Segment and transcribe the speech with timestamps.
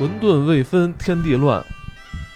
[0.00, 1.62] 混沌未分天地乱，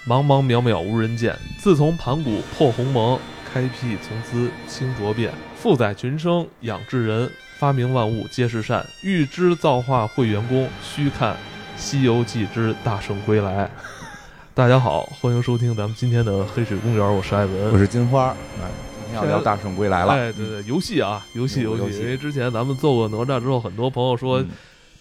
[0.06, 1.34] 茫茫渺渺无人见。
[1.58, 3.18] 自从盘古破鸿蒙，
[3.50, 5.32] 开辟从兹清浊变。
[5.56, 8.86] 负载群生养智人，发明万物皆是善。
[9.02, 11.32] 欲知造化会元功，须看
[11.74, 13.64] 《西游记之大圣归来》。
[14.52, 18.26] 大家好，欢迎收听咱们今天的黑水公园，我是艾文，我是金花。
[18.60, 18.68] 哎，
[19.06, 20.12] 今天要聊《大圣归来》了。
[20.12, 22.00] 哎，对对，游戏啊，游戏游戏。
[22.00, 24.44] 因为之前咱们做过哪吒之后，很多朋友说。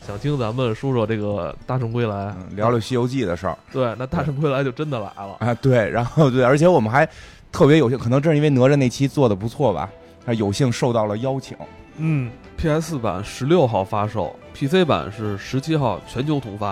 [0.05, 3.57] 想听咱们说说这个《大圣归来》，聊聊《西游记》的事儿。
[3.71, 5.53] 对，那《大圣归来》就真的来了啊！
[5.55, 7.07] 对， 然后对，而且我们还
[7.53, 9.89] 特别有幸，可能正是因为哪吒那期做的不错吧，
[10.38, 11.55] 有幸受到了邀请。
[11.97, 16.72] 嗯，PS 版十六号发售，PC 版是十七号全球同发，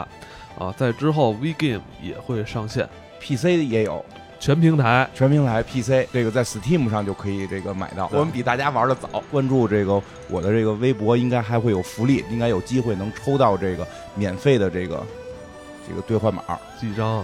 [0.60, 2.88] 啊，在之后 VGame 也会上线
[3.22, 4.04] ，PC 也有。
[4.42, 8.10] 全平台，全平台 PC，这个在 Steam 上就可以这个买到。
[8.12, 15.04] 我们比大家玩的早，关注这个我的这个微博，应该还会有福利，应该有机会能抽到这个免费的这个
[15.88, 16.42] 这个兑换码。
[16.80, 17.24] 几张？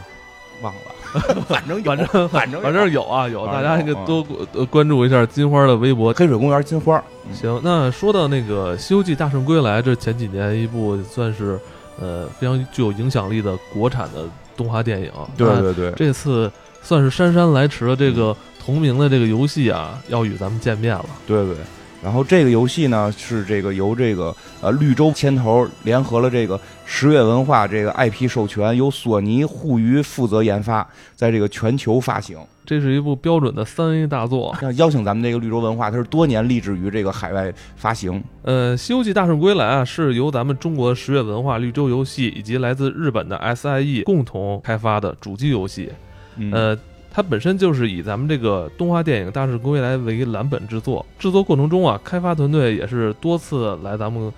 [0.61, 4.23] 忘了， 反正反正反正反正有啊有，大家应该多
[4.69, 7.03] 关注一下金花的微博，黑水公园金花。
[7.33, 11.59] 行，那说到那个《西游记大圣归来》，这前几年一部算是
[11.99, 15.11] 呃非常具有影响力的国产的动画电影。
[15.35, 16.51] 对对对，这次。
[16.81, 21.05] 算是姗姗来迟的这个同名的这个游戏啊，要与咱们见面了。
[21.25, 21.55] 对对，
[22.03, 32.37] 然后这个游戏呢是这个由这个呃绿洲牵头联合了这个十月文化这个 IP 授权，由索尼互娱负责研发，在这个全球发行。
[32.65, 34.53] 这是一部标准的三 A 大作。
[34.61, 38.21] 要邀请咱们这个绿洲文化，它是多年立志于这个海外发行。
[38.41, 45.89] 呃，《西游记大圣归来》啊，是由咱们中国十月文化、绿洲游戏以及来自日本的 SIE 共同开发的主机游戏。
[46.51, 46.77] 呃，
[47.11, 54.31] 它本身就是以咱们这个动画电影《大圣归来》为蓝本制作，制作过程中啊，开发团队也是多次来咱们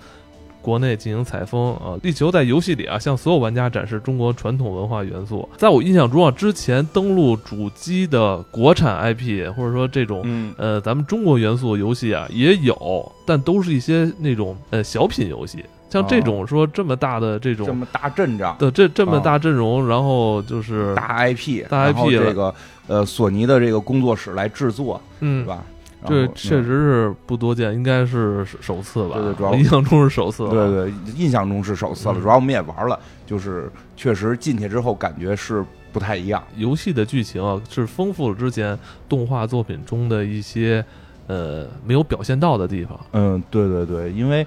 [0.62, 5.48] 国内进行采风啊，力求在游戏里啊向所有玩家展示中国传统文化元素。
[5.56, 15.64] 在我印象中啊，之前登陆主机的国产 IP 或者说这种呃咱们中国元素游戏啊也有，但都是一些那种呃小品游戏。
[15.90, 22.54] 像这种说这么大的这种这么大阵仗的这这么大阵容，然后就是大 IP，大 IP 这个
[22.86, 25.64] 呃索尼的这个工作室来制作，嗯，是吧？
[26.06, 29.16] 这确实是不多见，应该是首次吧？
[29.16, 30.48] 对对，主要印象中是首次。
[30.48, 32.14] 对对，印象中是首次了。
[32.14, 35.62] 主要我们也玩了，就是确实进去之后感觉是
[35.92, 36.42] 不太一样。
[36.56, 38.78] 游戏的剧情啊，是丰富了之前
[39.10, 40.82] 动画作品中的一些
[41.26, 42.98] 呃没有表现到的地方。
[43.12, 44.46] 嗯，对对对，因为。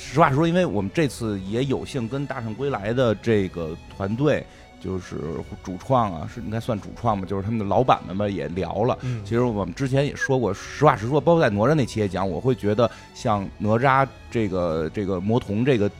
[0.00, 4.44] 实话说，因为我们这次也有幸跟《大圣归来》的这个团队，
[4.80, 5.20] 就是
[5.62, 8.98] 主创啊，是应该算主创吧，就是他们的老板们吧，也聊了。
[9.24, 15.90] 其实我们之前也说过，实话实说，包括在哪吒那期也讲，我会觉得像哪吒这个这个魔童这个。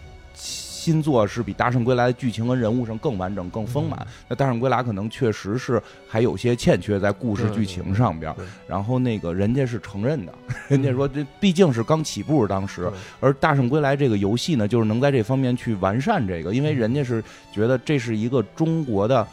[0.80, 4.06] 新作是比《大圣归来》的剧情和人物上更完整、更丰满。
[4.26, 8.34] 那《大圣归来》可能确实是还有些欠缺在故事剧情上边。
[8.66, 10.32] 然后那个人家是承认的，
[10.68, 12.90] 人家说这毕竟是刚起步当时，
[13.20, 19.26] 而《大圣归来》这个游戏呢，就是能在这方面去完善这个，因为人家是觉得这是一个中国的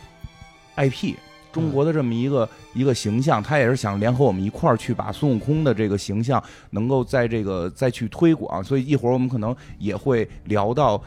[0.76, 1.16] IP。
[1.50, 10.98] 中国的这么一个一个形象，他也是想联合我们一块儿去把孙悟空的这个形象能够在这个再去推广，所以一会儿我们可能也会聊到《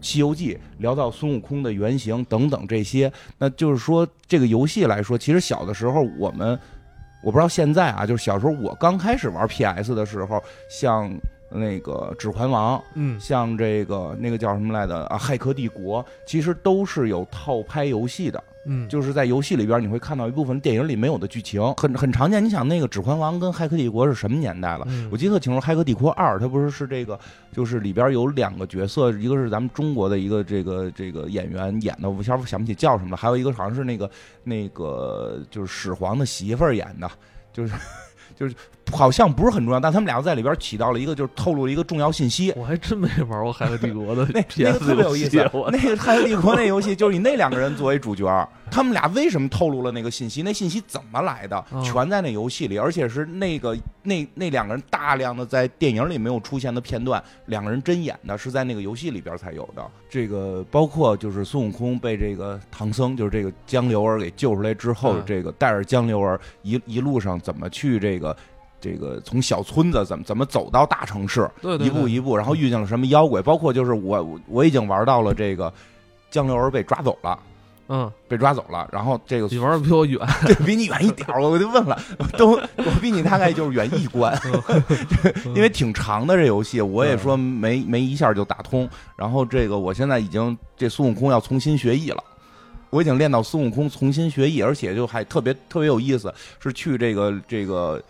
[0.00, 3.12] 西游记》，聊到孙悟空的原型等等这些。
[3.38, 6.58] 那就是说，这个游戏来说，其实小的时候我们，
[7.22, 11.10] 我不知道现在啊，就是小时候我刚开始玩 PS 的时候，像
[11.48, 18.42] 那个《指环王》，嗯，像这个那个叫什么来的啊，《骇客帝国》，其实都是有套拍游戏的。
[18.68, 22.44] 嗯，就是在游戏里边，你会看到一部分电影里没有的剧情，很很常见。
[22.44, 24.84] 你想，那个《指环王》跟《骇客帝国》是什么年代了？
[25.08, 27.16] 我记得特清楚，《骇客帝国二》它不是是这个，
[27.52, 34.10] 就是里边有两个角色，一个是咱们中国的一个这个这个演员演的，我一下想不起叫什么了，还有一个好像是那个
[34.42, 37.08] 那个就是始皇的媳妇儿演的，
[37.52, 37.74] 就是
[38.34, 38.54] 就是。
[38.92, 42.52] 好像不是很重要，但他们俩在里边起到了一个，就是透露了一个重要信息。
[42.56, 45.36] 我还真没玩过《海克帝国》的 那那个特别有意思。
[45.36, 50.42] 那个《海克帝国》那游戏就是以那两个人作为主角，他们俩为什么透露了那个信息？
[50.42, 51.64] 那信息怎么来的？
[51.82, 59.84] 全在那游戏里，而且是那个那那两个人大量的在电影里没有出现的片段，两个人真演的，是在那个游戏里边才有的。
[60.08, 68.36] 这个包括就是孙悟空被这个唐僧，就是这个江流儿给救出来之后，这个带着江流儿一一路上怎么去这个。
[68.80, 71.48] 这个从小村子怎么怎么走到大城市，
[71.80, 75.72] 一步一步，然后遇见了什么妖怪，包括就是我我已经玩到了这个
[76.30, 77.38] 江流儿被抓走了，
[77.88, 78.88] 嗯，被抓走了。
[78.92, 81.98] 然后这个你玩的比我远， 对比你远一点儿，我就问了，
[82.36, 84.38] 都我比你大概就是远一关，
[85.54, 88.88] 因为挺长的这游戏，我也说没没一下就打通。
[89.16, 92.22] 然后这个我现在已经这孙悟空要重新学艺了，
[92.90, 98.02] 我已经练到孙悟空重新学艺，而且就还特别特别有意思，是去这个这个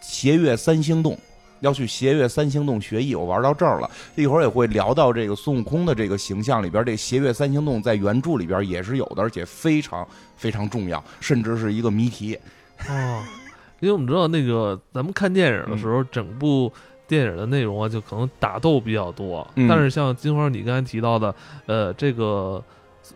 [0.00, 1.18] 斜月三星洞。
[1.60, 3.90] 要去斜月三星洞学艺，我玩到这儿了。
[4.16, 12.38] 一会儿也会聊到这个孙悟空的这个形象里边，这斜月三星洞在原著里边也是有的，而且非常非常重要，甚至是一个谜题。
[12.86, 13.22] 哦，
[13.80, 16.70] 因为我们知道那个咱们看电影的时候，整部
[17.08, 19.46] 电影的内容啊，就可能打斗比较多。
[19.66, 21.34] 但是像金花你刚才提到的，
[21.64, 22.62] 呃，这个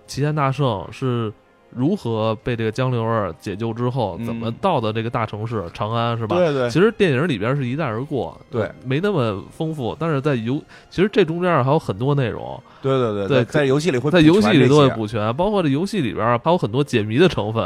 [0.06, 1.31] 齐天大圣是。
[1.70, 6.37] 如何被这个江流儿解救之后，怎么到的这个大城市长安是吧？
[6.37, 6.70] 对对。
[6.70, 9.97] 其实电影里边是一带而过，对，没那么丰富。
[9.99, 10.61] 但是在游，
[10.91, 12.61] 其实这中间还有很多内容。
[12.81, 17.62] 对对对对，在游戏里会在游戏里都会补全，包括这游戏里边还有很多解谜的成分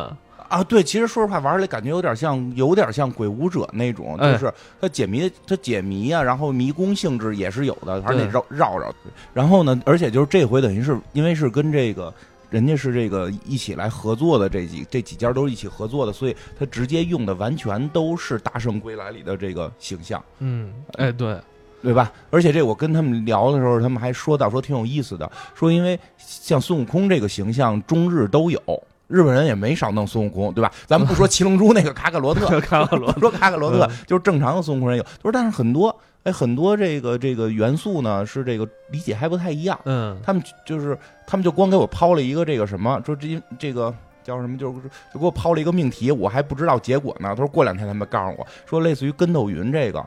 [0.48, 0.64] 啊。
[0.64, 8.92] 对，其实说实话，玩起来感觉有点像，有点像鬼武者那种，就是它解谜，它解谜啊，然后迷宫性质也是有的，还得绕绕绕。
[9.32, 12.12] 然后呢，而且就是这回等于是因为是跟这个。
[12.52, 20.22] 人家是这个一起来合作的，这几这几家都是一起合作的，所以他直接用的完全都是《大圣归来》里的这个形象。
[20.38, 21.34] 嗯，哎，对，
[21.82, 22.12] 对吧？
[22.30, 28.60] 而且这我跟他们聊的时候，他们还说到说挺有意思的，说因为像孙悟空这个形象，中日都有，
[29.08, 30.70] 日本人也没少弄孙悟空，对吧？
[30.86, 35.98] 咱们不说七龙珠那个卡卡罗特， 卡卡罗说卡卡罗特就是正常的孙悟空人有，他说但是很多。
[36.24, 39.78] 哎，很多这个这个元素呢，是这个理解还不太一样。
[39.84, 40.96] 嗯，他们就是
[41.26, 43.92] 他们就光给我抛了一个这个什么，说这这个
[44.22, 44.82] 叫什么，就是
[45.12, 47.30] 就给我抛了一个命题，我还不知道结果呢。
[47.30, 50.06] 他说过两天他们告诉我说，类似于跟斗云这个，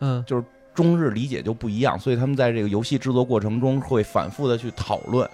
[0.00, 0.44] 嗯，就是
[0.74, 5.28] 中日理解就不一样，所以他们在这个游戏制作过程中会反复的去讨论，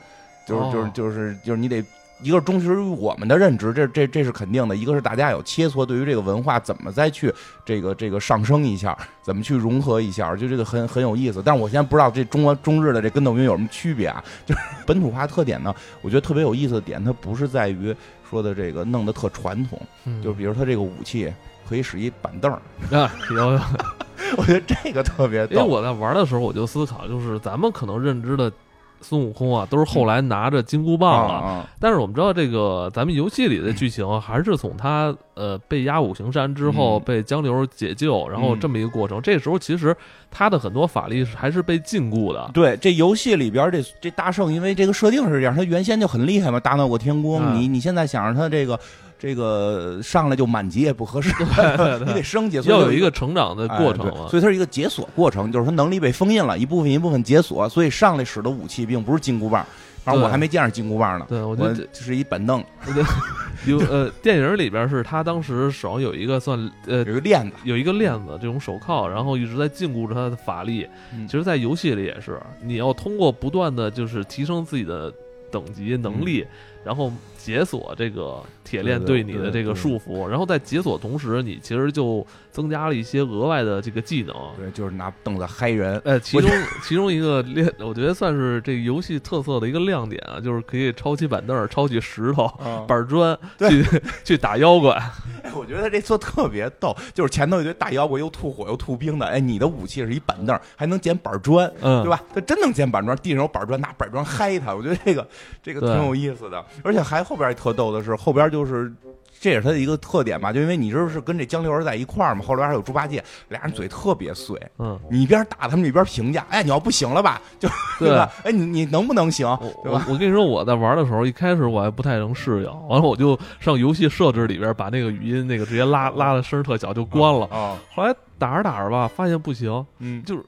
[0.46, 1.82] 就是就是就是就是你得。
[2.20, 7.32] 一个是忠实于我们的认知，这这这是肯定的；一个是大家有切磋，对于这个文化怎么再去
[7.65, 11.41] 这个这个上升一下，怎么去融合一下，就这个很很有意思。
[11.44, 14.23] 但是我现在不知道这中国中日的这跟斗云有什么区别啊？
[14.44, 15.73] 就是本土化特点呢？
[16.03, 17.94] 我觉得特别有意思的点，它不是在于
[18.29, 19.81] 说的这个弄得特传统，
[20.23, 21.32] 就比如它这个武器
[21.69, 22.50] 可以使一板凳
[22.91, 23.61] 啊，有有，
[24.37, 25.47] 我觉得这个特别。
[25.53, 28.53] 因为我在玩的时候，我就思考，就是咱们可能认知的。
[29.00, 31.68] 孙悟空啊，都是后来拿着金箍棒了。
[31.80, 39.20] 但是我们知道，这个咱们游戏里的剧情还是从他呃被压五行山之后，被江流解救，然后这么一个过程。
[39.22, 39.96] 这时候其实
[40.30, 42.50] 他的很多法力还是被禁锢的。
[42.52, 47.54] 对，这游戏里边这这大圣，因为这个设定是这样，他原先就很厉害嘛，大闹过天宫。
[47.54, 48.78] 你你现在想着他这个。
[49.19, 51.35] 这个上来就满级也不合适，
[52.06, 59.67] 你得升级，要有一个成长的过程所以它是一个解锁过程，就是他能力被封印了，一部分一部分解锁，所以上来使的武器并不是金箍棒，
[60.05, 61.26] 反正我还没见着金箍棒呢。
[61.29, 62.65] 对，我觉得就是一板凳。
[63.67, 66.56] 有呃，电影里边是他当时手上有一个算
[66.87, 70.87] 呃有一个链子，有一个链子这种手铐，然后一直在禁锢着他的法力。
[71.26, 75.12] 其实，在游戏里也是，你要通过不断的就是提升自己的
[75.50, 76.47] 等级能力。
[76.88, 84.35] 然后解锁这个铁链对你的这个束缚，然后在解锁同时，你其实就增加了一些额外的这个技能。
[84.56, 86.00] 对，就是拿凳子嗨人。
[86.02, 86.50] 呃，其中
[86.82, 92.50] 其中一个亮，我觉得算是这个游戏特色的一个亮点啊，就是可以抄起板凳、抄起石头、
[92.87, 93.84] 板砖去
[94.25, 94.94] 去打妖怪。
[95.44, 102.22] 哎，我觉得这做特别逗，就是前头一堆大妖怪又吐火又吐冰的，哎，你的武器是一板凳，还能捡板砖，嗯，对吧？
[102.34, 104.74] 他真能捡板砖，地上有板砖，拿板砖嗨他。
[104.74, 105.29] 我觉得这个
[105.62, 106.65] 这个挺有意思的。
[106.82, 108.93] 而且还后边特逗的是，后边就是
[109.41, 117.69] 这也是他的一个特点吧，就因为你这是跟这江流儿在一块儿嘛，后边还有猪八戒，俩人嘴特别碎，嗯，你一边打他们一边评价，哎，你要不行了吧，就
[117.99, 118.31] 对吧？
[118.43, 119.47] 哎，你你能不能行？
[119.85, 120.05] 对吧？
[120.08, 130.44] 我跟你说，我在玩的时候，一开始我还不太能适应，完了我就上游戏设置里边把那个语音那个直接拉拉的声特小就关了，啊，后来打着打着吧，发现不行，嗯，就是。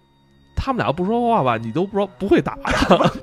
[0.60, 2.58] 他们俩不说话吧，你都不知道不会打。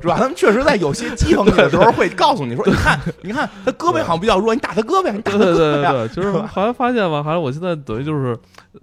[0.01, 8.37] 是吧他们确实在有些讥讽你的时候会告诉你说：“你看，你看他胳膊好像比较弱，你打他胳膊，你打他胳膊。”对对对，就是后来发现吧，好像我现在等于就是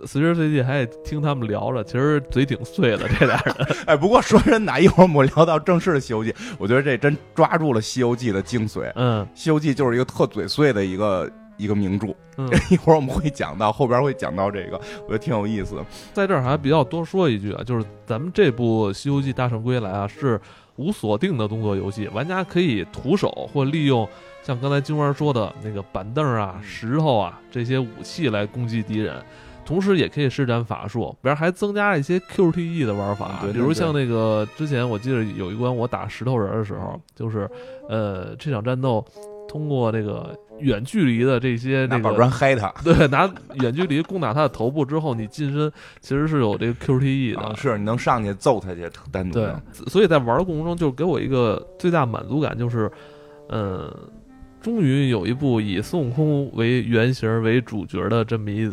[0.05, 3.55] 随时随地还得听他们聊着，其实嘴挺碎的这俩人。
[3.87, 8.93] 哎，不过说真的，一会儿我们聊到正式的《西游记》，我觉得这真抓住了《西游记》的精髓。
[8.95, 11.29] 嗯，《西游记》就是一个特嘴碎的一个。
[11.57, 15.77] 一个名著，嗯， 一会儿我们会讲到，后边会讲到这个，我觉得挺有意思。
[16.13, 20.41] 在这儿还比较多说一句啊，就是咱们这部《西游记大圣归来》啊，是
[20.77, 24.09] 无锁定的动作游戏，玩家可以徒手或利用
[24.43, 29.23] 像刚才金花说的那个板凳啊、石头啊这些武器来攻击敌人。
[29.67, 37.49] 同时也可以施展法术，比如还增加了一些 QTE 的玩法，比如像那个之前我记得有一关我打石头人的时候，就是
[37.89, 39.03] 呃这场战斗。
[39.47, 45.71] 通过这个远距离的这些那个拿板砖嗨他， 对，拿远距离攻打他的头部之后，你近身
[46.01, 52.91] 其实是有这个 QTE 的，啊是你能上去揍他去，单独对的，所以在玩的过程中，就给我一个最大满足感，就是，
[53.49, 53.93] 嗯，
[54.61, 58.71] 终于有一部以孙悟空为原型为主角的这么一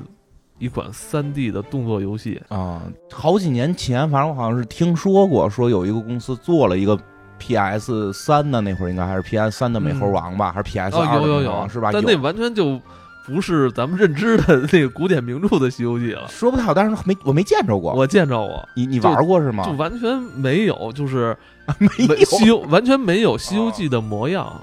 [0.60, 2.40] 一款三 D 的动作游戏。
[2.50, 6.96] 啊，好几年前，反正我好像是听说过，说有一个公司做了一个
[7.42, 11.90] PS 三的，那会儿应该还是 PS 三的美猴王吧，还是 PS 哦，二的有有有是吧？
[11.92, 12.80] 但那完全就
[13.26, 16.28] 不是咱们认知的 那个古典名著的《西游记》了。
[16.30, 17.94] 说不太好，但是没我没见着过。
[17.94, 19.72] 我见着过，你你玩过是吗就？
[19.74, 21.36] 完全没有，就是
[21.80, 24.54] 没没有西游完全没有《西游记》的模样。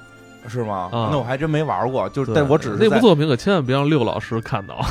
[0.49, 0.89] 是吗？
[0.93, 4.81] 啊那我还真没玩过，就是但我只是那部作品可千万别让六老师看到。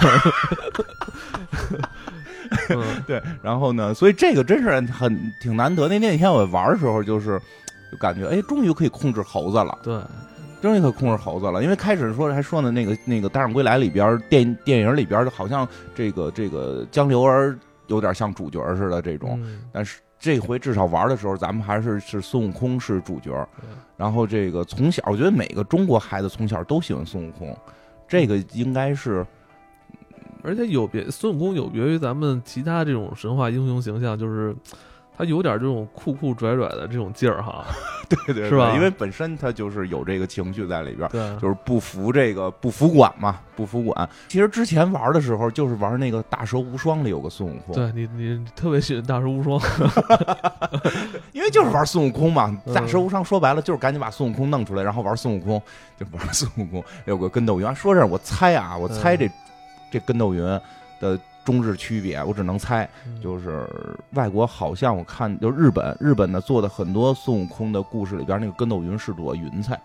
[2.69, 5.87] 嗯对，然后呢，所以这个真是很挺难得。
[5.89, 7.41] 那那天我玩的时候，就是
[7.91, 10.01] 就感觉哎，终于可以控制猴子了，对，
[10.61, 11.63] 终于可以控制猴子了。
[11.63, 23.47] 因为开始说还说呢，那个那个《大圣归来》里边电电影里边好像这个这个江流儿有点像主角似的这种，嗯但是这回至少玩的时候，咱们还是是孙悟空是主角。
[23.95, 27.57] 然后这个从小，我觉得每个中国孩子从小都喜欢孙悟空，
[28.07, 29.25] 这个应该是
[30.43, 34.55] 而且有别孙悟空有别于咱们其他这种神话英雄形象，就是
[35.17, 37.65] 他有点这种酷酷拽拽的这种劲儿哈。
[38.07, 41.09] 对对是吧因为本身他就是有这个情绪在里边。
[41.09, 44.09] 对，就是不服这个不服管嘛，不服管。
[44.29, 49.59] 其实之前玩的时候，就是玩那个《大蛇无双》里有个孙悟空，对你你你特别喜欢大蛇无双，
[51.33, 52.45] 因为就是玩孙悟空嘛。
[52.65, 55.61] 嗯大蛇无双说白了就是赶紧把孙悟空弄出来，然后玩孙悟空，
[55.99, 56.83] 就玩孙悟空。
[57.05, 59.29] 有个跟斗云，说这我猜啊，我猜这、
[59.91, 60.41] 这跟斗云
[60.99, 62.89] 的中日区别，我只能猜，
[63.23, 63.65] 就是
[64.15, 69.79] 外国好像我看就日本，日本呢做的很多孙悟空的故事里边那个跟斗云是朵云彩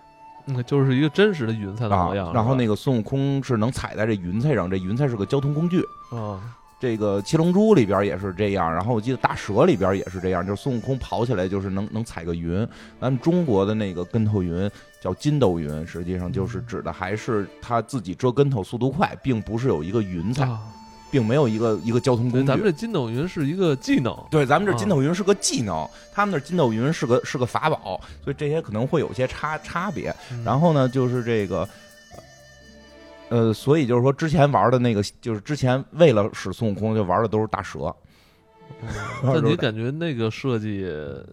[0.47, 5.81] 嗯，就是一个真实的云彩的啊模样。，然后那个个孙悟空是能踩在这云彩上，这云彩是个交通工具。
[6.11, 6.40] 啊，
[6.81, 12.66] 这个《七龙珠》里边也是这样，然后我记得《大蛇》里边也是这样，就是孙悟空跑起来就是能能踩个云。
[13.00, 14.69] 咱们中国的那个跟头云
[15.00, 20.59] 叫筋斗云，实际上就是指的还是他自己折跟头速度快，并不是有一个云彩，啊，
[21.12, 22.47] 并没有一个一个交通，工具。
[22.47, 24.16] 咱们这筋斗云是一个技能。
[24.31, 30.12] 对，咱们这啊筋斗云是个技能，他们那筋斗云是个是个法宝，所以这些可能会有些差差别。
[30.33, 31.69] 嗯然后呢，就是这个，
[33.28, 37.95] 呃，所以就是说，之前玩的那个，就是之前为了使孙悟空，就玩的都是大蛇。
[39.23, 40.81] 那你感觉那个设计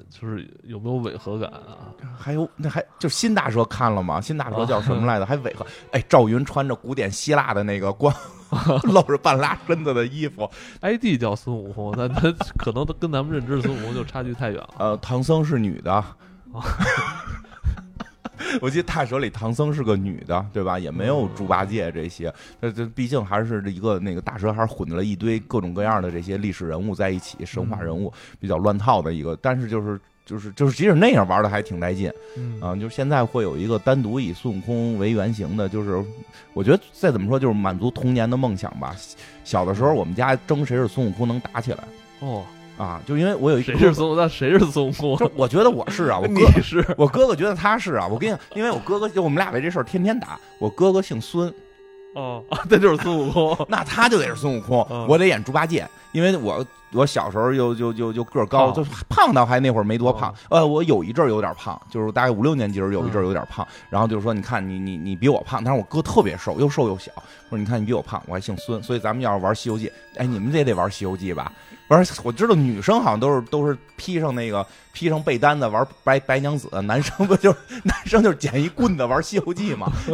[0.10, 1.90] 就是有没有违和感啊？
[2.18, 4.20] 还有那还就新大蛇看了吗？
[4.20, 5.26] 新大蛇啊叫什么来着？
[5.26, 5.66] 还违和。
[5.92, 8.14] 哎，赵云穿着古典希腊的那个光，
[8.92, 10.50] 露着半拉身子的衣服。
[10.82, 14.76] ID 叫孙悟空，但他可能跟咱们认知的孙悟空就差距太远了。
[14.78, 16.04] 呃，唐僧是女的。
[18.62, 20.80] 我记得大蛇里唐僧是个女的，对吧？
[20.80, 29.38] 也没有猪八戒这些，这这毕竟还是一个那个大蛇，还是混了一堆各种各样的这些历史人物在一起，神话人物比较乱套的一个。
[29.42, 30.00] 但是就是
[30.30, 32.76] 就是就是，即使那样玩的还挺带劲嗯啊！
[32.76, 36.04] 就是现在会有一个单独以孙悟空为原型的，就是
[36.54, 38.96] 我觉得再怎么说就是满足童年的梦想吧。
[39.44, 41.84] 小的时候我们家争谁是孙悟空能打起来
[42.20, 42.44] 哦，
[42.78, 44.18] 啊，就因为我有一谁是孙悟空？
[44.18, 45.18] 那谁是孙悟空？
[45.18, 50.40] 就我觉得我是啊，我 哥你是我哥哥觉得他是啊，我跟你，因为我哥哥就我们俩为这事儿天天打。
[50.60, 51.52] 我哥哥姓孙，
[52.16, 53.58] 哦，啊 那就是孙悟空。
[53.70, 67.12] 那他就得是孙悟空，嗯我得演猪八戒，因为我我小时候又就就就个儿高，胖就胖到还那会儿没多胖，呃，我有一阵儿有点胖，就是大概五六年级时候有一阵儿有点胖，然后就是说，你看你你你比我胖，但是我哥特别瘦，又瘦又小，
[67.50, 69.88] 我说你看你比我胖，我还姓孙，所以咱们要是玩《西游记》，
[70.18, 71.52] 哎，你们也得玩《西游记》吧？
[71.90, 74.66] 玩，我知道女生好像都是都是披上那个
[75.00, 80.14] 披上被单子玩白白娘子， 男生不就是男生就是捡一棍子玩《西游记》嘛，就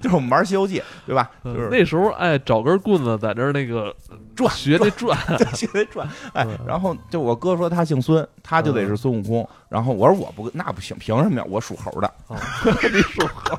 [0.00, 1.28] 就是我们玩《西游记》，对吧？
[1.44, 3.92] 就是嗯那时候哎，找根棍子在这儿那个
[4.36, 11.44] 转学那转，对，学会转， 哎嗯，然后就我哥说他姓孙，他就得是孙悟空，然后我说我不那不行，凭什么呀？
[11.48, 12.36] 我属猴的，哦
[12.92, 13.58] 你属猴，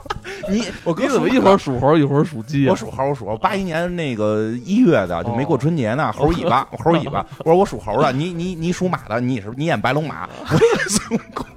[0.49, 2.71] 你我哥你怎么一会儿属猴一会儿属鸡啊？
[2.71, 7.25] 我属猴，我属猴，八一年那个一月的就没过春节呢，猴尾巴，我猴尾巴。
[7.39, 10.29] 我说我属猴的，你你你属马的，你是你演白龙马，
[10.87, 11.47] 孙悟空。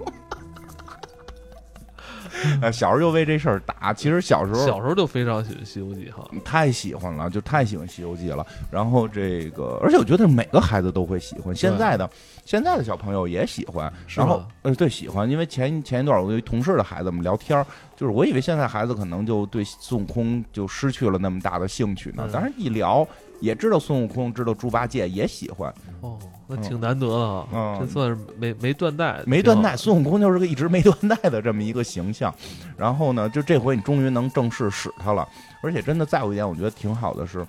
[2.60, 6.28] 呃，小时候就为这事儿打，其实小时候小时候就非常喜欢《西游记》哈。
[6.44, 8.46] 太喜欢了，就太喜欢《西游记》了。
[8.70, 12.08] 然后这个，而且我觉得每个孩子都会喜欢，现在的
[12.44, 13.90] 现在的小朋友也喜欢。
[14.08, 17.64] 然后呃，对，喜欢，因为前前一段我跟同事的孩子们聊天儿，
[17.96, 23.08] 就是我以为现在孩子可能就对孙悟空就失去了那么大的兴趣呢嗯，但是一聊
[23.44, 25.72] 也知道孙悟空，知道猪八戒，也喜欢。
[26.00, 29.76] 哦，那挺难得的啊，这算是没没断代，没断代。
[29.76, 32.34] 孙悟空就是个一直没断代的这么一个形象。
[32.76, 35.28] 然后呢，就这回你终于能正式使他了，
[35.62, 37.46] 而且真的再有一点，我觉得挺好的是，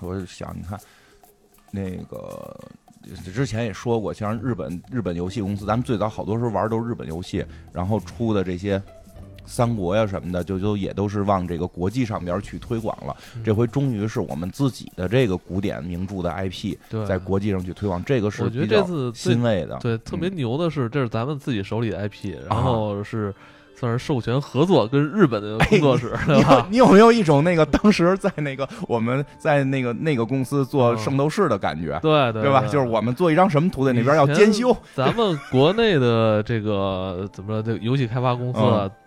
[0.00, 0.78] 我想你看
[1.70, 2.58] 那个。
[3.34, 8.82] 之前也说过，像日本日本游戏公司，咱们最早好多时候玩都是日本游戏，然后出的这些
[9.46, 13.16] 三国呀什么的，就就也都是往这个国际上边去推广了。
[13.44, 19.78] 这回终于是我们自己的这个古典名著的 IP，在国际上去推广，这个是我觉得这次欣慰的。
[19.80, 23.34] 对，特别牛的是，这是咱们自己手里的 IP，然后是。
[23.76, 26.64] 算是授权合作跟日本的工作室，对吧？
[26.70, 31.98] 你有没有一种那个当时在那个我们在那个那个公司做圣斗士的感觉？
[32.00, 32.62] 对对，对吧？
[32.66, 34.74] 就是我们做一张什么图在那边要兼修。
[34.94, 37.62] 咱们国内的这个怎么说？
[37.62, 38.60] 这游戏开发公司，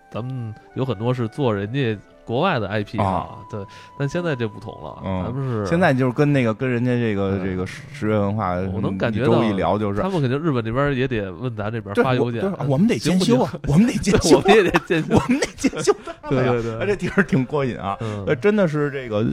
[0.09, 1.97] 咱们有很多是做人家。
[2.27, 3.65] 国外的 IP 啊，对，
[3.97, 15.93] 但现在这不同了，咱们是现在就是跟那个跟人家这个这个十月文化，我能感觉到一聊就是，他们肯定日本这边也得问咱这边发邮件，我们得监修啊，我们得监修， 我们也得监修， 我们得监修，
[16.29, 19.25] 对对对，这地儿挺过瘾啊，呃，真的是这个。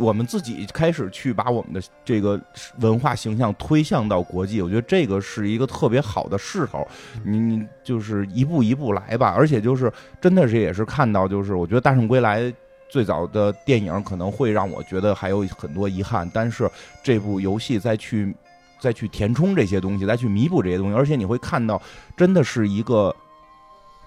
[0.00, 2.40] 我们自己开始去把我们的这个
[2.78, 6.86] 文化形象推向到国际，我觉得这个是一个特别好的势头。
[7.22, 12.42] 你你就是一步一步来吧，而且就是真的是也是看到，就是我觉得《大圣归来》
[12.88, 16.68] 最早的电影可能会让我觉得还有很多遗憾，但是
[17.02, 18.34] 这部游戏再去
[18.80, 21.80] 再去填充这些东西，再去弥补这些东西，而且你会看到
[22.16, 23.14] 真的是一个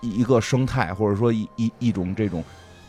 [0.01, 2.43] 一个生态，或者说一一一种这种。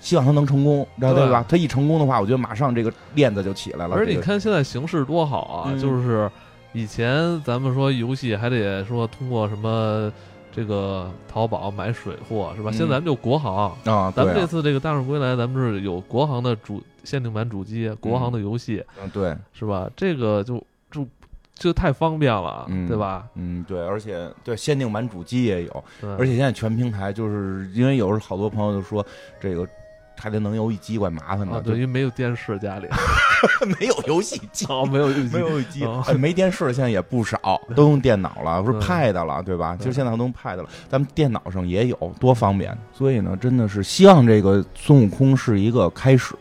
[0.04, 1.42] 希望他能成功，知道对吧？
[1.49, 3.96] 他一成功的话，我觉得马上这个链子就起来了。
[3.96, 5.73] 而且你看现在形势多好啊！
[5.80, 6.30] 就是
[6.75, 10.12] 以前咱们说游戏还得说通过什么
[10.52, 12.70] 这个淘宝买水货是吧？
[12.70, 19.90] 现在咱们就国行啊，咱们这次这个大圣归来，咱们是有国行的主限定版主机，国行的游戏，嗯，对，是吧？
[19.96, 21.06] 这个就就
[21.54, 23.26] 就太方便了，对吧？
[23.37, 25.84] 嗯，对，而且对限定版主机也有，
[26.18, 29.02] 而且现在全平台，就是因为有时候好多朋友就说
[29.40, 29.66] 这个。
[30.18, 31.61] 还得能游戏机，怪麻烦的。
[31.61, 32.88] 对，因为没有电视，家里
[33.78, 35.87] 没有游戏机，没有没有游戏机，
[36.18, 39.76] 没电视现在也不少，都用电脑了，不是 Pad 了，对吧？
[39.78, 42.77] 其实现在都用 Pad 了，咱们电脑上也有，多方便。
[42.92, 46.35] 所以呢，真的是希望这个孙悟空是一个开始，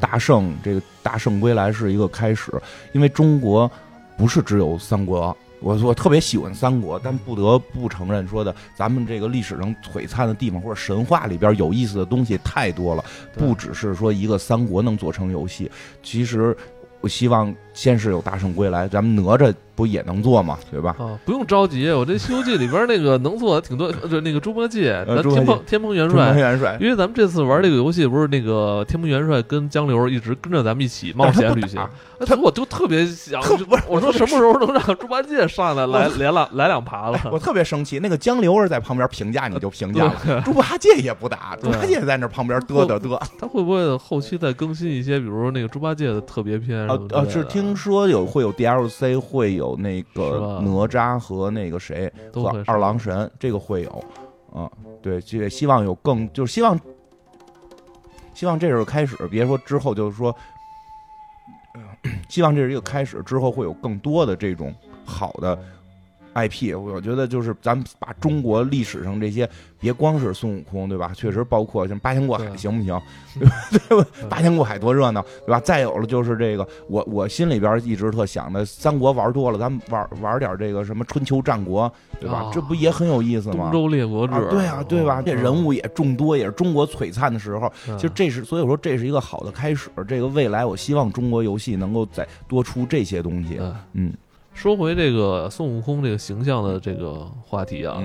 [0.00, 2.52] 大圣这个大圣归来是一个开始，
[2.92, 3.70] 因为中国
[4.16, 5.36] 不是只有三国。
[5.60, 15.70] 我我特别喜欢三国，但不得不承认说的，咱们这个历史上璀璨的地方或者神话里边有意思的东西太多了，不只是说一个三国能做成游戏，
[16.02, 16.56] 其实
[17.00, 19.54] 我希望先是有大圣归来，咱们哪吒。
[19.76, 20.58] 不也能做吗？
[20.70, 20.96] 对吧？
[20.98, 26.32] 啊，不用着急，我这《西游记》里边那个能做的挺多，就那个猪八戒、天蓬天蓬元帅。
[26.32, 31.78] 元帅，因为咱们这次玩这个游戏，不是那个天蓬元帅跟江流一直跟着咱们一起冒险旅行。
[32.24, 33.38] 他我就特别想，
[33.86, 37.28] 我说什么时候能让猪八戒上来来来两来两耙子？
[37.30, 40.40] 我特别生气，那个江流在旁边评价，你就评价了。
[40.40, 43.20] 猪八戒也不打，猪八戒在那旁边嘚嘚嘚。
[43.38, 46.85] 他会不会后期再更新一些，比如说那个猪八戒的特别篇？
[46.88, 50.60] 呃呃，是听说有会有 DLC，会有那个。
[50.62, 54.04] 哪吒和那个谁和二郎神，这个会有，
[54.54, 54.70] 嗯，
[55.02, 56.78] 对，这希望有更，就是希望，
[58.34, 60.34] 希望这是开始，别说之后就是说，
[62.28, 65.58] 希望这是一个开始，之后会有更多的这种好的。
[66.36, 69.48] IP，我觉得就是咱们把中国历史上这些，
[69.80, 71.12] 别光是孙悟空，对吧？
[71.14, 73.00] 确实包括像八仙过海，行不行？
[73.70, 74.06] 对吧？
[74.28, 75.58] 八仙过海多热闹，对吧？
[75.60, 82.50] 再有了就是这个，我我心里边一直特想的，三国玩多了，咱们玩玩点这个什么春秋战国，对吧？
[82.52, 83.70] 这不也很有意思吗？
[83.70, 85.22] 东周列国志，对啊，对吧？
[85.22, 87.72] 这人物也众多，也是中国璀璨的时候。
[87.96, 89.88] 其实这是，所以说这是一个好的开始。
[90.06, 93.58] 这个未来，我希望中国游戏能够再多出这些东西。
[93.94, 94.12] 嗯。
[94.56, 98.02] 说回这个孙悟空这个形象的这个话题啊，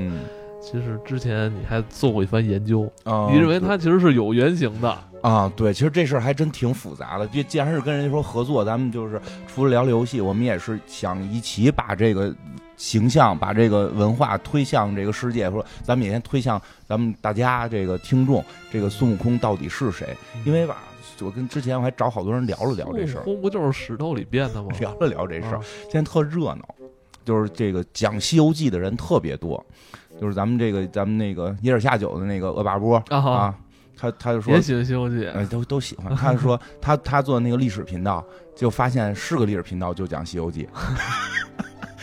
[0.62, 5.52] 其实之前你还做过一番研究，啊你认为他其实是有原型的啊？
[5.56, 7.26] 对，其实这事儿还真挺复杂的。
[7.28, 12.36] 既既然是跟人家说合作，咱们就是除了聊聊游戏，我们也是想一起把这个
[12.76, 20.16] 形象、把这个文化推向这个世界，说咱们也先推向咱们大家这个听众，这个孙悟空到底是谁？
[20.46, 20.76] 因为吧。
[21.24, 24.70] 我跟之前我还找好多人聊了聊这事儿，不就是石头里变的吗？
[24.80, 26.76] 聊了聊这事儿，现在特热闹，
[27.24, 29.64] 就是这个讲《西游记》的人特别多，
[30.20, 33.56] 就是咱们这个咱们那个尼尔下酒的那个恶霸波啊，
[33.96, 35.16] 他他就说也喜欢《西游记》，
[35.50, 36.16] 都都喜欢。
[36.16, 40.66] 他说 他他做那个历史频道，就发现是个历史频道，就讲《西游记》。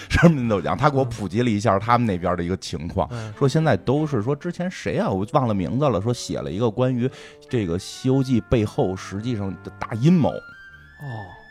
[0.09, 7.11] 什么人都讲，他给我普及了一下他们那边的一个情况，说现在都是说之前谁啊，我忘了名字了，说写了一个关于
[7.49, 10.31] 这个《西游记》背后实际上的大阴谋。
[10.31, 11.07] 哦，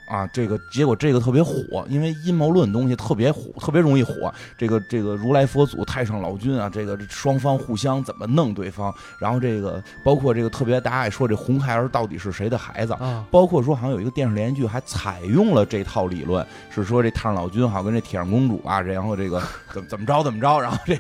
[0.07, 4.33] 啊，这个结果这个特别火，因为阴谋论东西特别火，特别容易火。
[4.57, 12.95] 这个这个如来佛祖、太上老君啊，这个双方互相怎么弄对方，然后这个包括这个特别大家爱说这红孩儿到底是谁的孩子，
[13.29, 19.41] 包括说好像有一个电视连续剧还采用了这套理论，是说这太上老君好像跟这铁扇公主啊，然后这个
[19.73, 20.97] 怎么怎么着怎么着，然后这。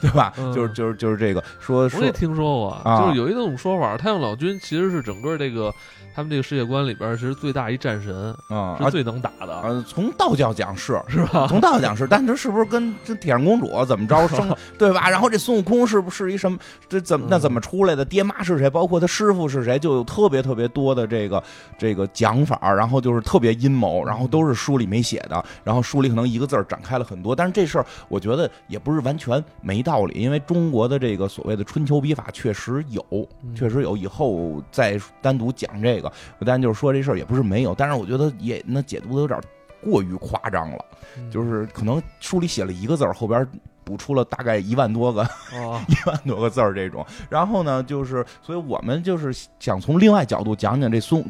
[0.00, 0.32] 对吧？
[0.54, 5.70] 就是就是就是这个说，我也听说过，就是有一种说法，太上老君其实是整个这个。
[6.14, 9.60] 他们这个世界观里边，其实最大一战神啊，是最能打的。
[9.60, 11.46] 呃，从道教讲是是吧？
[11.48, 15.08] 从道教讲是，但这是不是跟这铁扇公主怎么着 生对吧？
[15.08, 16.58] 然后这孙悟空是不是一什么？
[16.88, 18.04] 这怎么那怎么出来的？
[18.04, 18.68] 爹妈是谁？
[18.68, 19.78] 包括他师傅是谁？
[19.78, 21.42] 就有特别特别多的这个
[21.78, 25.44] 这个讲法，然后就是特别阴谋，然后都是书里没写的。
[25.62, 33.96] 然后书里可能一个字儿展开了很多，但是这事儿我觉得也不是完全没道理，因为中国的这个所谓的春秋笔法确实有，确实有。
[33.96, 35.99] 以后再单独讲这。
[36.00, 39.38] 这个不但就是说这事儿也不是没有，但是我觉得也那解读的有点
[39.82, 40.84] 过于夸张了，
[41.30, 43.46] 就是可能书里写了一个字儿，后边
[43.84, 45.22] 补出了大概一万多个，
[45.88, 47.04] 一万多个字儿这种。
[47.28, 51.22] 然后呢，就是所以我们就是想从另外角度讲讲这孙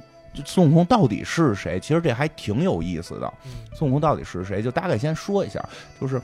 [0.44, 1.80] 孙悟空到底是谁。
[1.80, 3.32] 其实这还挺有意思的，
[3.74, 4.62] 孙悟空到底是谁？
[4.62, 5.60] 就大概先说一下，
[6.00, 6.20] 就是。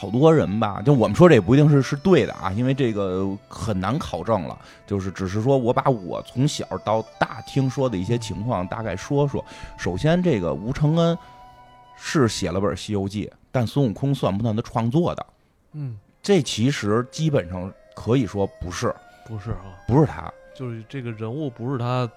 [0.00, 4.56] 好多人吧，就我们说这也不一定是是对的啊，因为这个很难考证了。
[4.86, 9.44] 就是只是说我把我从小到大听说的一些情况大概说说。
[9.76, 11.18] 首先，这个吴承恩
[11.96, 15.26] 是写了本《西游记》，但孙悟空算不算他创作的？
[15.72, 18.94] 嗯，这其实基本上可以说不是，
[19.26, 22.08] 不是啊，不是他，就是这个人物不是他。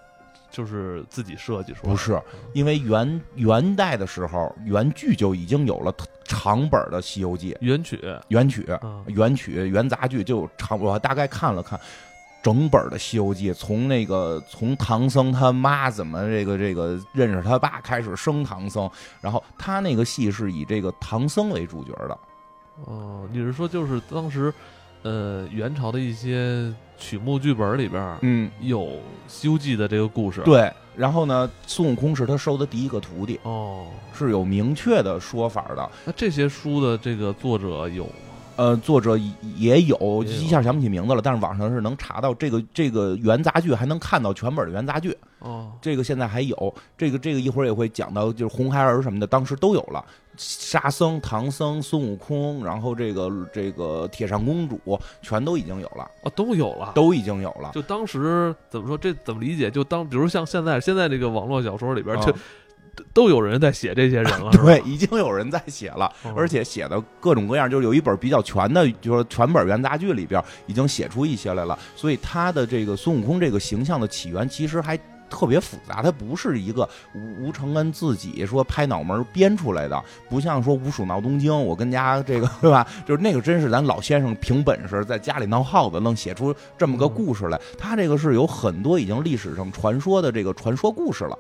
[0.52, 2.22] 就是自己设计出来，不是
[2.54, 5.94] 因为元元代的时候，原剧就已经有了
[6.26, 8.68] 长本的《西游记》原曲，原曲，
[9.08, 10.80] 原曲，元杂剧就长。
[10.80, 11.80] 我大概看了看
[12.44, 18.90] 整本的《西游记》，从那个从唐僧他妈怎么这个这个认识他爸开始生唐僧，
[19.22, 22.18] 然后他那个戏是以这个唐僧为主角的。
[22.86, 24.54] 哦，你是说就是当时？
[25.04, 28.82] 呃，元朝的一些曲目剧本里边，嗯，有
[29.28, 30.42] 《西游记》的这个故事。
[30.46, 33.40] 对，然后呢，孙悟空是他收的第一个徒弟。
[33.42, 35.92] 哦，是有明确的说法的。
[36.06, 38.08] 那这些书的这个作者有？
[38.62, 39.18] 呃，作者
[39.58, 41.22] 也有，一下想不起名字了。
[41.24, 45.18] 但是网上是能查到这个这个原杂剧，还能看到全本的原杂剧。
[45.40, 46.72] 哦，这个现在还有。
[46.96, 50.06] 这个这个一会儿也会讲到，就是红孩儿什么的，当时都有了。
[50.38, 54.80] 沙僧、唐僧、孙悟空，然后这个这个铁扇公主，
[55.24, 57.72] 全都已经有了啊，都有了，都已经有了。
[57.74, 58.96] 就当时怎么说？
[58.96, 59.72] 这怎么理解？
[59.72, 62.32] 就当比如像现在现在这个网络小说里边，就
[63.14, 64.52] 都有人在写这些人了。
[64.64, 71.78] 对，已经有人在写了，而且写的各种各样，就是有一本比较全的，就是全本元杂剧里边已经写出一些来了。
[71.96, 75.00] 所以他的这个孙悟空这个形象的起源，其实还。
[75.34, 76.84] 特别复杂，它不是一个
[77.16, 82.86] 吴吴承恩自己说拍脑门编出来的，不像说吴蜀闹东京，我跟家这个 对吧？
[83.06, 87.58] 就是那个真是咱老先生凭本事在家里闹耗子，能写出这么个故事来。
[87.78, 91.40] 他这个是有很多已经历史上传说的这个传说故事了，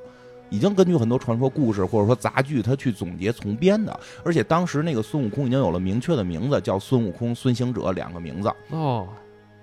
[0.51, 3.99] 已经根据很多传说故事或者说杂剧，他去总结重编的。
[4.23, 9.07] 而且当时那个孙悟空已经有了明确的名字，叫孙悟空、孙行者两个名字哦。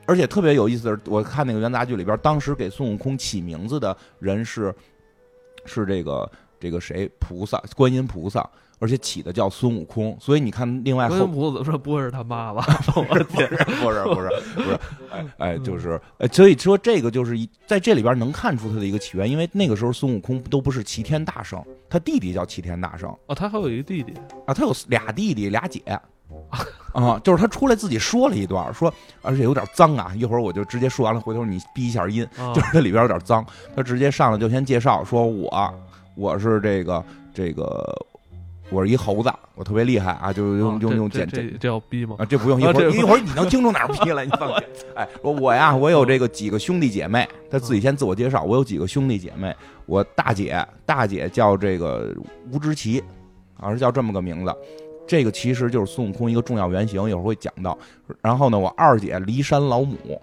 [0.06, 4.74] 而且特别有意思的是，我看那个元杂剧里边，当时给孙悟空起名字的人是，
[5.66, 10.16] 是这个这个谁菩萨，观音菩萨，而且起的叫孙悟空。
[10.20, 12.62] 所以你看，另外孙胡子说不会是他妈吧？
[12.92, 23.14] 不是不是不是不是不是，哎哎，就是哎，所以说这个就是一在这里边能看出他的一个起源，因为那个时候孙悟空都不是齐天大圣，他弟弟叫齐天大圣。
[23.26, 24.14] 哦，他还有一个弟弟
[24.46, 25.82] 啊，他有俩弟弟俩姐。
[26.92, 30.12] 啊，就是他出来自己说了一段，说而且有点脏啊。
[30.14, 32.26] 一会儿我就直接说完了，回头你逼一下音。
[32.54, 35.74] 就是这里边有点脏，他直接上来就先介绍说：“我
[36.14, 37.94] 我是这个这个，
[38.70, 42.16] 我是一猴子，我特别厉害啊！”就用用用简这这要逼吗？
[42.18, 44.24] 啊，这不用 一会儿一会儿你能听出哪儿逼来？
[44.24, 44.68] 你放心。
[44.94, 49.54] 哎，我我呀，我有这个几个兄弟姐妹，他自己先自我介绍，我有几个兄弟姐妹，
[49.86, 52.14] 我大姐大姐叫这个
[52.52, 53.02] 吴知奇，
[53.54, 54.54] 好像是叫这么个名字。
[55.06, 57.76] 这个其实就是孙悟空一个重要原型，一会儿会讲到。
[58.20, 60.20] 然后呢，我二姐骊山老母，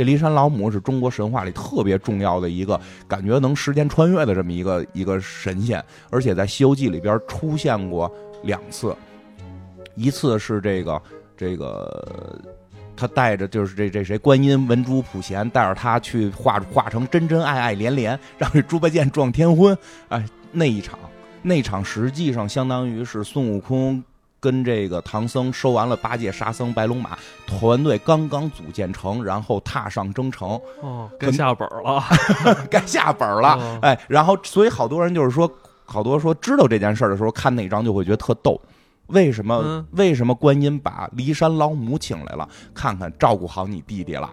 [0.00, 8.10] 这骊山老母是中国神话里特别重要的一个，感觉能时间穿越的这么一个一个神仙，而且在《西游记》里边出现过
[8.42, 8.96] 两次，
[9.94, 11.02] 一次是这个
[11.36, 12.40] 这个
[12.96, 19.76] 他带着就是这这谁观音文殊普贤带着他去化化成真真爱爱连连，让这猪八戒撞天婚，
[20.08, 20.98] 哎，那一场
[21.42, 24.02] 那一场实际上相当于是孙悟空。
[24.40, 32.02] 跟这个唐僧收完了八戒、沙僧、白龙马团队刚刚组建成，然后踏上征程，哦，该下本了，
[32.70, 35.50] 该下本了，哎，然后所以好多人就是说，
[35.84, 38.60] 好多说知道这件事儿的时候，看那章就会觉得特逗。
[39.08, 39.84] 为什么？
[39.92, 42.48] 为什么观音把骊山老母请来了？
[42.72, 44.30] 看看照顾好你弟弟了。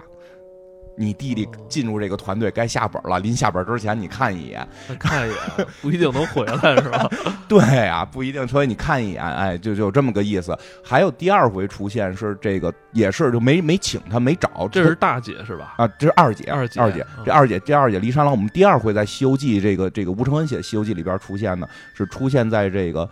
[0.98, 4.68] 你弟弟进入这个团队该下本了，临下本之前你看一眼，
[5.00, 7.08] 看一眼不一定能回来是吧？
[7.48, 8.46] 对呀，不一定。
[8.48, 10.58] 所以你看一眼，哎，就就这么个意思。
[10.84, 14.68] 还有第二回出现是这个，也是就没没请他，没找。
[14.72, 15.76] 这是大姐是吧？
[15.78, 17.06] 啊，这是二姐，二姐，二姐。
[17.24, 18.32] 这二姐，这二姐骊山了。
[18.32, 23.08] 我们第二回在《西游记》这个这个吴承恩写《西游记》里边出现的，是出现在这个。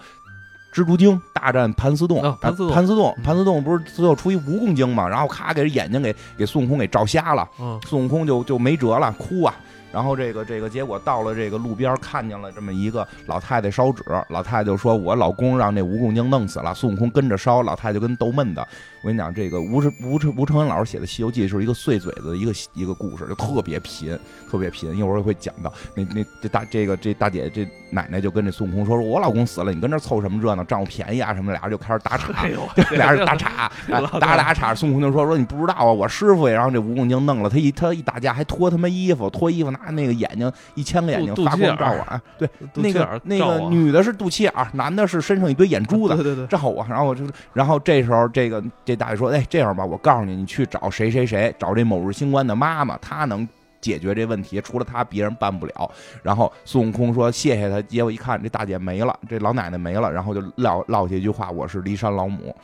[0.75, 5.07] 蜘蛛精大战盘丝洞，盘盘丝洞，盘丝洞不是最后出一蜈蚣精嘛？
[5.07, 7.47] 然后咔给眼睛给给孙悟空给照瞎了，
[7.85, 9.55] 孙悟空就就没辙了，哭啊！
[9.93, 18.67] 然后这个这个结果到了这个路边，看见了这么一个老太太烧纸，老太太就说：“我老公让那蜈蚣精弄死了。”孙悟空跟着烧，老太太就跟逗闷的。
[19.05, 24.17] 我跟你讲，这个吴吴承吴承恩老师写的《西游记》是一个碎嘴子的一个一个故事，就特别贫，
[24.49, 24.97] 特别贫。
[24.97, 32.47] 一会儿会讲到那那这大这个这大姐这奶奶就跟这孙悟空说：“说我老公死了，你跟这凑什么热闹，占我便宜啊什么？”俩人就开始打岔，
[32.97, 33.71] 俩人打岔，
[34.19, 34.73] 打打岔。
[34.73, 42.21] 孙悟空就说：“说你不知道啊，我师傅也让这蜈蚣精弄了，他一他一打架还脱他妈衣服，脱衣服拿那个眼睛一千个眼睛发光照我。
[42.39, 46.83] 对，那个那个女的是肚脐眼，男的是身上一堆眼珠子， 对对对，照我。
[46.89, 53.47] 然后我就然后这时候这个这大爷说：哎，这样。”吧，我告诉你，你去找谁谁谁，找这某日星官的妈妈，她能
[53.81, 55.91] 解决这问题，除了她，别人办不了。
[56.23, 62.55] 然后孙悟空说谢谢他，结果一看这大姐没了，这老奶奶没了，然后就撂撂下一句话：“我是骊山老母。”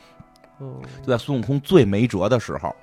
[1.02, 2.74] 就在孙悟空最没辙的时候。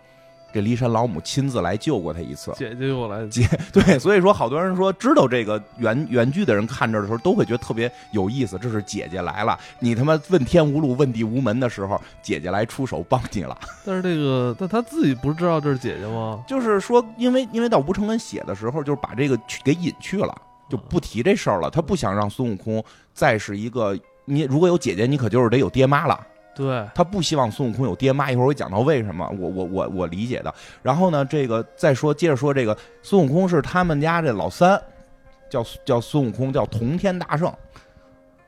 [0.52, 13.58] 这骊山老母亲自来救过他一次，姐姐又来姐 对，所以说好多人说知道这个原原剧的人看这的时候都会觉得特别有意思，这是姐姐来了，你他妈问天无路问地无门的时候，姐姐来出手帮你了。
[13.86, 16.44] 但是这个，但他自己不是知道这是姐姐吗？
[16.48, 20.36] 就是说，因为因为到吴承恩写的时候，就是把这个给隐去了，
[20.70, 22.84] 就不提这事儿了，他不想让孙悟空
[23.14, 26.20] 再是一个你如果有姐姐，你可就是得有爹妈了。
[26.60, 30.54] 对他不希望孙悟空有爹妈，一会儿我讲到为什么，我我我我理解的。
[30.84, 34.78] 然后呢，这个再说接着说这个孙悟空是他们家这老三，
[35.50, 37.50] 叫叫孙悟空，叫同天大圣，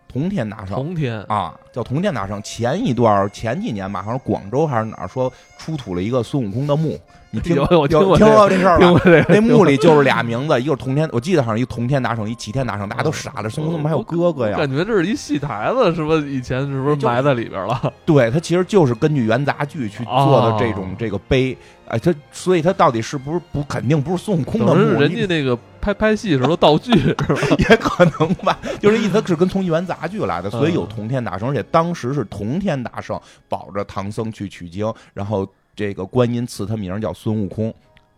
[0.10, 2.44] 同天大圣，同天啊，叫同天大圣。
[2.44, 7.00] 前一段前几年吧，好像广州还是哪儿说出土了一个孙悟空的墓。
[7.32, 8.18] 你听有有听过
[8.50, 9.00] 这事儿吗？
[9.30, 13.50] 那墓里就是俩名字，一个是同天，我记得好像一个同天大圣，一齐天大圣，大家都傻了。
[13.50, 14.58] 孙悟空怎么还有哥哥呀？
[14.58, 16.30] 感觉这是一戏台子，是不是？
[16.30, 17.82] 以前是不是埋在里边了？
[18.06, 21.58] 对他其实就是根据元杂剧去做的这种这个碑。
[21.88, 25.00] 哎，他所以他到底是不是不肯定不是孙悟空的墓？
[25.00, 26.92] 人家那个拍拍戏时候道具？
[27.70, 35.46] 也可能吧，就是意思是跟从元杂剧来的，所以有同天大圣，而且当时是同天大圣保着唐僧去取经，然后
[35.82, 37.74] 这个观音赐他名叫孙悟空。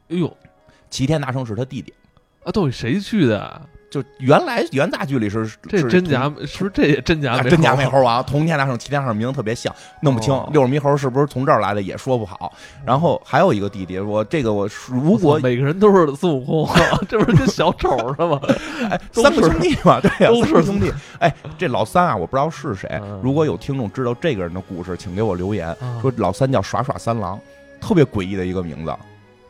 [0.10, 0.36] 哎呦，
[0.90, 1.94] 齐天大圣是他弟弟
[2.44, 2.52] 啊！
[2.52, 3.62] 到底谁去的？
[3.90, 6.24] 就原来元大剧里是这真假？
[6.48, 7.40] 是不是这也真假？
[7.44, 9.72] 真假美猴王，同天大圣、齐天大圣名字特别像，
[10.02, 10.34] 弄不清。
[10.52, 12.52] 六耳猕猴是不是从这儿来的也说不好。
[12.84, 16.66] 然后还有一个弟弟，我这个我如果每个人都是孙悟空，
[17.08, 18.42] 这不是跟小丑似的吗？
[18.90, 20.92] 哎， 三个兄弟嘛，对呀，都是兄弟。
[21.20, 23.00] 哎，这老三啊，我不知道是谁。
[23.22, 27.40] 如果有听众知道这个人的故事，请给我留言，说老三叫耍耍三郎，
[27.84, 28.96] 特别诡异的一个名字。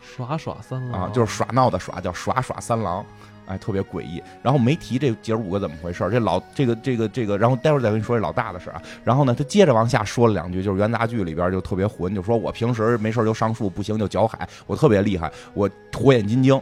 [0.01, 3.05] 耍耍三郎啊，就是耍闹的耍，叫耍耍三郎，
[3.45, 4.21] 哎，特别诡异。
[4.41, 8.81] 然后没提这姐五个怎么回事这老这个这个这个，然后待会儿再跟你说这老大的事啊。
[9.03, 16.59] 然后呢，他接着往下说了两句，就是元杂剧里边就特别混，就说我平时没事就上树，不行就搅海，我特别厉害，我火眼金睛，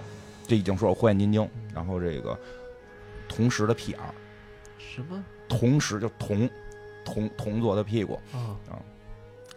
[0.47, 1.47] 这已经说我火眼金睛。
[1.73, 2.37] 然后这个
[3.27, 4.11] 同时的屁眼儿，
[4.77, 6.49] 什么同时就铜
[7.03, 8.79] 铜铜做的屁股啊啊，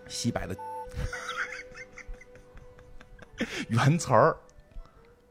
[0.08, 0.56] 西北的。
[3.68, 4.36] 原词儿，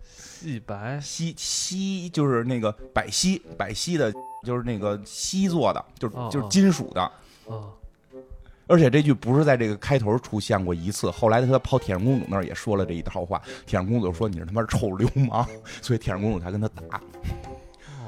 [0.04, 4.12] 细白西西就是那个百西，百西的，
[4.44, 7.02] 就是那个锡做的，就是就是金属的。
[7.02, 7.72] 啊，
[8.68, 13.42] 而且这句不是在这个开头出现过一次，后来他跑铁扇公主那儿也说了这一套话。
[13.66, 15.48] 铁扇公主说你是他妈臭流氓，
[15.82, 17.02] 所以铁扇公主才跟他打。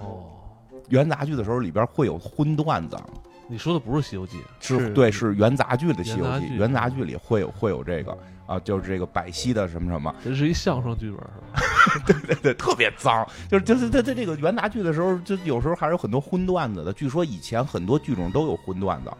[0.01, 0.31] 哦，
[0.89, 2.97] 元杂剧的时候里边会有荤段子。
[3.47, 8.17] 你说的不是《西游记》，是对，是元杂剧的《西游记》，元杂剧里会有会有这个。
[8.47, 12.03] 啊，就是这个百戏的什么什么，这是一相声剧本，是吧？
[12.05, 13.27] 对对对，特别脏。
[13.49, 16.93] 就是就是他他这个元杂剧的时候，就有时候还有很多荤段子的。
[16.93, 19.11] 据说以前很多剧种都有荤段子，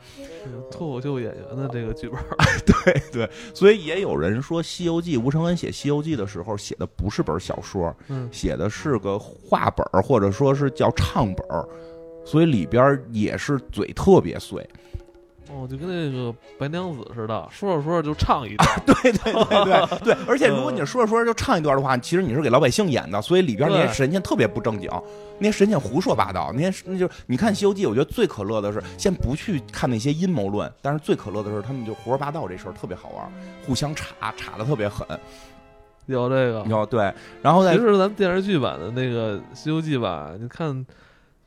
[0.69, 2.19] 脱口秀演员的这个剧本。
[2.85, 7.91] 对对，所以也有人说《西游记》，吴承恩写《西游记》的时候写的不是本小说，
[8.31, 11.43] 写的是个话本或者说是叫唱本
[12.25, 14.67] 所以里边也是嘴特别碎。
[15.47, 18.67] 哦，就跟那个白娘子似的，说着说着就唱一段。
[18.83, 24.89] 对对对对对， 而且如果你说着说着就唱一段的话，其实你是给老百姓演的，所以里边那些神仙特别不正经，
[25.37, 26.51] 那些神仙胡说八道。
[26.51, 33.31] 那些那就你看《西游记》，我觉得最可乐的是，先不去看那些阴谋论，但是最可乐的是他们就胡说八道这事儿特别好玩，
[33.67, 35.07] 互相插插的特别狠。
[36.07, 40.83] 有这个有对，然后其实咱们电视剧版的那个《西游记》吧，你看。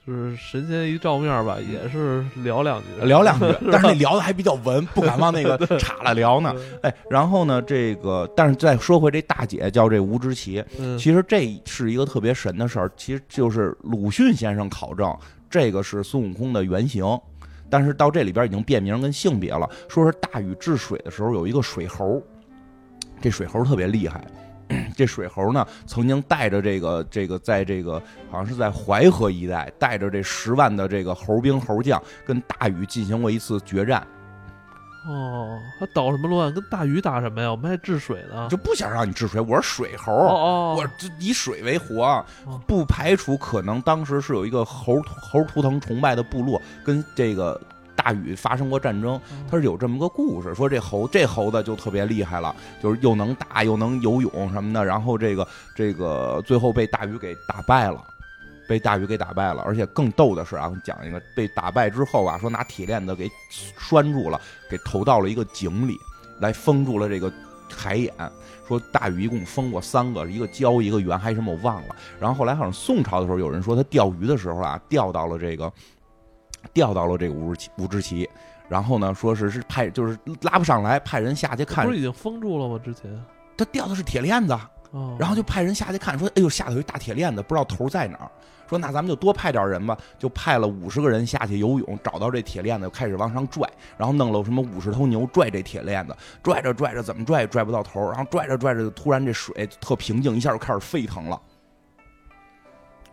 [0.08, 6.54] 就是神仙一照面吧，也是聊两句，聊两句， 但是那聊的还比较文，不敢往那个 岔了聊呢。
[6.80, 10.64] 哎，然后呢，这个，但是再说回这大姐叫这吴知奇，
[10.98, 15.14] 其实这是一个特别神的事儿，其实就是鲁迅先生考证，
[15.50, 17.04] 这个是孙悟空的原型，
[17.68, 22.22] 但是到这里边已经变名跟性别了，说是大禹治水的时候有一个水猴，
[23.20, 24.24] 这水猴特别厉害。
[24.96, 34.07] 这水猴呢，曾经带着这个这个，在这个好像是在淮河一带，带着这十万的这个猴兵猴将，跟大禹进行过一次决战。
[35.09, 36.52] 哦，他捣什么乱？
[36.52, 37.50] 跟大禹打什么呀？
[37.50, 39.40] 我们还治水呢，就不想让你治水。
[39.40, 42.22] 我是水猴，哦我这以水为活，
[42.66, 47.59] 不排除可能当时是有一个猴猴图腾崇拜的部落跟这个。
[48.08, 58.02] 大禹发生过战争，他是有这么个故事，说这猴这猴子就特别厉害了，就是又能打又能游泳什么的，然后这个这个最后被大禹给打败了，
[58.66, 63.30] 被大禹给打败了，而且更逗的是啊，讲一个被打败之后啊，说拿铁链子给
[63.76, 64.40] 拴住了，
[64.70, 65.94] 给投到了一个井里，
[66.40, 67.30] 来封住了这个
[67.70, 68.10] 海眼。
[68.66, 71.96] 说大禹一共封过三个，一个交一个圆还是什么我忘了。
[72.18, 75.70] 然后后来好像宋朝的时候有人说他钓鱼的时候啊，钓到了这个。
[76.72, 78.28] 调到了这个吴志奇，吴志奇，
[78.68, 81.86] 然后呢，说是是派，就是拉不上来，派人下去看。
[81.86, 82.80] 不是已经封住了吗？
[82.84, 83.10] 之前
[83.56, 84.56] 他吊的是铁链子，
[85.18, 88.30] 然后就派人下去看，说：“哎呦，下头有一大铁链子，不知道头在哪儿。”
[88.68, 93.66] 说：“那咱们就多派点人吧。”就派了五十个人下去游泳，找到这铁链子，开始往上拽，
[93.96, 101.40] 然后弄了什么五十头牛拽这铁链子，拽着拽着怎么拽也拽不到头，然后拽着拽着，突然这水特平静，一下就开始沸腾了。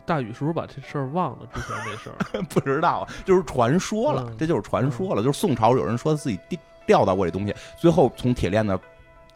[0.05, 1.47] 大禹是不是把这事儿忘了？
[1.53, 5.23] 之前这事儿 不知道啊，就是传说了，这就是传说了。
[5.23, 8.79] 就是宋朝有人说自己钓钓到过这东西，最后从铁链子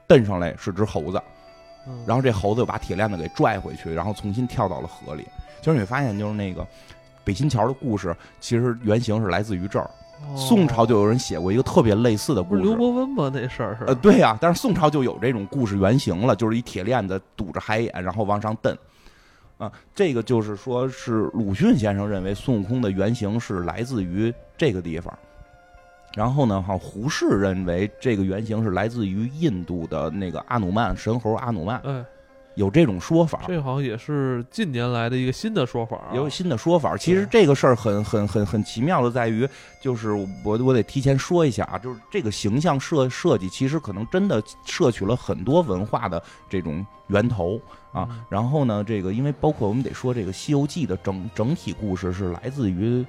[0.08, 1.22] 蹬上来是只猴子，
[2.06, 5.28] 然后这猴子又把铁链子给拽回去，然后重新跳到了河里。
[5.60, 6.66] 其实你会发现，就是那个
[7.24, 9.90] 北新桥的故事，其实原型是来自于这儿。
[10.36, 13.32] 宋朝就有人写过一个特别类似的故事，刘伯温吗？
[13.34, 13.86] 那事儿是？
[13.86, 18.78] 呃，对呀，但是宋朝就有这种故事原型了，就是一铁链子堵着海眼，然后往上蹬。
[19.60, 25.14] 啊，这个就是说，是鲁迅先生认为孙悟空的原型是来自于这个地方，
[26.16, 31.80] 然后呢，哈，胡适认为这个原型是来自于印度的那个阿努曼神猴阿努曼。
[31.84, 32.04] 嗯。
[32.60, 36.98] 有这种说法，这好像也是近年来的一个新的说法，有新的说法。
[36.98, 39.48] 其实这个事儿很很很很奇妙的在于，
[39.82, 40.12] 就是
[40.44, 47.58] 我我得提前说一下啊，就是这个形象设设计，其实可能真的摄取了很多文化的这种源头
[47.94, 48.10] 啊。
[48.28, 53.06] 然后呢，这个因为包括我们得说，这个《西游记》的整整体故事是来自于。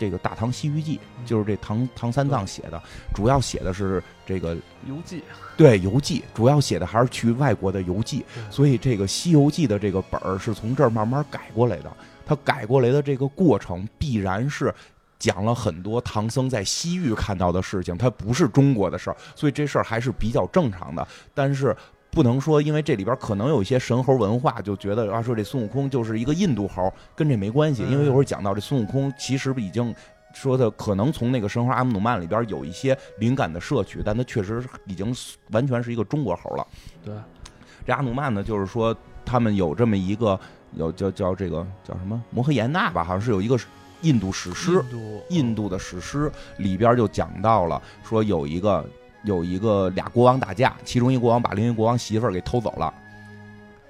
[0.00, 2.82] 这个《大唐西域记》就是这唐唐三藏写的，
[3.14, 5.22] 主要写的是这个游记，
[5.58, 11.92] 对游记，主要写的还是去外国的游记，所以这个《西游记》的这个本儿是从这儿慢慢改过来的。
[12.24, 14.74] 他改过来的这个过程，必然是
[15.18, 21.06] 讲了很多唐僧在西域看到的事情，它不是中国的事儿，所以这事儿还是比较正常的。
[21.34, 21.76] 但是。
[22.10, 27.84] 不能说，因为这里边可能有一些神猴文化，就觉得啊，说这孙悟空就是一个印度猴，跟这没关系。
[27.84, 29.94] 因为一会儿讲到这孙悟空，其实已经
[30.34, 35.14] 说的可能从那个神猴阿姆努曼里边有一些灵感的摄取，但他确实已经
[35.52, 36.66] 完全是一个中国猴了。
[37.04, 37.14] 对，
[37.86, 38.94] 这阿努曼呢，就是说
[39.24, 40.38] 他们有这么一个，
[40.72, 43.56] 有叫叫这个叫什么摩诃延那吧，好像是有一个
[44.00, 44.84] 印度史诗，
[45.28, 48.84] 印度的史诗里边就讲到了，说有一个。
[49.22, 52.92] 有一个俩国王打架，其中一国王把另一国王媳妇儿给偷走了。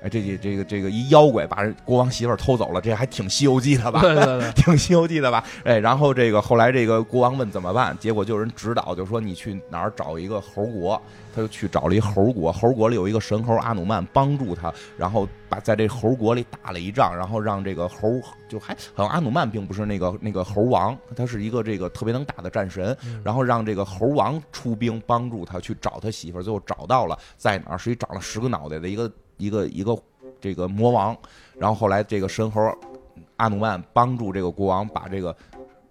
[0.03, 4.01] 哎，这这这个这个一妖怪把人国王媳妇儿偷走了，这还挺《西游记》的吧？
[4.01, 5.45] 对对对， 挺《西游记》的吧？
[5.65, 11.01] 哎，然后这个后来这个国王问怎么办，结果就有人指导，就说你去哪儿找一个猴国，
[11.35, 18.09] 他就去找了一猴国，猴国里有一个神猴阿努曼帮助他，然后把在这猴国里打了一仗，然后让这个猴
[18.49, 29.11] 就还好像阿努曼并不是那个那个猴王，他是一个这个特别能打的战神，然后让这个猴王出兵帮助他去找他媳妇儿，最后找到了在哪儿，是一长了十个脑袋的一个。
[29.40, 29.96] 一个一个
[30.40, 31.16] 这个魔王，
[31.59, 32.61] 然后后来这个神猴
[33.36, 35.34] 阿努曼帮助这个国王把这个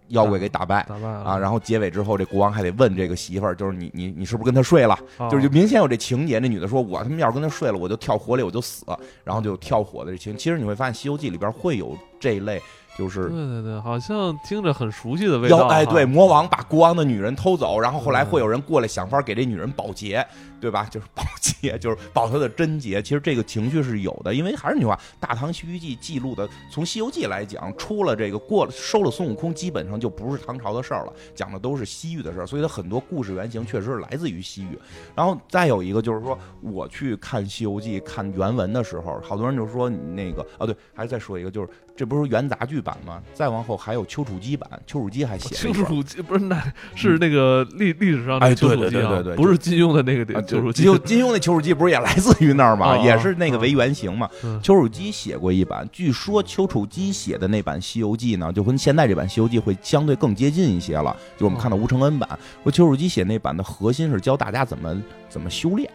[0.10, 1.38] 妖怪给打败，打败啊！
[1.38, 4.98] 然后结尾之后，这国王还得问这个媳妇儿，就是你你你是不是跟他睡了？
[5.30, 6.40] 就是就明显有这情节。
[6.40, 8.86] 那女的说：“我他妈要是跟他睡了，我就跳火里，我就死。”
[9.24, 10.36] 然后就跳火的这情。
[10.38, 12.60] 其实你会发现，《西游记》里边会有这一类，
[12.98, 15.68] 就是对对对，好像听着很熟悉的味道。
[15.68, 20.26] 哎，对，魔王把国王的女人偷走，然后后来会有人过来想法给这女人保洁，
[20.60, 20.86] 对吧？
[20.86, 23.02] 就是保洁，就是保他的贞洁。
[23.02, 34.78] 其实这个情绪是有的，因为还是那句话，《大唐西域记》记录的，从《西游记》来讲，出了这个过了收了孙悟空，基本上就不是唐朝的事儿了，讲的都是西域的事儿，所以它很多故事原型确实是来自于西域。
[35.16, 41.70] 然后再有一个就是说，我去看《西游记》看原文的时候，好多人就说那个啊，对，还再说一个就是。
[42.00, 43.22] 这不是元杂剧版吗？
[43.34, 50.84] 再往后还有丘处机版，丘处机还写丘处机不是那是那个历历史上的丘处机啊，不是金庸的那个丘处机。
[51.06, 52.98] 金庸那丘处机不是也来自于那儿吗？
[52.98, 54.30] 也是那个为原型嘛。
[54.62, 61.16] 丘处机写过一版，据说丘处机写的那版《西游记》呢，就跟现在这版《西游记》会相对更接近一些了。
[61.38, 62.28] 就我们看到吴承恩版，
[62.64, 65.90] 说丘处机写那版的核心是教大家怎么怎么修炼。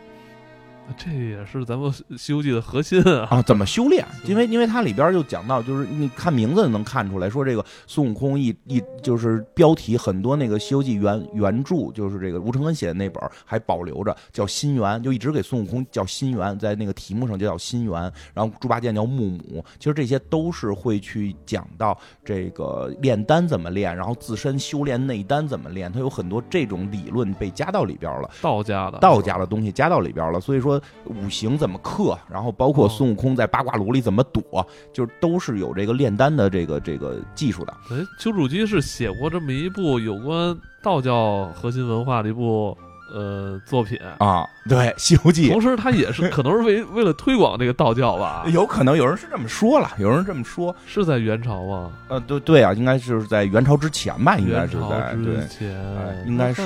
[0.97, 3.27] 这也是咱们 《西游记》的核心啊！
[3.31, 4.05] 啊，怎么修炼？
[4.25, 18.13] 因为因为它里边就讲到，就是你看名字能看出来，说这个孙悟空一一就是标题很多那个《西游记》原原著，就是这个吴承恩写的那本还保留着，叫心猿，就一直给孙悟空叫心猿，在那个题目上就叫心猿。
[18.35, 30.74] 然后猪八戒叫木母，其实这些都是会去讲到这个炼丹怎么炼，然后自身修炼内丹怎么炼，它有很多这种理论被加到里边了，道家的道家的东西加到里边了，所以说。
[31.05, 37.75] 五行怎么克，然后包括孙悟空在八卦炉里怎么躲，就是都是有这个炼丹的这个这个技术的。
[37.91, 42.77] 哎，丘处机是写过这么一部有关道教核心文化的一部
[43.13, 45.49] 呃作品啊，对《西游记》。
[45.53, 48.45] 同时，他也是可能是为 为了推广这个道教吧？
[48.49, 51.93] 有可能有人是这么说了，有人这么说，是在元朝吗？
[52.09, 54.37] 呃，对对啊，应该就是在元朝之前吧？
[54.39, 56.63] 应该是在之前，应该是。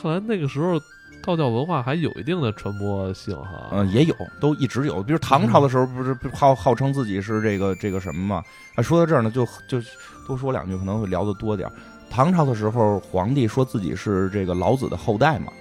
[0.00, 0.80] 看来那个时候。
[1.28, 5.02] 道教文化还有一定的传播性哈，嗯，也有，都一直有。
[5.02, 8.42] 比如唐朝的时候，不是号号称自己是这个这个什么嘛？
[8.76, 9.78] 啊，说到这儿呢，就就
[10.26, 11.70] 多说两句，可能会聊得多点
[12.08, 15.52] 唐朝的时候，皇帝说自己是这个老子的后代嘛，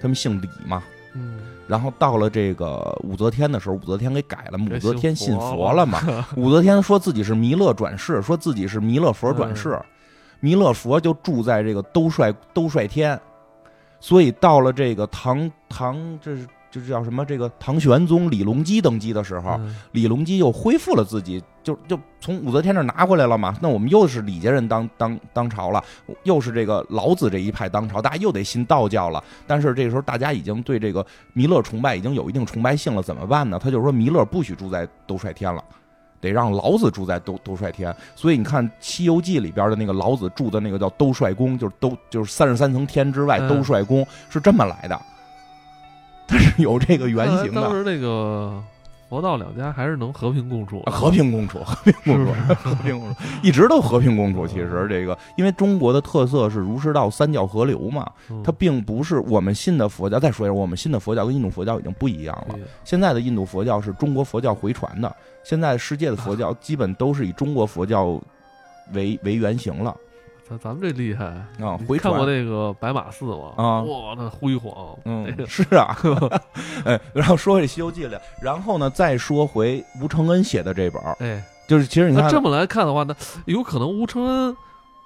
[0.00, 0.80] 他们姓李嘛，
[1.14, 1.40] 嗯。
[1.66, 6.00] 然后到了这个武则天的时候，武则天给改了，武则天信佛了嘛。
[6.38, 9.76] 武则天说自己是弥勒转世，说自己是弥勒佛转世，
[10.38, 13.20] 弥勒佛就住在这个兜率兜率天。
[14.06, 17.24] 所以到了这个唐唐，这是这是叫什么？
[17.24, 19.58] 这个唐玄宗李隆基登基的时候，
[19.90, 23.56] 李隆基又恢复了自己，就就从武则天那拿回来了嘛。
[23.60, 25.82] 那我们又是李家人当当当朝了，
[26.22, 29.20] 又是这个老子这一派当朝，大家又得信道教了。
[29.44, 33.58] 但是这个时候大家已经对这个弥勒崇拜已经有一定崇拜性了，怎么办呢？
[33.58, 35.64] 他就说弥勒不许住在兜率天了。
[36.26, 45.00] 得让老子住在兜兜率天，所以你看《西游记》里边的那个老子住的那个叫兜率宫，就是兜就是三十三层天之外兜率宫是这么来的，
[46.26, 47.62] 它是有这个原型的。
[47.62, 48.62] 当时那个
[49.08, 54.48] 佛道两家还是能和平共处，和平共处，和平共处， 和平共处，一直都和平共处。
[54.48, 58.10] 其实这个，因为中国的特色是儒释道三教合流嘛，
[58.42, 60.18] 它并不是我们信的佛教。
[60.18, 62.56] 再说一下，我们信的佛教跟印度佛教已经不一样了。
[62.84, 65.16] 现在的印度佛教是中国佛教回传的。
[65.48, 68.20] 现在世界的佛教基本都是以中国佛教
[68.92, 69.96] 为为原型了。
[70.48, 71.24] 咱咱们这厉害
[71.64, 71.78] 啊！
[72.00, 73.52] 看过那个白马寺吗？
[73.56, 74.96] 啊，哇，那辉煌！
[75.04, 75.96] 嗯， 是啊。
[76.84, 84.56] 哎，然后说回《西游记》来，然后呢，再说回吴承恩写的这本哎，就是其实你看这么来看的话，那有可能吴承恩，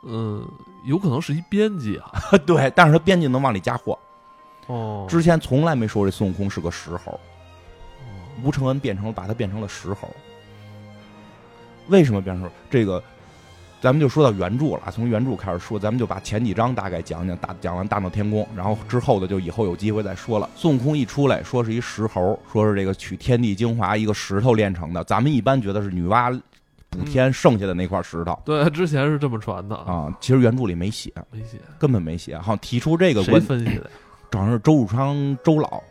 [0.07, 0.49] 嗯，
[0.86, 2.11] 有可能是一编辑啊。
[2.47, 3.99] 对，但是他编辑能往里加货。
[4.68, 7.20] 哦，之前从来没说这孙悟空是个石猴。
[8.43, 10.09] 吴承恩变成了，把他变成了石猴。
[11.91, 13.03] 为什么变成这个？
[13.82, 20.47] 咱们就说到原著了，从原著开始说，咱们就把前几章大概讲讲，大讲完大闹天宫，然后之后的就以后有机会再说了。
[20.55, 26.38] 孙悟空一出来，说是一石猴，说是这个取天地精华一个石头炼成的，咱们一般觉得是女娲
[26.91, 28.38] 补天剩下的那块石头。
[28.45, 32.36] 对，之前是这么传的啊，其实原著里没写，没写，根本没写。
[32.36, 33.91] 好像，提出这个观分析的？
[34.38, 35.82] 好像是周汝昌周老。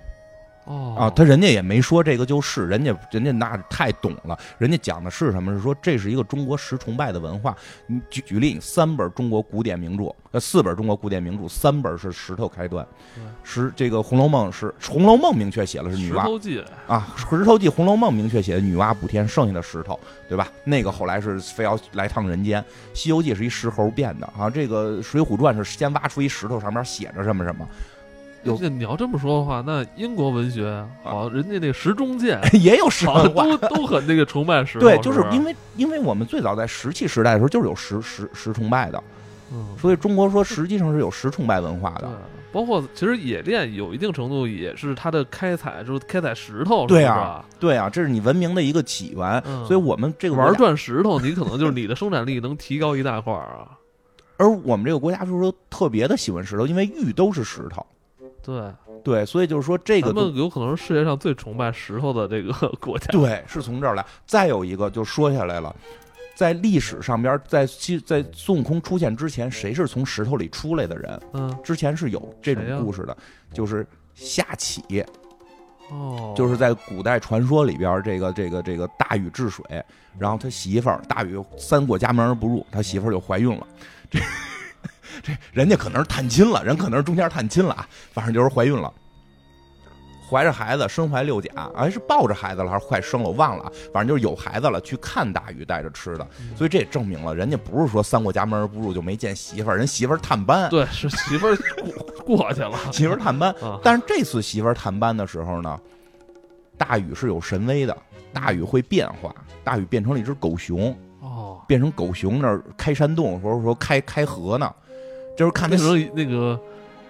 [0.70, 5.52] 哦啊，他人家也没说这个就是，人家人家那太懂了，人家讲的是什么？
[5.52, 7.56] 是说这是一个中国石崇拜的文化。
[7.88, 12.88] 你举举例，三本中国古典名著，呃，四本中国古典名著，三本是石头开端。
[13.44, 16.22] 石这个《红楼梦》是《红楼梦》明确写了是女娲。
[16.22, 17.08] 石头记啊，
[17.40, 20.48] 《石头记》《红楼梦》明确写的女娲补天剩下的石头，对吧？
[20.66, 22.62] 那个后来是非要来趟人间，
[22.94, 24.48] 《西游记》是一石猴变的啊。
[24.48, 27.68] 这个《水浒传》是先挖出一石头，上面写着什么什么。
[28.44, 34.78] 有你要这么说的话，那英国文学好，人家那个石中剑 也有石文都都很那个崇拜石。
[34.80, 39.04] 对，就是因为因为我们最早在石器时代的时候就是有石石石崇拜的，
[39.52, 42.10] 嗯，所以中国说实际上是有石崇拜文化的。
[42.52, 49.40] 包括其实冶炼有一定程度也是它的开采，就是开采石头，对啊，对啊，这是你文明的一个起源。
[49.46, 53.78] 嗯所以我们这个玩，转石头，你可能就是你的生产力能提高一大块儿啊。
[54.38, 57.86] 而我们这个国家就是说特别的喜欢石头，因为玉都是石头。
[58.50, 58.74] 对，
[59.04, 63.06] 对，所以就是说这个他们有可能是世界上最崇拜石头的这个 国家。
[63.12, 64.06] 对是从这儿来。
[64.26, 65.76] 再有一个就说下来了。
[66.36, 71.22] 在历史上边，在西在孙悟空出现之前，谁是从石头里出来的人？
[71.34, 73.18] 嗯，之前是有这种故事的，
[73.54, 73.86] 就是
[74.16, 75.04] 夏启，
[75.90, 79.66] 哦，就是在古代传说里边，这个这个这个大禹治水，
[80.18, 83.68] 然后他媳妇儿大禹三过家门而不入，他媳妇儿就怀孕了。
[84.10, 84.20] 这
[85.22, 88.94] 这人家可能是探亲了，人可能是中间探亲了啊，反正就是怀孕了。
[90.30, 93.30] 怀着孩子，身怀六甲，哎，是抱着孩子了还是快生了？
[93.30, 102.78] 我忘了啊，反正就是有孩子了，去看大禹带着吃的，嗯所以这也证明了人家不是说三过家门而不入就没见媳妇儿，人媳妇儿探班，对，是媳妇儿过过去了。
[102.92, 103.52] 媳妇儿探班。
[103.60, 105.80] 啊， 但是这次媳妇儿探班的时候呢，
[106.78, 107.98] 大禹是有神威的，
[108.32, 109.34] 大禹会变化，
[109.64, 114.72] 大禹变成了一只狗熊，哦，变成狗熊那儿开山洞，或者说开开河呢，
[115.40, 116.60] 就是看他变成那个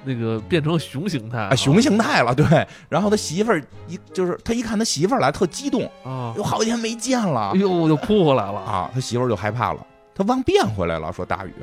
[0.04, 2.46] 那个变成熊形态啊熊形态了，对。
[2.88, 8.60] 然后他媳妇儿一就是他一看他媳妇儿来，特激动，啊，有好几天没见了哎呦，就扑回来了。
[8.60, 11.54] 啊，他媳妇儿就害怕了，他忘变回来了，说大禹，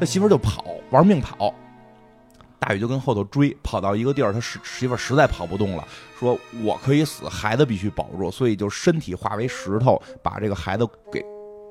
[0.00, 1.54] 他媳妇儿就跑，玩命跑。
[2.58, 5.86] 大禹就跟后头追，跑到一个地儿，他媳媳妇儿实在跑不动了，
[6.18, 11.24] 说我可以死，孩子必须保住，所以就身体化为石头，把这个孩子给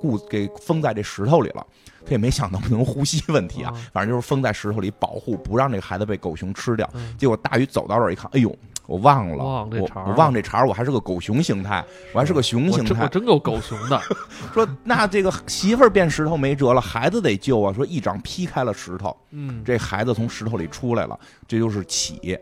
[0.06, 1.66] 固给封在这石头里了。
[2.06, 6.88] 他也没想能不能呼吸问题啊啊，反正就是封在石头里保护，不让这个孩子被狗熊吃掉。
[6.94, 11.84] 嗯结果大禹走到这儿一看，哎呦，我忘了，我忘这茬儿我忘这茬儿，我还是个狗熊形态，
[12.14, 14.00] 我还是个熊形态我真够狗熊的。
[14.54, 17.74] 说那这个媳妇儿变石头没辙了，孩子得救啊！
[17.74, 22.38] 说一掌劈开了石头，嗯，这孩子从石头里出来了，这就是启。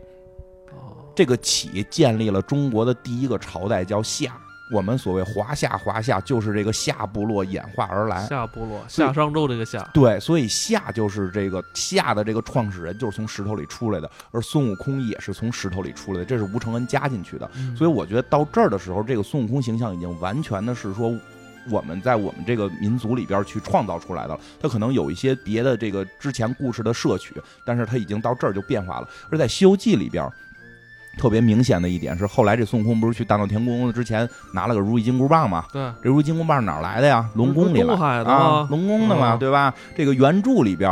[0.71, 4.35] 哦这个启建立了中国的第一个朝代，叫夏。
[4.73, 8.25] 我们所谓华夏，华夏就是这个夏部落演化而来。
[8.25, 17.47] 夏部落，夏商周这个夏，对，所以夏就是这个夏的这个创始人，就是从石头里出来的，而孙悟空也是从石头里出来的，这是吴承恩加进去的。
[17.55, 21.15] 嗯所以我觉得到这儿的时候，这个孙悟空形象已经完全的是说，
[21.69, 24.39] 我们在我们这个民族里边去创造出来的了。
[24.59, 29.07] 它可能有一些别的这个之前故事的摄取，但是它已经到这儿就变化了。
[29.29, 30.27] 而在《西游记》里边。
[31.17, 35.65] 特别明显的一点是，后来这孙悟空不是去大闹天宫之前拿了个如意金箍棒吗？
[35.71, 37.29] 对，这如意金箍棒哪儿来的呀？
[37.35, 38.23] 龙宫里来。
[38.23, 39.39] 的，啊龙宫的嘛，嗯。
[39.39, 39.73] 对吧？
[39.95, 40.89] 这个原著里边，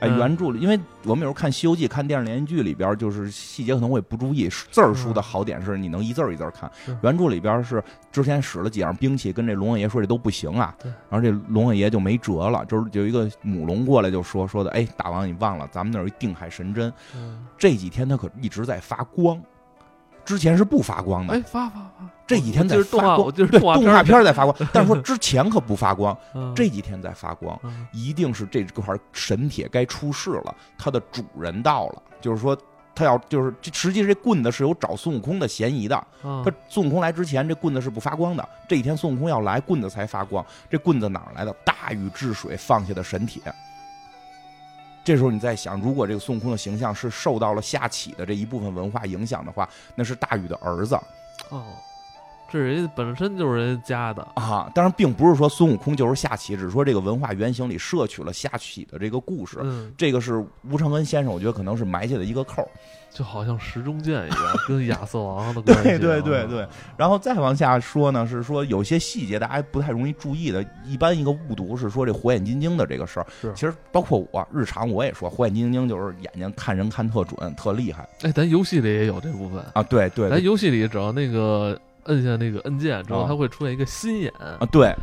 [0.00, 0.18] 哎，嗯。
[0.18, 6.70] 原著里，因为我们有时候看《西游记》、看电视连续剧里边，就是细节可能会不注意，字儿书的好点是你能一字儿一字儿看。
[7.02, 17.46] 原著里边是之前使了几样兵器，跟这龙王爷说这都不行啊对，然后这龙王爷就没辙了，就是有一个母龙过来就说说的，哎，大王你忘了，咱们那儿有一定海神针，嗯。
[17.56, 19.40] 这几天它可一直在发光，
[20.24, 21.42] 之前是不发光的哎，。
[21.46, 27.58] 发发发，这几天在发光，就是对动画片在发光，但是说之前可不发光， 嗯这几天在发光。
[27.64, 32.56] 嗯一定是这块神铁该出世了，它的主人到了，就是说
[32.94, 35.96] 他要就是这实际这棍子是有找孙悟空的嫌疑的。
[35.96, 38.48] 啊他孙悟空来之前，这棍子是不发光的。
[38.68, 40.44] 这一天孙悟空要来，棍子才发光。
[40.70, 41.52] 这棍子哪儿来的？
[41.64, 43.42] 大禹治水放下的神铁。
[45.04, 50.94] 这时候你在想，如果这个孙悟空的形象是受到了夏启的这一部分文化影响的话，那是大禹的儿子。
[51.48, 51.64] 哦，
[52.52, 54.70] 这人家本身就是人家的，啊。
[54.74, 59.58] 当然，并不是说孙悟空就是下棋，只是说这个文化原型里摄取了下棋的这个故事。
[59.62, 62.68] 嗯，这个是吴承恩先生，我觉得可能是埋下的一个扣儿。
[63.10, 65.98] 就好像石中剑一样，跟亚瑟王的 关系啊。
[65.98, 70.64] 对对对对，然后再往下说呢，是说有些细节大家不太容易注意的。
[70.86, 79.62] 一般一个误读是说这火眼金睛的这个事儿，是其实包括我日常我也说火眼金睛就是眼睛看人看特准，特厉害哎，咱游戏里也有这部分。
[79.74, 79.82] 啊！
[79.82, 84.32] 对对对咱游戏里只要那个摁下那个按键之后，啊它会出现一个心眼。
[84.38, 84.94] 啊对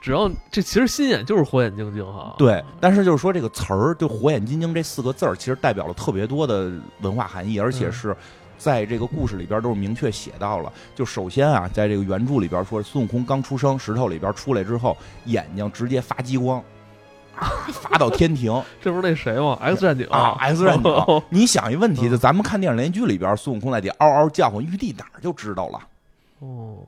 [0.00, 2.34] 只要这其实心眼就是火眼金睛哈。
[2.38, 8.16] 对，但是就是说这个词儿，就火眼金睛这四个字儿，其实代表了特别多的文化含义，而且嗯是。
[8.56, 14.96] 在这个故事里边都是明确写到了，就首先啊，在这个原著里边说，孙悟空刚出生，石头里边出来之后，
[15.26, 16.60] 眼睛直接发激光，
[17.70, 18.52] 发到天庭，
[18.82, 21.22] 这不是那谁吗？X 战警啊，X 战警哦。
[21.30, 25.78] 你想一问题，嗯就咱们看电视连续剧里边，孙悟空在底下嗷嗷叫唤，玉帝哪儿就知道了？
[26.40, 26.78] 哦，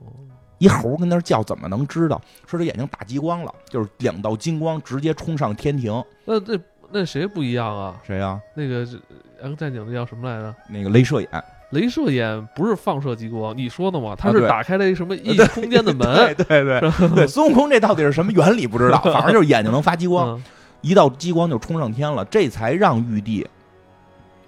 [0.59, 2.21] 一猴跟那儿叫，怎么能知道？
[2.47, 6.03] 说这眼睛打激光了，就是两道金光直接冲上天庭。
[6.25, 6.59] 那这
[6.91, 7.95] 那谁不一样啊？
[8.05, 8.99] 谁呀、那个是
[9.41, 10.55] X 战警那叫什么来着？
[10.69, 11.29] 那个镭射眼，
[11.71, 14.15] 镭射眼不是放射激光，你说的嘛？
[14.15, 20.43] 它啊对是打开了一什么异空间的门对，对对对，孙悟空这到底是什么原理不知道， 反正就是眼睛能发激光，嗯
[20.81, 23.47] 一道激光就冲上天了，这才让玉帝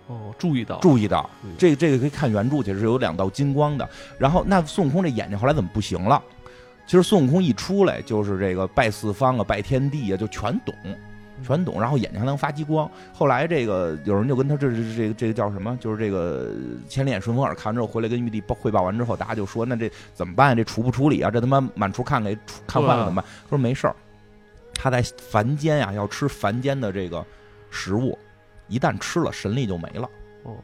[0.08, 3.88] 哦，注意到，注意到嗯这个这个可以看原著去，是有两道金光的。
[4.18, 6.22] 然后那孙悟空这眼睛后来怎么不行了？
[6.86, 10.74] 其实孙悟空一出来就是这个拜四方啊，拜天地啊，就全懂。
[11.44, 12.90] 全懂，然后眼睛还能发激光。
[13.14, 15.78] 后来这个有人就跟他这这这个这个叫什么？
[15.82, 16.54] 就是这个
[16.88, 20.56] 千里眼顺风耳看完之后回来跟玉帝报汇报完之后，大家就说那这怎么办呀？
[20.56, 21.30] 这处不处理啊？
[21.30, 23.26] 这他妈满处看给看坏了怎么办？
[23.50, 23.96] 说没事儿，
[24.76, 27.26] 他在凡间呀要吃凡间的这个
[27.70, 28.18] 食物，
[28.68, 30.10] 一旦吃了神力就没了。
[30.44, 30.56] 哦，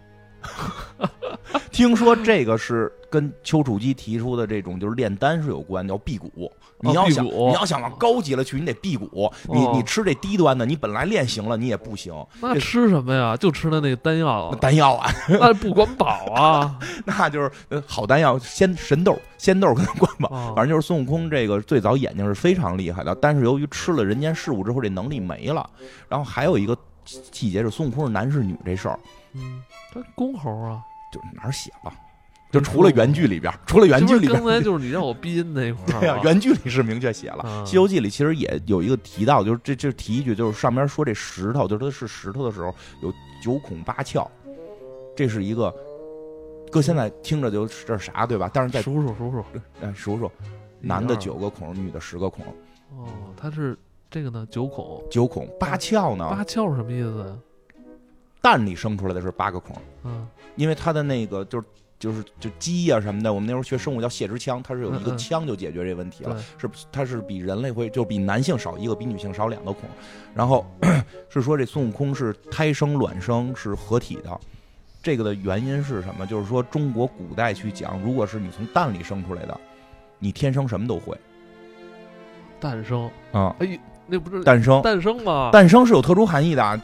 [1.72, 6.52] 听说这个是跟丘处机提出的这种就是炼丹是有关，叫辟谷。
[6.82, 9.30] 你要想你要想往高级了去，你得辟谷。
[9.50, 12.14] 你哦你吃这低端的，你本来练行了，你也不行。
[12.42, 13.36] 那吃什么呀？
[13.36, 16.80] 就吃的那个丹药啊，丹药啊， 那不管饱啊。
[17.04, 20.30] 那就是呃好丹药，仙神豆、仙豆跟他关吧。
[20.32, 25.70] 哦反正就是孙悟空这个最早眼睛是非常厉害的，但是由于吃了人间事物之后，这能力没了。
[26.08, 26.78] 然后还有一个
[27.32, 29.00] 细节是孙悟空是男是女这事儿，
[29.34, 30.82] 嗯，他公猴啊，
[31.12, 31.94] 就是哪儿写了？
[32.52, 44.28] 就除了原剧里边，除了原剧里边刚，才就是你让我逼音那块儿 对呀、吗原剧里是明确写了，啊西游记》里其实也有一个提到，就是这这提一句，就是上面说这石头，就是它是石头的时候有九孔八窍，
[45.16, 45.72] 这是一个，
[46.72, 48.50] 搁现在听着就是这是啥对吧？
[48.52, 49.46] 但是在数数数数。
[49.82, 50.32] 哎数数，
[50.82, 52.44] 男的九个孔，女的十个孔，
[52.98, 53.06] 哦，
[53.38, 53.78] 他是
[54.10, 57.40] 这个呢，九孔九孔八窍呢，八窍是什么意思？
[58.42, 61.68] 蛋里生出来的是八个孔，嗯，因为它的那个就是。
[62.00, 66.34] 就是就鸡呀、什么的，我们那时候学生物叫泄殖腔，它是有一个嗯嗯腔就解决这问题了。
[66.34, 69.82] 对，是它是比人类会就比男性少一个，比女性少两个孔。
[70.34, 70.66] 然后
[71.28, 74.40] 是说这孙悟空是胎生卵生是合体的，
[75.04, 76.26] 这个的原因是什么？
[76.26, 79.60] 就是说中国古代去讲，如果是你从蛋里生出来的，
[80.20, 81.18] 你天生什么都会
[82.62, 83.78] 诞生，啊、哎，
[84.10, 85.50] 那不是诞生，诞生吗？
[85.52, 86.82] 诞生是有特殊含义的啊。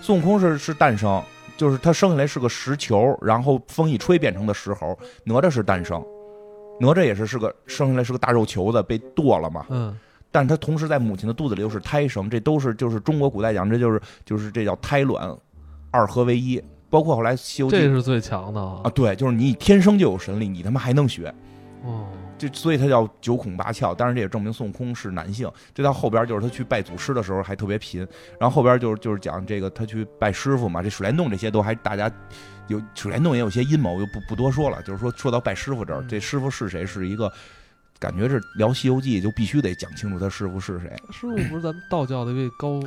[0.00, 1.22] 孙悟空是是诞生，
[1.56, 4.98] 就是他生下来是个石球，然后风一吹变成的石猴。
[5.24, 6.04] 哪吒是诞生，
[6.80, 9.64] 哪吒也是是个生下来是个大肉球子，被剁了嘛。
[9.68, 9.96] 嗯，
[10.30, 15.34] 但是他同时在母亲的肚子里又是胎生，这都是就是中国古代讲，这就是就是这叫胎卵
[15.90, 16.62] 二合为一。
[16.90, 21.34] 包括后来《西游记这》是最强的啊啊，对，就是你天生就有神力，你他妈还能学，
[22.34, 23.94] 哦，就所以他叫九孔八窍。
[23.94, 25.50] 当然这也证明孙悟空是男性。
[25.72, 28.00] 这到后边就是他去拜祖师的时候还特别贫，
[28.40, 32.10] 然后后边就是就是讲这个他去拜师傅嘛，这水帘洞这些都还大家。
[32.68, 34.82] 有水帘洞也有些阴谋，就不不多说了。
[34.84, 37.30] 就是说，说到拜师傅这儿，嗯这师傅是谁，是一个
[37.98, 40.90] 感觉是聊《西游记》就必须得讲清楚他师傅是谁。
[41.10, 42.80] 师傅不是咱们道教的一位高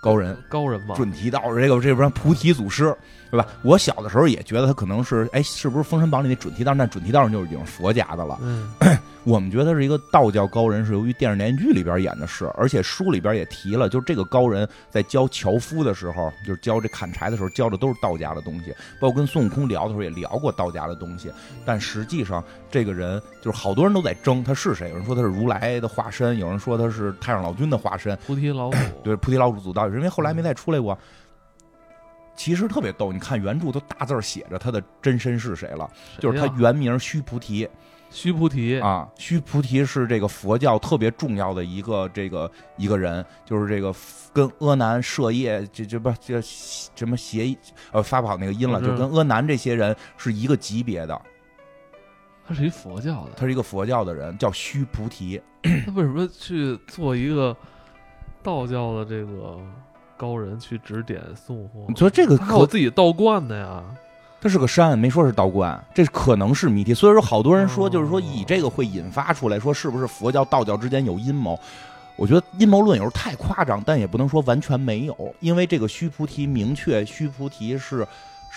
[0.00, 0.94] 高人，高人嘛？
[0.94, 2.94] 准提道士这个这边菩提祖师，
[3.30, 3.46] 对吧？
[3.62, 6.78] 我小的时候也觉得他可能是，哎，是不是《封神榜》里那准提道士？
[6.78, 8.38] 但准提道士就是已经佛家的了。
[8.42, 8.70] 嗯，
[9.24, 18.74] 我们觉得是一个道教高人，是由于电视连续剧里边演的是，而且书里边也提了，就是这个高人在教樵夫的时候，就是教这砍柴的时候，教的都是道家的东西。
[19.00, 21.30] 包括跟孙悟空聊的时候也聊过道家的东西，
[21.64, 30.96] 但实际上这个人就是好多人都在争他是谁，有人说他是如来的化身，有人说他是太上老君的化身， 菩提老祖，对，菩提老祖祖道，因为后来没再出来过。
[32.36, 35.90] 其实特别逗，你看原著都大字写着他的真身是谁了，
[36.20, 37.68] 就是他原名须菩提
[38.10, 39.08] 须菩提，啊。
[39.16, 43.94] 须菩提是这个佛教特别重要的一个这个一个人，就是这个
[44.32, 47.56] 跟阿难、舍业这这不这什么邪
[47.92, 51.20] 呃发不好那个音了，就跟阿难这些人是一个级别的。
[52.46, 55.40] 他是一佛教的，他是一个佛教的人，叫须菩提。
[55.62, 57.54] 他为什么去做一个
[58.42, 59.58] 道教的这个
[60.16, 61.94] 高人去指点孙悟空你？
[61.94, 63.84] 说这个可他有自己道观的呀？
[64.40, 66.94] 它是个山，没说是道观，这可能是谜题。
[66.94, 71.58] 所以说，好多人说，哦就是说以这个会引发出来说，是不是佛教、道教之间有阴谋？
[72.14, 78.06] 我觉得阴谋论有时候太夸张，但也不能说完全没有，因为这个须菩提明确，须菩提是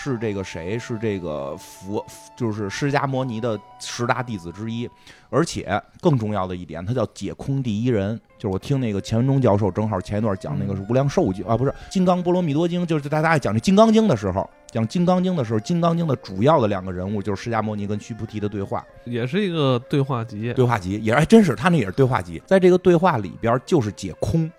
[0.02, 0.76] 是这个谁？
[0.76, 2.04] 是这个佛，
[2.36, 4.88] 就是释迦摩尼的十大弟子之一。
[5.30, 8.20] 而且更重要的一点，他叫解空第一人。
[8.36, 18.84] 就是我听那个钱文忠教授正好前一段讲那个是无量寿经啊，不是《金刚波罗蜜多经》，就是大家讲这《金刚经》的时候，讲《金刚经》的时候，《金刚经》的主要的两个人物就是释迦摩尼跟须菩提的对话。
[19.04, 24.50] 也是一个对话集，对话集也还真是，他那也是对话集，在这个对话里边就是解空，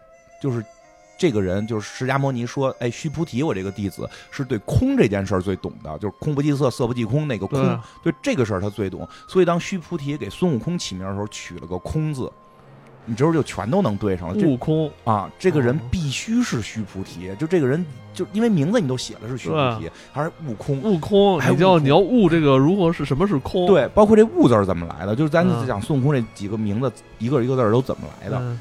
[0.42, 0.64] 就是
[1.18, 7.60] 这个人就是释迦摩尼说，哎，须菩提，我这个弟子是对空这件事儿最懂的，就是空不计色，色不计空那个空，
[8.04, 9.08] 对对这个事儿他最懂。
[9.28, 12.32] 所以当须菩提给孙悟空起名的时候，取了个空字。
[13.06, 23.68] 你这时候就全都能对上了，这悟空，啊，这个人哦必须是须菩提，就这个人就因为名字你都写了是须菩提，还是悟空，悟空，你要你要悟这个如何是什么是空？
[23.68, 26.90] 对，包括这悟字怎么来的，就是咱嗯讲孙悟空这几个名字，
[27.20, 28.38] 一个一个字都怎么来的。
[28.40, 28.58] 嗯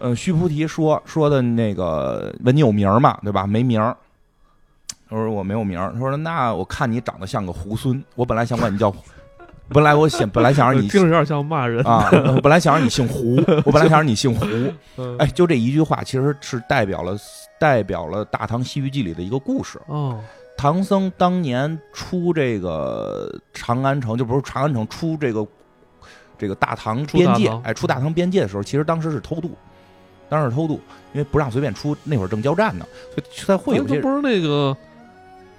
[0.00, 3.18] 嗯，须菩提说说的那个问你有名儿吗？
[3.22, 3.46] 对吧？
[3.46, 3.96] 没名儿。
[5.08, 5.92] 他说我没有名儿。
[5.92, 8.92] 他说那我看你长得像个猢狲，我本来想管你叫，
[9.68, 14.44] 本来我想本来想让你 听着有点像骂人啊，我本来想让你姓胡，我本来想让你姓胡。
[14.98, 17.16] 嗯哎，就这一句话，其实是代表了
[17.58, 19.80] 代表了《大唐西域记》里的一个故事。
[19.86, 20.18] 哦，
[20.56, 25.46] 唐僧当年出这个长安城，就不是长安城出这个
[26.36, 29.50] 这个大唐边界哎，出大唐边界的时候，其实当时是偷渡，
[30.28, 30.74] 当时是偷渡，
[31.12, 34.76] 因为不让随便出，那会儿正交战呢，所以才会有些不是那个，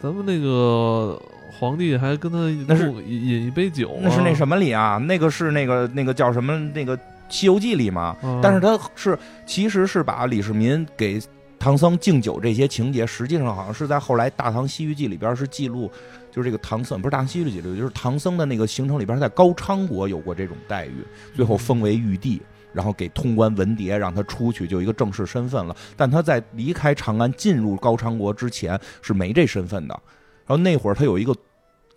[0.02, 1.22] 咱们那个
[1.58, 2.38] 皇帝还跟他
[2.68, 4.98] 那是饮饮一杯酒啊，那是那什么里啊？
[4.98, 6.98] 那个是那个那个叫什么那个
[7.30, 8.16] 《西游记》里嘛？
[8.22, 11.22] 啊但是他是其实是把李世民给
[11.58, 15.90] 唐僧敬酒这些情节，实际上好像是在后来《大唐西域记》里边是记录，
[16.32, 21.04] 就是这个唐僧不是《大唐西域记》里，就是唐僧的那个行程里边，在高昌国有过这种待遇，
[21.36, 22.42] 最后封为玉帝。
[22.78, 25.76] 然后给通关文牒，让他出去，就一个正式身份了。
[25.96, 30.00] 但他在离开长安进入高昌国之前是没这身份的。
[30.46, 31.36] 然后那会儿他有一个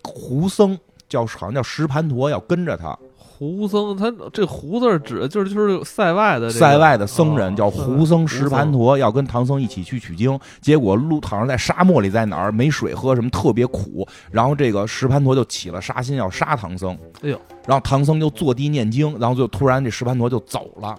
[0.03, 2.99] 胡僧，叫好像叫石盘陀，要跟着他。
[3.41, 14.07] 胡僧，他这胡字指的就是就是塞外的这个塞外的僧人哦叫胡僧石盘陀，要跟唐僧一起去取经，结果路好像在沙漠里，在哪儿没水喝，什么特别苦。
[14.31, 16.95] 然后这个石盘陀就起了杀心，要杀唐僧。
[17.23, 20.95] 哎呦，然后唐僧就坐地念经，然后就突然这石盘陀就走了。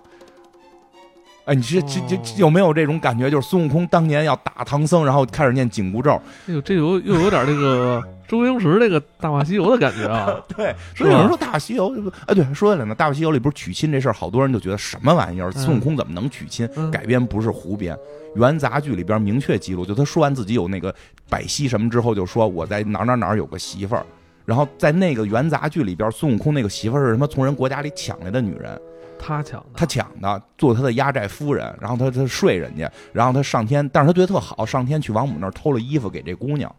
[1.45, 3.29] 哎，你这这这这有没有这种感觉？
[3.29, 6.11] 就是孙悟空当年要打唐僧，然后开始念紧箍咒。
[6.47, 10.39] 哎呦，这有又有点那个 周星驰那个《大话西游》的感觉啊！
[10.55, 11.91] 对，所以有人说《大话西游》
[12.27, 15.51] 哎，对，说起来呢，《大话西游》里不是娶亲这事儿，好多人就觉得什么玩意儿？
[15.51, 16.69] 孙悟空怎么能娶亲？
[16.77, 17.97] 嗯改编不是胡编，
[18.35, 20.93] 元杂剧里边明确记录，就他说完自己有那个
[21.29, 24.05] 百戏什么之后，就说我在哪儿哪儿哪儿有个媳妇儿。
[24.43, 27.27] 然后在那个元杂剧里边，孙悟空那个媳妇儿是什么？
[27.27, 28.79] 从人国家里抢来的女人，
[29.21, 36.75] 他抢的，他抢的，做他的压寨夫人，然后他他睡人家，然后他上天，但是他对他特好，上天去王母那儿偷了衣服给这姑娘，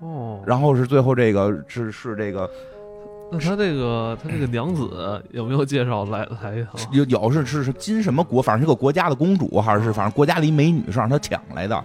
[0.00, 2.50] 哦，然后是最后这个是是这个
[3.30, 6.66] 那他这个他这个娘子有没有介绍来来？
[6.92, 11.84] 有有是是是金什么国，反正是个国家的公主，还是是反正国家的一美女是让他抢来的，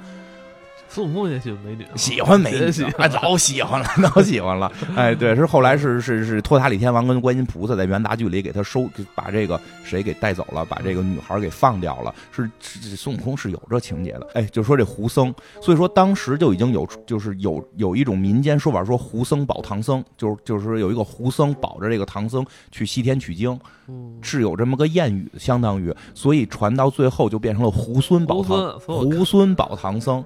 [0.94, 4.72] 孙悟空也喜欢美女啊，喜欢美女喜，哎，老喜欢了， 老喜欢了。
[4.96, 12.14] 哎，对，是后来是是是托塔李天王跟观音菩萨在元杂剧里给他收，就把这个谁给带走了，把这个女孩给放掉了。
[12.32, 14.28] 是是是孙悟空是有这情节的。
[14.36, 15.34] 哎，就说这胡僧，
[15.64, 30.24] 所以说当时就已经有就是有有一种民间说法说胡僧保唐僧，就是就是说有一个胡僧保着这个唐僧去西天取经，嗯，是有这么个谚语，相当于，所以传到最后就变成了胡孙保唐胡孙保唐僧。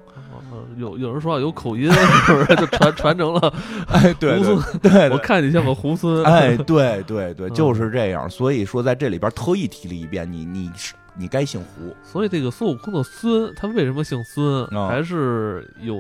[0.52, 1.90] 哦有有人说话有口音，
[2.26, 3.54] 是不是就传传成了
[3.90, 4.80] 哎，对胡对孙？
[4.80, 8.30] 对， 我看你像个胡孙，哎，对对对，嗯就是这样。
[8.30, 14.64] 所以说，在这里边特意提了一遍，你你是你该姓胡，所以这个孙悟空的孙，他为什么姓孙？
[14.76, 15.96] 啊还是有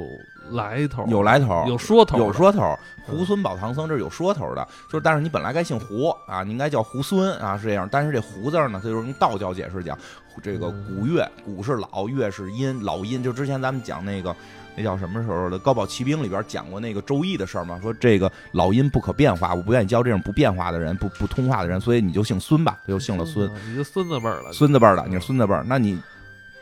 [0.51, 2.61] 来头，有来头，有说头，有说头。
[2.61, 2.77] 嗯
[3.07, 7.87] 胡孙保唐僧这是有说头的，就是但是你本来该姓胡啊，你应该叫胡孙啊，是这样。
[7.89, 9.97] 但是这胡字呢，它就是用道教解释讲，
[10.43, 13.23] 这个嗯古月，古是老，月是阴，老阴。
[13.23, 14.35] 就之前咱们讲那个。
[14.79, 17.79] 那叫什么时候的《高宝奇兵》里边讲过那个周易的事儿嘛？
[17.81, 23.49] 说这个老阴不可变化，我不愿意教这种不变化的人、不不通话的人，所以你就姓孙吧，就姓了孙。
[23.55, 25.99] 嗯，你就孙子辈儿了，孙子辈儿的，你是孙子辈儿，那你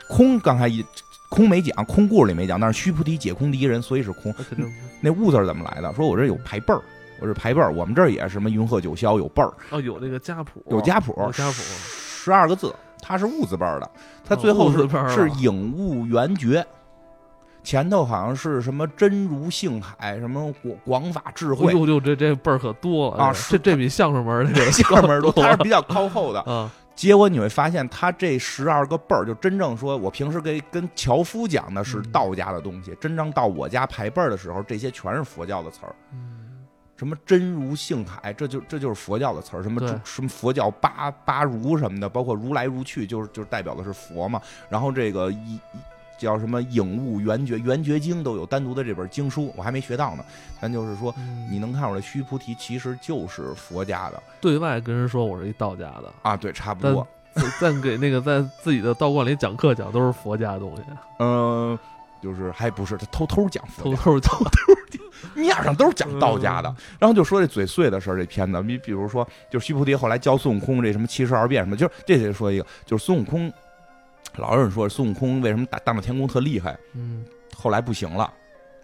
[0.08, 0.82] 空刚才一
[1.30, 4.34] 空没讲，空故事里没讲，但是须菩提解空第一人，所以是空。
[5.02, 5.94] 那悟字儿怎么来的？
[5.94, 6.82] 说我这有排辈儿，
[7.20, 13.90] 我是排辈儿，我们这儿也什么云鹤九霄有辈儿，哦，有那个家谱，有家谱，有家谱，十二个字，他是悟字辈儿的，
[14.24, 16.66] 他最后是、是影悟圆觉。
[17.64, 26.40] 前头好像是什么真如性海，什么广广法智慧，哎呦呦，这这辈儿可多了啊这这比相声门儿的这个下面都高他是比较靠后的。
[26.46, 35.96] 啊，结果你会发现，他这十二个辈儿，就真正说，我平时给跟樵夫讲的是嗯道家的东西，真正到我家排辈儿的时候，这些全是佛教的词儿。
[36.14, 36.42] 嗯
[36.98, 39.62] 什么真如性海，这就这就是佛教的词儿。
[39.62, 44.42] 什么对什么佛教八八如什么的，包括如来如去，就是就是代表的是佛嘛。
[44.70, 45.60] 然后这个一一
[46.18, 50.24] 叫什么影悟圆觉，圆觉经都有单独的这本经书，我还没学到呢。
[50.62, 51.48] 咱就是说，嗯。
[51.52, 54.22] 你能看出来，须菩提其实就是佛家的。
[54.42, 57.08] 对外跟人说我是一道家的，啊，对，差不多。
[57.60, 60.84] 但给那个在自己的道观里讲课讲都是佛家的东西，
[61.20, 61.78] 嗯，
[62.24, 64.52] 就是还不是他偷偷讲佛偷偷，偷偷
[65.34, 66.74] 面上都是讲道家的。
[66.98, 73.52] 然后就说这嘴碎的事儿，这片子，你比如说，就是须菩提后来教孙悟空这什么七十二变什么，就是这得说一个，就是孙悟空，
[74.38, 77.26] 老有人说孙悟空为什么打大闹天宫特厉害，嗯
[77.56, 78.32] 后来不行了。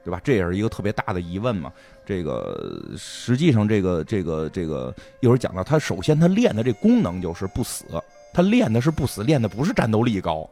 [0.03, 0.19] 对吧？
[0.23, 1.71] 这也是一个特别大的疑问嘛。
[2.03, 7.85] 这个实际上，这个这个这个一会儿讲到，他首先他练的这功能就是不死，
[8.33, 10.49] 他练的是不死，练的不是战斗力高。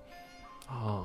[0.67, 1.01] 啊，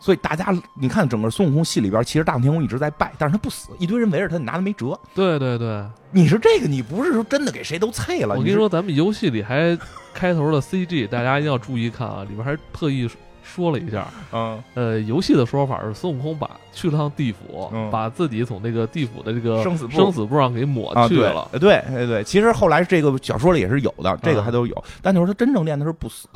[0.00, 4.96] 所以大家你看，整个孙悟空戏里边，其实大闹天宫一直在败，但是他不死，一堆人围着他，你拿他没辙。
[5.12, 8.36] 对对对，你是这个，你不是说真的给谁都啐了。
[8.36, 9.76] 我跟你说，咱们游戏里还
[10.14, 13.08] 开头的 CG，大家一定要注意看啊，里边还特意
[13.48, 14.06] 说了一下。
[14.32, 21.48] 嗯，呃，游戏的说法是孙悟空把去了趟地府，把自己从那个地府的这个生死生死簿上给抹去了。
[21.52, 24.84] 对对对，其实后来这个小说里也是有的，这个还都有。
[25.00, 26.28] 但就是他真正练的是不死，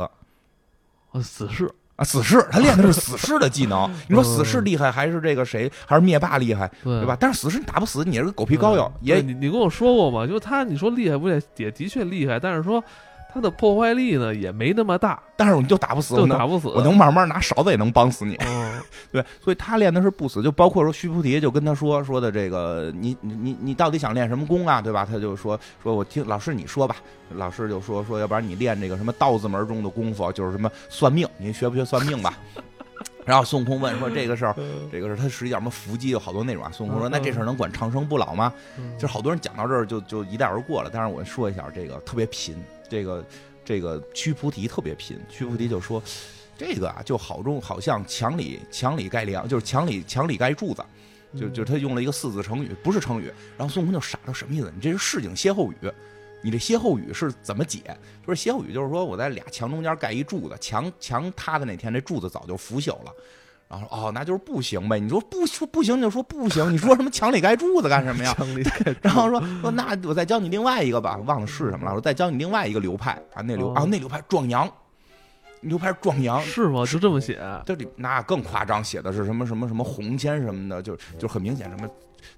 [1.22, 1.70] 死士。
[1.96, 3.88] 啊，死士，他练的是死士的技能。
[4.08, 5.70] 你说死士厉害还是这个谁？
[5.86, 6.66] 还是灭霸厉害？
[6.82, 7.14] 对吧？
[7.20, 8.90] 但是死士你打不死，你是个狗皮膏药。
[9.02, 10.26] 也你你跟我说过嘛？
[10.26, 12.82] 就他，你说厉害不也也的确厉害，但是说。
[13.32, 16.68] 他的破坏力呢也没那么大，但是你就打不死，就打不死。
[16.68, 18.36] 我能慢慢拿勺子也能帮死你。
[19.10, 24.80] 对，所以他练的是不死，就包括说须菩提就跟他说说的这个，你你你你到底想练什么功啊？
[24.80, 25.06] 对吧？
[25.10, 26.96] 他就说说我听老师你说吧。
[27.34, 32.34] 老师就说说，要不然你练这个什么道字门中的功夫，就是什么算命，您学不学算命吧？
[33.24, 34.54] 然后孙悟空问说这个事儿，
[34.90, 36.70] 这个事儿他实际上什么伏击有好多内容啊。
[36.74, 38.52] 孙悟空说那这事儿能管长生不老吗？
[38.98, 40.90] 就是好多人讲到这儿就就一带而过了。
[40.92, 42.56] 但是我说一下这个特别贫。
[42.92, 43.24] 这个
[43.64, 46.02] 这个须菩提特别贫，须菩提就说
[46.58, 50.84] ：“这个啊，就好中好像墙里墙里盖梁，就是墙里墙里盖柱子，
[51.34, 53.32] 就就他用了一个四字成语，不是成语。
[53.56, 54.70] 然后孙悟空就傻了，什么意思？
[54.74, 55.90] 你这是市井歇后语，
[56.42, 57.80] 你这歇后语是怎么解？
[58.26, 63.14] 就是歇后语就是说我在俩墙中间盖一柱子，墙墙塌的那天，这柱子早就腐朽了。”
[63.72, 65.00] 然后说哦，那就是不行呗。
[65.00, 66.70] 你说不说不行就说不行。
[66.70, 68.36] 你说什么墙里盖柱子干什么呀？
[69.00, 71.94] 然后说说那我再教你另外一个吧，忘了是什么了。
[71.94, 74.70] 我再教你另外一个流派啊，那流啊那流派壮阳，
[75.62, 76.84] 流派壮阳是吗？
[76.84, 77.40] 就这么写？
[77.64, 81.88] 这里那更夸张，写的是什么什么什么红铅什么的，就就很明显什么。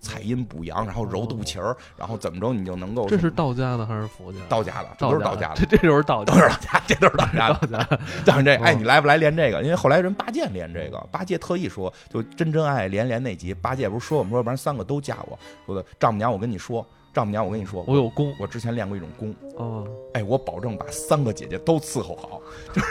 [0.01, 3.09] 采阴补阳，然后揉肚脐儿，然后怎么着你就能够？
[3.09, 4.39] 这是道家的还是佛家？
[4.49, 5.57] 道家的，这都是道家的。
[5.57, 8.01] 这这就是道，都是道家，这都是道家的。
[8.25, 9.63] 但是这，哎，你来不来练这个？
[9.63, 15.39] 因为后来人八戒练这个，八戒特意说，就真真爱爱连连那集，八戒不是说我们说，不然三个都嫁我。
[15.67, 19.35] 说的丈母娘，我跟你说，丈母娘，我跟你说，我有功，我之前练过一种功。
[19.57, 22.41] 哦，哎，我保证把三个姐姐都伺候好。
[22.73, 22.89] 就是。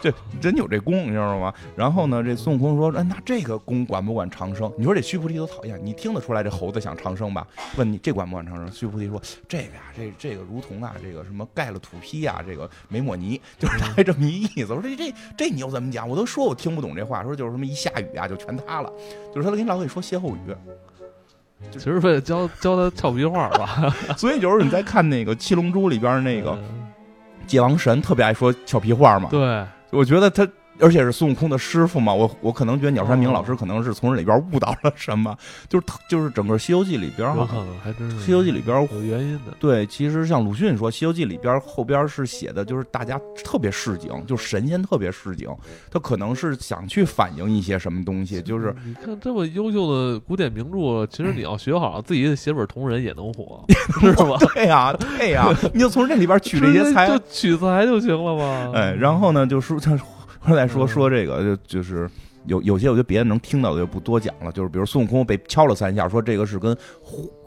[0.00, 1.52] 这真有这功，你知道吗？
[1.76, 4.72] 然后呢，这孙悟空说：“哎，那这个功管不管长生？
[4.76, 7.46] 你说这须菩提多讨厌，你听得出来这猴子想长生吧？
[7.76, 8.70] 问你这管不管长生？
[8.70, 14.72] 须菩提说：这个呀，这这个如同啊，这个什么盖了土坯呀，这个没抹泥，就是大概这么一意思。
[14.72, 16.08] 我说这这这你又怎么讲？
[16.08, 18.92] 我都说我听不懂这话，说就是什么一下雨啊就全塌了，
[19.34, 20.54] 就是他给你老给你说歇后语，
[21.72, 23.94] 其实为了教教他俏皮话吧。
[24.18, 26.58] 所以有时候你在看那个《七龙珠》里边那个
[27.44, 29.28] 界王神，特别爱说俏皮话嘛。
[29.30, 29.64] 对。
[29.90, 30.46] 我觉得他，
[30.80, 35.36] 而且是孙悟空的师傅嘛，我我可能觉得鸟山明老师可能是从这里边悟到了什么，
[35.68, 37.48] 就是就是整个《西游记》里边哈，
[37.82, 39.52] 还真是《西游记》里边有原因的。
[39.60, 45.48] 对，其实像鲁迅说，《西游记》里边后边是写的，就是大家特别市井，就是神仙特别市井，
[45.90, 48.42] 他可能是想去反映一些什么东西。
[48.42, 53.64] 就是你看这么优秀的古典名著，其实你要学好，自己写本同人也能火，
[54.00, 54.36] 是吧？
[54.54, 58.72] 对呀，对呀，你就从这里边取这些材，就取材就行了嘛。
[58.74, 59.96] 哎，然后呢，就说他。
[60.46, 62.08] 后来说说这个，就就是
[62.46, 64.52] 有有些我觉得别人能听到的就不多讲了。
[64.52, 66.76] 就是比如孙悟空被敲了三下，说这个是跟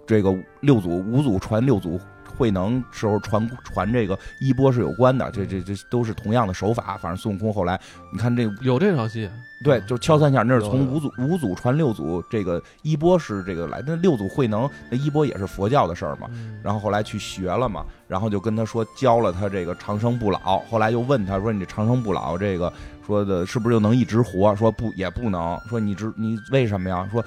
[0.07, 1.99] 这个六祖五祖传六祖
[2.37, 5.31] 慧能时候传传这个衣钵是有关的。
[5.31, 6.97] 这这这都是同样的手法。
[6.97, 7.79] 反正孙悟空后来
[8.13, 9.29] 你看这有这场戏。
[9.63, 16.29] 对，就敲三下，那是从五祖五祖传六祖这个衣钵是这个来，那六祖慧能那衣钵也是佛教的事儿嘛。
[16.61, 20.59] 然后后来去学了嘛，然后就跟他说教了他这个长生不老。
[20.69, 22.71] 后来又问他说：“你这长生不老这个
[23.07, 25.59] 说的是不是就能一直活？”说不也不能。
[25.69, 27.09] 说你知你为什么呀？
[27.11, 27.23] 说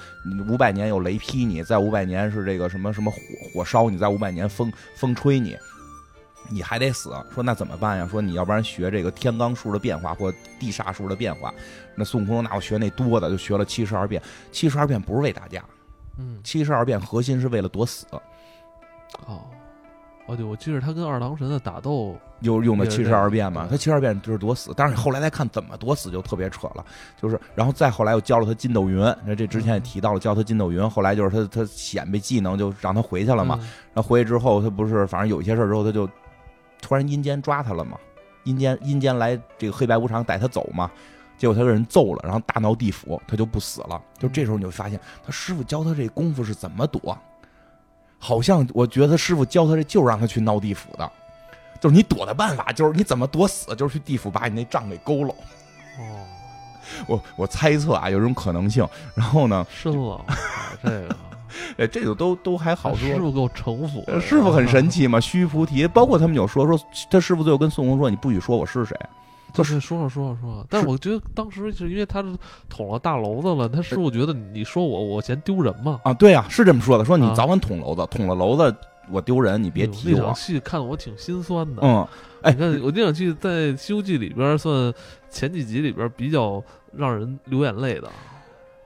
[0.46, 3.18] 五百年有雷劈你，在五百年是这个什么什么火
[3.52, 5.56] 火烧你，在五百年风风吹你。
[6.52, 8.08] 你还得死，说那怎么办呀？
[8.10, 11.54] 说你要不然学这个天罡数的变化或地煞数的变化。
[11.94, 14.20] 那孙悟空说：“那我学那多的，就学了七十二变。
[14.50, 15.64] 七十二变不是为打架，
[16.18, 18.04] 嗯，七十二变核心是为了躲死。
[19.26, 19.39] 哦，
[20.30, 23.66] 哦对，我记得他跟二郎神的打斗就用的七十二变嘛。
[23.68, 26.84] 他七十二变就是躲死，但是后来再看怎么躲死就特别扯了。
[27.20, 30.88] 就是然后再后来又教了他筋斗云，那这之前也提到了教他筋斗云。
[30.88, 33.56] 后来就是他他显摆技能，就让他回去了嘛。
[33.92, 36.08] 然后回去之后，他不是反正有一些事儿之后，他就。
[36.82, 37.98] 突然阴间抓他了嘛？
[38.44, 40.90] 阴间阴间来这个黑白无常带他走嘛？
[41.36, 44.00] 结果他被人揍了，然后大闹地府，他就不死了。
[44.18, 47.16] 就这时候你就发现，他师傅教他这功夫是怎么躲？
[48.20, 51.10] 好像我觉得他师傅教他这就是让他去闹地府的，
[51.80, 55.34] 就是你躲的办法就是你怎么躲死，就是去地府把你那账给勾了。
[55.98, 56.26] 哦，
[57.08, 58.86] 我我猜测啊，有这种可能性。
[59.14, 59.66] 然后呢？
[59.68, 60.24] 深了，
[60.82, 61.16] 这个。
[61.78, 63.08] 哎，这个 都都还好说。
[63.08, 65.18] 师傅够城府，师傅很神奇嘛。
[65.18, 66.78] 须菩提，包括他们有说说，
[67.10, 68.96] 他师傅最后跟孙悟空说：“你不许说我是谁。”
[69.52, 72.36] 就是说说说说，但是我觉得当时是因为他是
[72.68, 76.00] 捅了大娄子了，他师傅觉得你说我我嫌丢人嘛？
[76.04, 78.74] 啊，对啊，是这么说的，说你早晚捅娄子，捅了娄子
[79.10, 80.18] 我丢人，你别提我。
[80.18, 81.82] 那场戏看的我挺心酸的。
[81.82, 82.06] 嗯，
[82.42, 84.92] 哎，你看我那场戏在《西游记》里边算
[85.28, 88.08] 前几集里边比较让人流眼泪的。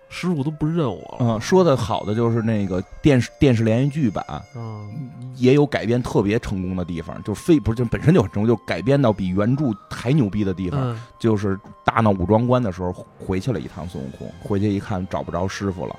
[0.09, 1.19] 师傅都不认我了。
[1.21, 4.25] 嗯，说的好的就是那个电视电视连续剧版，
[4.55, 4.89] 嗯，
[5.37, 15.97] 也有改编特别成功的地方，就非不是就本身就很成功，就改编到比原著还牛逼的地方，就是大闹武装关的时候回去了一趟孙悟空，回去一看找不着师傅了，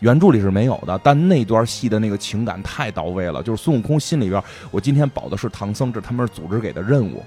[0.00, 4.40] 原著里是没有的，但那段戏的那个情感太到位了，就是孙悟空心里边，
[4.70, 7.22] 我今天保的是唐僧，这他们是组织给的任务，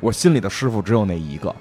[0.00, 1.54] 我心里的师傅只有那一个。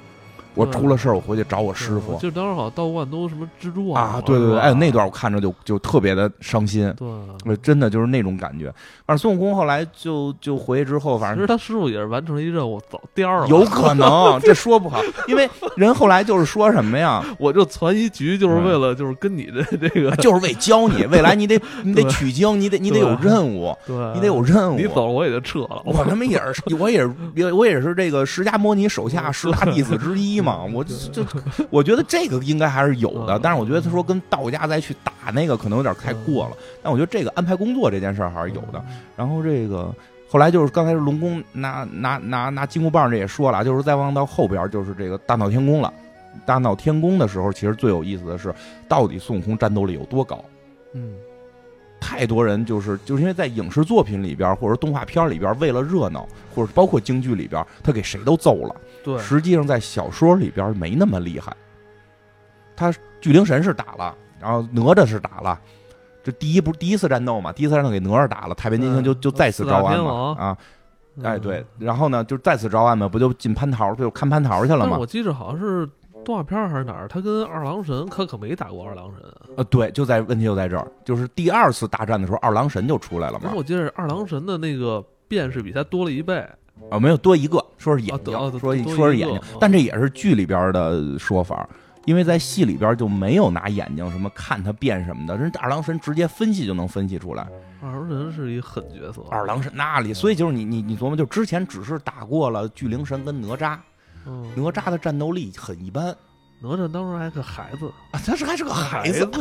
[0.55, 2.17] 我出了事儿，我回去找我师傅。
[2.19, 6.93] 就当时好像道观都什么蜘蛛啊，对对对，哎，那段我看着就就特别的伤心。
[6.97, 8.65] 对，真的就是那种感觉。
[9.05, 13.47] 反正孙悟空后来就就回去之后，反正其实他师傅也是完成了一任务，走颠儿了。
[13.47, 17.23] 有可能， 这说不好，因为人后来就是说什么呀？
[17.39, 24.77] 我就攒一局，就是为了就是跟你的这个，就是为教你未来，你得 你得取经，你得你得有任务，对，你得有任务。
[24.77, 25.81] 你走了，我也就撤了。
[25.83, 30.93] 我他妈也是，我也是，我也是这个释迦摩尼手下十大弟子之一嘛，我就。
[31.69, 36.57] 我觉得这个应该还是有的，但是我觉得他说跟道家再去打那个可能有点太过了。
[36.83, 38.83] 但我觉得这个安排工作这件事儿还是有的。
[39.15, 39.93] 然后这个
[40.29, 45.91] 后来就是刚才龙宫拿拿拿拿金箍棒，这也说了，就是再往到后边就是这个大闹天宫了。
[46.45, 48.53] 大闹天宫的时候，其实最有意思的是，
[48.87, 50.43] 到底孙悟空战斗力有多高？
[50.93, 51.13] 嗯，
[52.01, 58.75] 太多人就是就是因为在影视作品里边或者动画片里边，为了热闹，或者包括京剧里边，他给谁都揍了。
[59.03, 61.55] 对，实际上在小说里边没那么厉害。
[62.75, 62.91] 他
[63.21, 65.59] 巨灵神是打了，然后哪吒是打了，
[66.23, 67.51] 这第一不是第一次战斗嘛？
[67.51, 70.57] 第一次战斗给哪吒打了，太白金星就就再次招安嘛啊！
[71.21, 74.97] 哎对，然后呢就再次招安嘛，不就进蟠桃就看蟠桃去了吗？
[74.97, 75.87] 我记着好像是
[76.25, 79.55] 动画片还是哪儿，他跟二郎神可可没打过二郎神。
[79.57, 83.51] 呃，对，就在问题就在这儿，就是第二次大战的时候，二郎神就出来了嘛。
[83.55, 86.43] 我记得二郎神的那个变是比他多了一倍。
[86.91, 91.67] 啊，没有多一个，说是眼睛，说说是眼睛，但这也是剧里边的说法，
[92.05, 97.47] 因为在戏里边就没有拿眼睛什么看他变什么的，人二郎神直接分析就能分析出来。
[97.81, 103.77] 二郎神是一狠角色，二郎神那里，所以就是你你你琢磨，就之前只是打过了巨灵神跟哪吒，
[104.25, 106.15] 哪吒的战斗力很一般，
[106.63, 109.29] 哪吒当时还是个孩子啊，当时还是个孩子。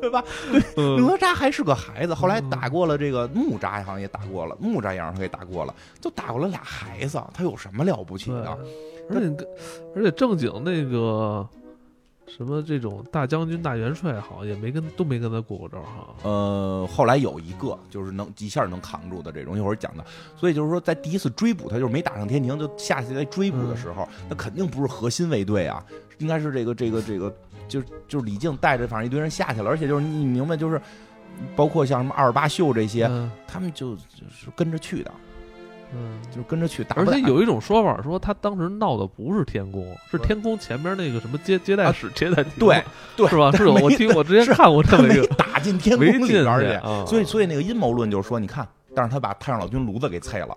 [0.00, 0.22] 对吧？
[0.52, 0.60] 对，
[1.00, 8.58] 哪吒还是个孩子，后来打过了这个木吒，好像也打过了木吒，也让他给打过了，就打过了俩孩子，他有什么了不起的？
[9.08, 9.46] 而且跟
[9.96, 11.48] 而且正经那个
[12.26, 16.14] 什么这种大将军、大元帅，好像也没跟都没跟他过过招哈。
[16.22, 20.04] 呃，后来有一个就是能一下能扛住的这种，一会儿讲的。
[20.36, 25.84] 所以就是说，在第一次追捕他，就是没打上天庭就下去来追捕的时候，那肯定不是核心卫队啊，
[26.18, 27.34] 应该是这个这个这个。
[27.68, 30.80] 就就是李靖带着，反正一堆人下去了，而且就是你明白，就是
[31.56, 33.10] 包括像什么二十八宿这些，
[33.44, 35.12] 他们就就是跟着去的，
[35.92, 36.96] 嗯，就跟着去打。
[36.96, 42.82] 而且有一种说法说，他当时闹的不是天宫，是天宫前边那个什么接接待室接待厅，对
[43.16, 43.52] 对，是吧？
[43.52, 50.56] 是我听我之前看过这么一个打进天宫里边去，所以所以那个阴谋论就是说，你看，但是他把太上老君炉子给拆了。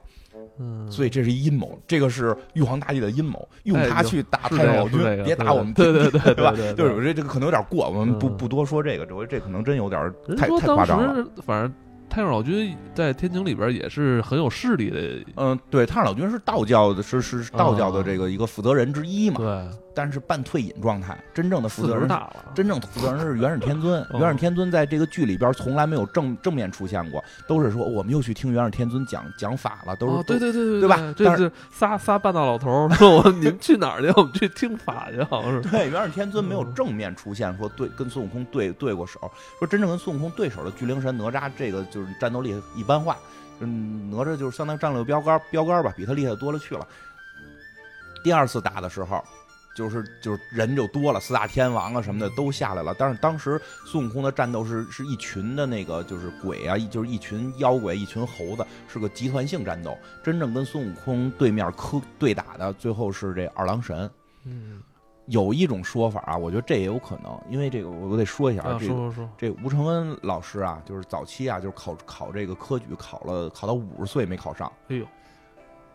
[0.61, 6.51] 嗯，所以这是一阴谋，这个是玉皇大帝的阴谋，用他去打太上老君，别打我们，对对对，对吧？
[6.75, 11.25] 就是这这个可能有点过，我们不不多说这个，这回这可能真有点太太夸张了。
[11.45, 11.73] 反正。
[12.09, 14.99] 太上老君在天庭里边也是很有势力的。
[15.35, 19.37] 嗯，对，太上老君是道教的，是是道教的这个一个负责人之一嘛。
[19.37, 19.69] 对。
[19.93, 22.51] 但是半退隐状态，真正的负责人大了。
[22.55, 24.05] 真正负责人是元始天尊。
[24.13, 31.13] 元始天尊在这个剧里边从来没有正正面出现过，都是说我们又去听元始天尊讲讲法了，都是对对对对对吧？
[31.15, 34.13] 这是仨仨半大老头说我你们去哪儿去？
[34.15, 35.61] 我们去听法去，好像是。
[35.69, 39.19] 对，元始天尊没有正面出现说对跟孙悟空对对过手，
[39.57, 42.49] 说真正跟孙悟空对手的巨灵神哪吒，这个就是战斗力。
[42.75, 43.15] 一般化，
[43.59, 46.85] 嗯，哪吒就是相当于战略标杆标杆吧，比他厉害多了去了。
[48.23, 49.23] 第二次打的时候，
[49.79, 52.93] 就是就是人就多了，四大天王啊什么的都下来了。
[52.99, 59.97] 但是当时孙悟空的战斗是是一群的那个就是鬼啊，就是一群妖怪，一群猴子，是个集团性战斗。
[60.21, 64.09] 真正跟孙悟空对面磕对打的，最后是这二郎神。
[64.43, 64.81] 嗯。
[65.27, 74.71] 有一种说法啊，我觉得这也有可能，因为这个我我得说一下，啊这说说这吴承恩老师啊，就是早期啊，就是考考这个科举，考了考到五十岁没考上。
[74.87, 75.05] 哎呦，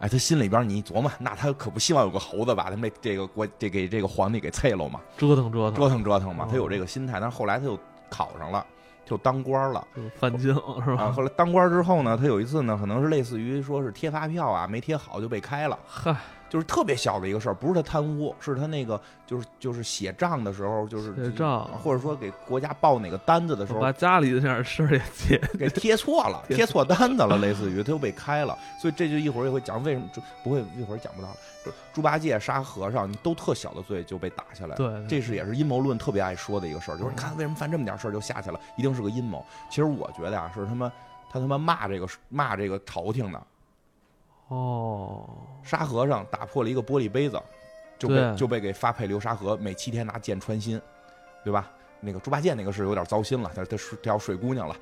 [0.01, 5.01] 哎，他心里边你琢磨，那他可不希望有个猴子把他们这个国这给这个皇帝给啐了嘛？
[5.17, 7.21] 折腾折腾折腾折腾嘛，他有这个心态。
[7.21, 7.79] 但是后来他又
[8.11, 8.67] 考上了，
[9.05, 9.87] 就当官了，
[10.19, 11.13] 翻京 是吧？
[11.13, 15.79] 后来当官之后呢，他有一次呢，可能是类似于说是贴发票啊，没贴好就被开了。
[15.87, 16.15] 嗨。
[16.51, 31.29] 就是特别小的一个事儿，不是他贪污，是他那个就是就是写账的时候，就是写账，或者说给国家报哪个单子的时候，把家里的那点事儿也贴给贴错了，贴错单子了，类似于他又被开了，所以这就一会儿也会讲为什么就不会一会儿讲不到，
[31.93, 39.45] 猪八戒杀和尚都特小的罪就被打下来，对，这是也是阴谋论特别爱说的一个事儿，就是你看为什么犯这么点事儿就下去了，一定是个阴谋。
[39.69, 40.93] 其实我觉得啊，是他妈
[41.31, 43.43] 他他妈骂这个骂这个朝廷的。
[44.49, 45.29] 哦，
[45.63, 47.41] 沙和尚打破了一个玻璃杯子，
[47.99, 50.81] 就被就被给发配流沙河，每七天拿剑穿心，
[51.43, 51.71] 对吧？
[52.01, 54.77] 那个猪八戒那个是有点糟心了，他他他要水姑娘了，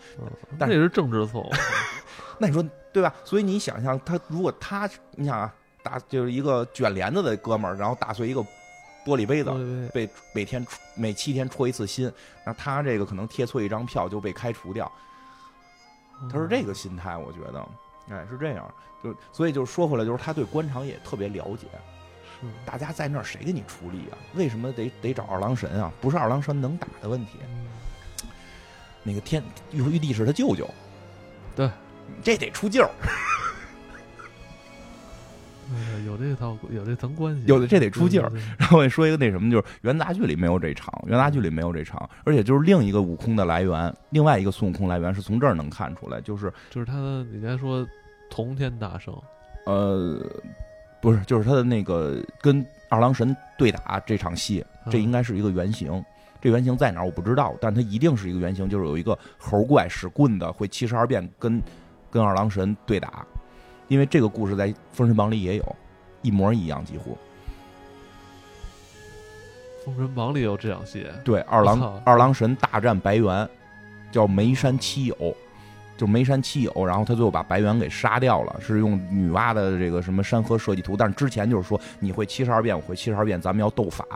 [0.58, 1.50] 但那是政治错误。
[2.38, 2.60] 那你说
[2.92, 3.14] 对吧？
[3.24, 5.54] 所以你想象他如果他你想啊，
[5.84, 8.44] 打就是一个卷帘子的哥们儿，然后打碎一个
[9.04, 12.12] 玻璃杯子，被每天每七天戳一次心，
[12.46, 14.90] 那他这个可能贴错一张票就被开除掉。
[16.30, 17.68] 他是这个心态，我觉得。
[18.10, 18.72] 哎，是这样，
[19.02, 21.66] 就所以就说回来，就是他对官场也特别了解。
[22.40, 24.18] 是，大家在那儿谁给你出力啊？
[24.34, 25.92] 为什么得得找二郎神啊？
[26.00, 27.38] 不是二郎神能打的问题。
[29.02, 29.42] 那个天
[29.72, 30.68] 玉玉帝是他舅舅，
[31.56, 31.68] 对，
[32.22, 32.90] 这得出劲儿。
[36.06, 38.30] 有这套，有这层关系，有的这得出劲儿。
[38.58, 47.86] 然后我说一个那什么，就是元杂剧里没有这场，元杂剧里没有这场，而且就是另一个悟空的来源，另外一个孙悟空来源是从这儿能看出来，就是就是他的，你该说
[48.30, 49.14] 同天大圣，
[49.66, 50.20] 呃，
[51.00, 56.02] 不是，就是他的那个跟二郎神对打这场戏，这应该是一个原型。
[56.40, 61.62] 这原型在哪儿我不知道，但它一定是一个原型，就是有一个猴怪使棍的，会七十二变跟
[62.10, 63.24] 跟二郎神对打。
[63.92, 65.76] 因为这个故事在《封神榜》里也有，
[66.22, 67.10] 一模一样，几乎。
[69.84, 71.06] 《封神榜》里有这场戏。
[71.22, 73.46] 对，二郎二郎神大战白猿，
[74.10, 75.36] 叫梅山七友，
[75.94, 84.06] 就梅山七友，然后他最后把白猿给杀掉了，是用女娲的这个什么山河设计图，但是之前就是说你会七十二变，我会七十二变，咱们要斗法。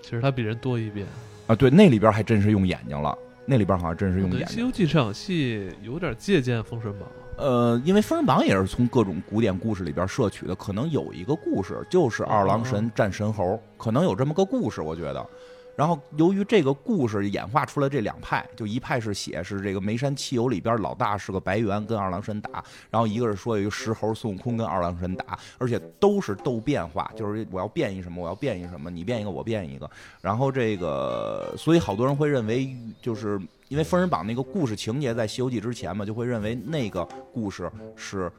[0.00, 1.06] 其实他比人多一变
[1.48, 4.48] 啊，对，那里边还真是用眼睛了，那里边好像真是用眼睛。
[4.50, 7.06] 《西游记》这场戏有点借鉴《封神榜》。
[7.36, 15.26] 呃，因为《封神榜》也是从各种古典故事里边摄取的，可能有一个故事就是二郎神战神猴，可能有这么个故事，我觉得。
[15.74, 29.90] 然后由于这个故事演化出来这两派，就一派是写是这个梅山七友里边老大是个白猿跟二郎神打，然后一个是说有一个石猴孙悟空跟二郎神打，而且都是斗变化，就是我要变一什么，我要变一什么，你变一个我变一个。
[30.20, 33.40] 然后这个，所以好多人会认为就是。
[33.68, 37.02] 因为《封神榜》那个故事情节在《西游记》之前嘛，就会认为那个
[37.32, 38.30] 故事是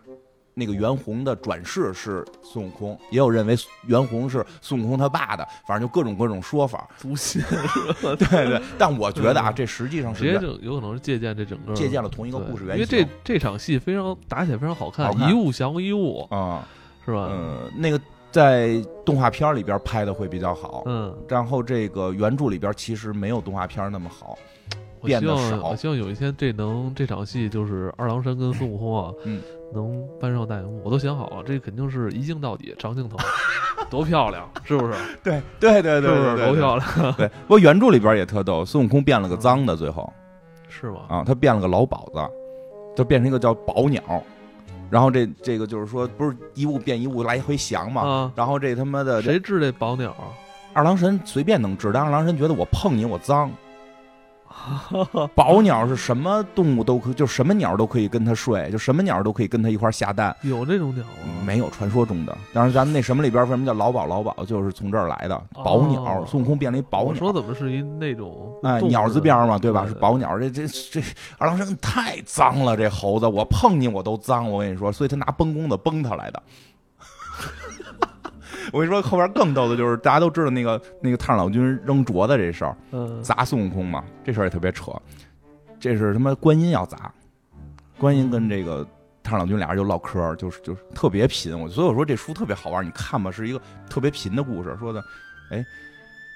[0.53, 3.55] 那个袁弘的转世是孙悟空，也有认为
[3.87, 6.87] 袁弘是孙悟空他爸的，反正就各种各种说法。
[6.97, 7.13] 诛
[8.01, 8.15] 吧？
[8.15, 8.61] 对对。
[8.77, 12.77] 但我觉得啊，这实际上是直接就有可能是借鉴这整个借鉴了同一个故事原型。
[12.77, 16.67] 因为这这场戏非常打起来非常好看，一物降一物啊，
[17.05, 17.29] 是吧？
[17.31, 17.99] 嗯，那个
[18.31, 24.37] 在动画片里边拍的会比较好，嗯，然后这个原著里边其实没有动画片那么好。
[25.03, 29.41] 我希望，我希望有一天这能这场戏就是二郎神跟孙悟空啊，嗯，
[29.73, 30.81] 能搬上大荧幕。
[30.85, 33.17] 我都想好了，这肯定是一镜到底长镜头，
[33.91, 34.93] 多漂亮，是不是？
[35.21, 37.13] 对对对对，是不是多漂亮？
[37.17, 40.11] 对，不过原著里边也特逗，孙悟空变了个脏的，最后
[40.69, 41.01] 是吗？
[41.09, 42.19] 啊，他变了个老鸨子，
[42.95, 44.01] 就变成一个叫宝鸟。
[44.89, 48.31] 然后这这个就是说，不是一物变一物来回降嘛？
[48.35, 50.15] 然后这他妈的谁治这宝鸟？
[50.71, 53.51] 二郎神随便能治，但二郎神觉得我碰你我脏。
[55.35, 60.35] 宝鸟是什么动物都可，就什么鸟都可以跟它睡，就什么鸟都可以跟它一块下蛋。
[60.41, 61.43] 有这种鸟吗？
[61.45, 62.37] 没有，传说中的。
[62.53, 65.41] 当然，咱们那什么里边为什么叫老宝老宝，就是从这儿来的。
[65.53, 67.15] 宝鸟，孙悟空变了一宝鸟。
[67.15, 69.85] 说怎么是一那种哎鸟字边嘛，对吧？
[69.85, 70.39] 是宝鸟。
[70.39, 71.01] 这这这
[71.37, 74.49] 二郎神太脏了，这猴子我碰你我都脏。
[74.49, 76.41] 我跟你说，所以他拿崩弓子崩他来的。
[78.71, 82.75] 我跟你说，后边更逗的就是，大家都知道那个那个太上老君扔镯子这事儿，
[83.21, 84.91] 砸孙悟空嘛，这事儿也特别扯。
[85.79, 87.11] 这是他妈观音要砸，
[87.97, 88.87] 观音跟这个
[89.21, 91.59] 太上老君俩人就唠嗑，就是就是特别贫。
[91.59, 94.75] 我所以我说这书特别好玩，你看吧，是一个特别贫的故事。
[94.79, 95.03] 说的，
[95.51, 95.63] 哎，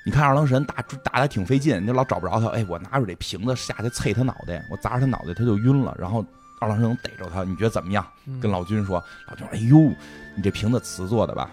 [0.05, 2.47] 你看二郎神打打的挺费劲，你老找不着他。
[2.49, 6.25] 哎，我拿出这瓶子下去啐他脑袋，我砸着他脑袋他就晕了，然后
[6.59, 8.05] 二郎神能逮着他，你觉得怎么样？
[8.41, 9.93] 跟老君说，老君说，哎呦，
[10.35, 11.49] 你这瓶子瓷做的吧？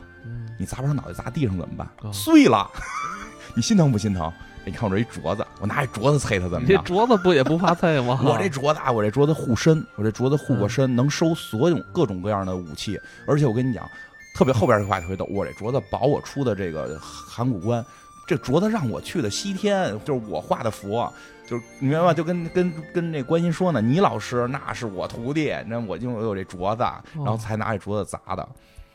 [0.59, 2.13] 你砸不上脑袋，砸地上怎么办？
[2.13, 2.71] 碎了，
[3.55, 4.33] 你心疼不心疼？
[4.67, 6.83] 你看我这一镯子，我拿这镯子啐他怎么样？
[6.83, 8.19] 这镯子不也不怕踩吗？
[8.25, 12.99] 我这镯子，我这镯子护身，我这镯子护过身，能收所有各种各样的武器。
[13.27, 13.87] 而且我跟你讲，
[14.35, 17.85] 特别后边这话特别逗，我这镯子保我出的这个函谷关，
[18.27, 21.13] 这镯子让我去的西天，就是我画的佛，
[21.47, 22.15] 就是你明白吗？
[22.15, 26.83] 就跟跟跟那观音说呢，你老师那是我徒弟，那我就有这镯子，
[27.17, 28.49] 然后才拿这镯子砸的。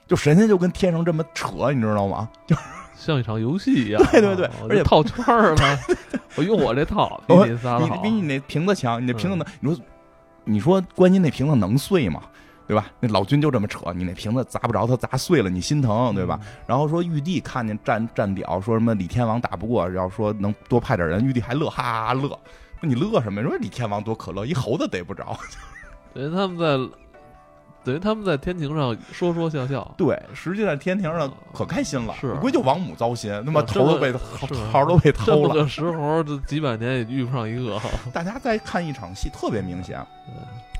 [0.09, 2.27] 就神仙就跟天上这么扯，你知道吗？
[2.45, 2.55] 就
[2.97, 4.03] 像一场游戏一样。
[4.11, 5.79] 对对对而且套圈儿嘛，
[6.35, 7.85] 我用我这套，比你仨好。
[7.85, 9.83] 你比你那瓶子强，你那瓶子嗯能，你说
[10.43, 12.21] 你说关键那瓶子能碎吗？
[12.67, 12.85] 对吧？
[12.99, 16.39] 那老君就这么扯，你那瓶子砸不着，他砸碎了，你心疼，对吧？
[16.67, 22.27] 然后说玉帝看见战战表，说什么李天王打不过，要说能多派点人，玉帝还乐，哈哈哈乐。
[22.79, 23.41] 说你乐什么？
[23.41, 25.35] 说李天王多可乐，一猴子逮不着。
[26.13, 26.95] 等于他们在，
[27.89, 29.91] 等于他们在天庭上说说笑笑。
[29.97, 34.13] 对，实际在天庭上可开心了，是我估计就王母糟心，他妈啊头都被
[34.71, 35.55] 桃都被偷了。
[35.55, 37.81] 个石猴，这几百年也遇不上一个。
[38.13, 39.99] 大家再看一场戏，特别明显。
[40.27, 40.35] 嗯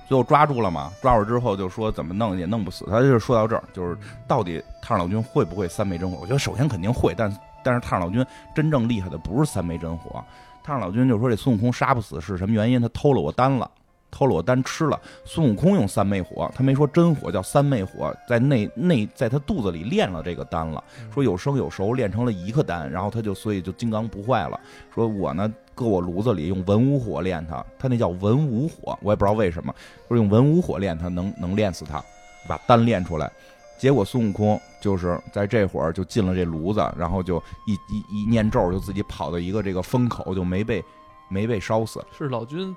[0.07, 0.91] 最后抓住了嘛？
[1.03, 3.95] 抓住之后就说怎么弄也弄不死他，就是说到这儿，就是
[4.27, 6.17] 到底太上老君会不会三昧真火？
[6.19, 7.31] 我觉得首先肯定会，但
[7.63, 8.25] 但是太上老君
[8.55, 10.23] 真正厉害的不是三昧真火，
[10.63, 12.81] 太上老君就说这孙悟空杀不死是什么原因？
[12.81, 13.69] 他偷了我丹了。
[14.11, 20.83] 偷了我丹吃了，孙悟空用三昧火，他没说真火，叫三昧火，在内内在他肚子里炼了这个丹了，
[21.13, 24.59] 说有生有熟，炼成了一个丹，然后他就所以就金刚不坏了。
[24.93, 29.73] 说我呢搁我炉子里用文武火炼他，他那叫文武火，我也不知道为什么，
[30.07, 32.03] 说用文武火炼他能能炼死他，
[32.47, 33.31] 把丹炼出来。
[33.77, 40.83] 结果孙悟空就是在这会儿就进了这炉子，然后就一一一念咒，就自己跑到一个这个风口，就没被
[41.29, 42.03] 没被烧死。
[42.17, 42.75] 是老君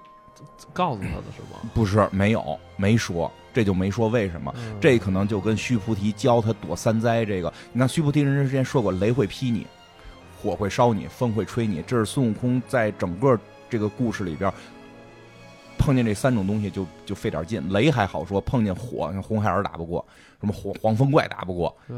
[0.72, 1.58] 告诉他的是吗？
[1.74, 4.52] 不是没有没说，这就没说为什么。
[4.56, 9.66] 嗯这可能就跟须菩提教他躲三灾这个，你看须菩提人之前说过，雷会劈你，
[10.40, 13.38] 火会烧你，风会吹你，这是孙悟空在整个
[13.68, 14.52] 这个故事里边
[15.78, 17.62] 碰见这三种东西就就费点劲。
[17.70, 20.04] 雷还好说，碰见火，像红孩儿打不过，
[20.40, 21.96] 什么黄黄风怪打不过，对，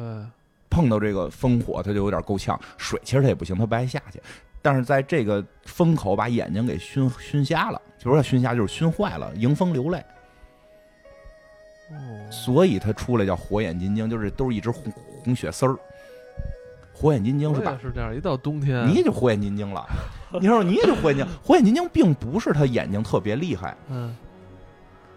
[0.71, 2.59] 碰到这个风火他就有点够呛。
[2.79, 4.21] 水其实他也不行，他不爱下去。
[4.63, 9.99] 但是在这个风口把眼睛给熏熏瞎了，就说熏瞎就是熏坏了，迎风流泪。
[11.91, 15.77] 哦，所以他出来叫火眼金睛，就是都是一只红红血丝儿。
[16.93, 19.85] 火眼金睛是吧是这样，一到冬天，你也就火眼金睛了，
[20.41, 24.15] 你说你也就火眼金睛，火眼金睛并不是他眼睛特别厉害，嗯，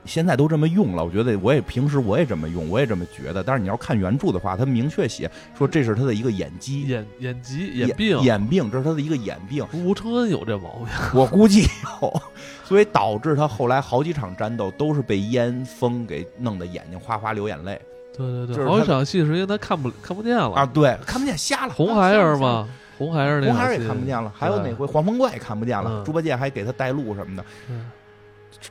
[0.08, 3.44] 现在都这么用了，我觉得我也平时我也这么用，我也这么觉得。
[3.44, 9.66] 但是你要看原著的话，他明确写说这是他的一个眼疾、眼眼疾眼病，眼病，这是他的一个眼病。
[9.74, 10.88] 吴承恩有这毛病。
[11.14, 11.68] 我估计
[12.02, 12.22] 有，
[12.64, 17.80] 所以导致他后来好几场战斗都是被烟风给弄得眼睛哗哗流眼泪
[18.16, 20.66] 对对对，好几场戏是因为他看不看不见了啊！。
[20.66, 21.74] 对，看不见，瞎了。
[21.74, 22.68] 红孩儿瞎了嘛，
[22.98, 27.86] 红孩儿那红孩儿也看不见了，还有哪回黄风怪也看不见了，嗯猪八戒还给他带路什么的，嗯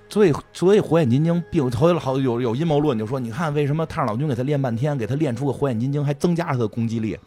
[0.09, 7.19] 所以所以火眼金睛并后来好有有阴谋论就说，你看为什么太上老君给他练半天，给他练出个火眼金睛，还增加了他的攻击力。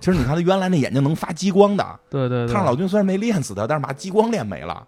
[0.00, 4.86] 其实你看他原来那眼睛能发激光的，对对对，太上老君虽然没练死他，但是把激光练没了。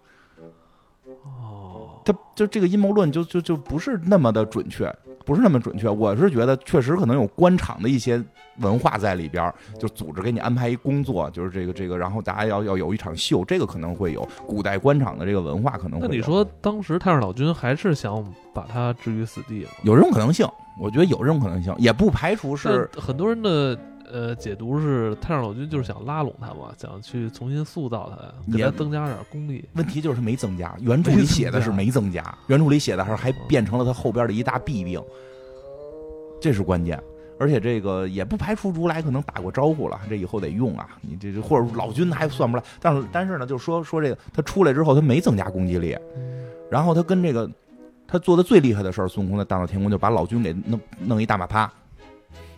[1.24, 4.94] 哦，他就这个阴谋论就就就不是那么的准确，
[5.30, 5.88] 不是那么准确。
[5.88, 8.20] 我是觉得确实可能有官场的一些
[8.58, 16.00] 文化在里边儿，就组织给你安排一工作，就是这个这个，然后大家要要有一场秀，这个可能会有古代官场的这个文化可能。
[16.00, 19.70] 那你说当时太上老君还是想把他置于死地吗？
[19.84, 20.44] 有这种可能性？
[20.80, 23.78] 我觉得有这种可能性，也不排除是很多人的
[24.12, 29.64] 呃解读是太上老君就是想拉拢他嘛，想去重新塑造他，给他增加点功力。
[29.74, 35.02] 问题就是他没增加，原著里写的是没增加，原著里写的还是还变成了他后边的一大弊病，
[36.40, 37.00] 这是关键。
[37.38, 45.96] 而且这个也不排除如来可能打过招呼了，这以后得用啊，你这这或者老君还算不来，但是但是呢，就是说说这个他出来之后他没增加攻击力，
[46.70, 47.50] 然后他跟这个
[48.06, 51.72] 他做的最厉害的事儿，孙悟空在大闹天宫就把老君给弄弄一大马趴，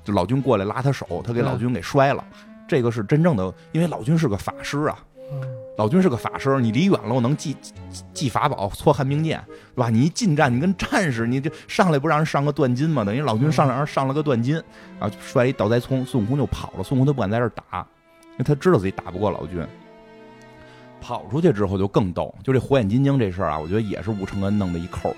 [0.04, 2.24] 就老君过来拉他手，他给老君给摔了，
[2.66, 4.98] 这个是真正的，因为老君是个法师啊，
[5.32, 5.40] 嗯
[5.78, 7.72] 老君是个法师，你离远了我能记记
[8.12, 9.88] 记法宝，搓寒冰剑，是吧？
[9.88, 13.04] 你一近战，你跟战士，你这上来不让人上个断筋吗？
[13.04, 14.62] 等于老君上来让人上了个断筋，
[14.98, 16.82] 啊，摔一倒栽葱，孙悟空就跑了。
[16.84, 17.86] 孙悟空他不敢在这儿打，
[18.32, 19.66] 因为他知道自己打不过老君。
[21.00, 25.16] 跑出去之后就更逗，就这火眼金睛这事儿啊，我觉得也是吴承恩弄的一扣。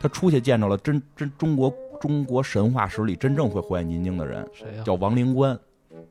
[0.00, 4.82] 他出去见着了真真中国中国神话史里真正会火眼金睛的人，谁呀？
[4.82, 5.56] 叫王灵官。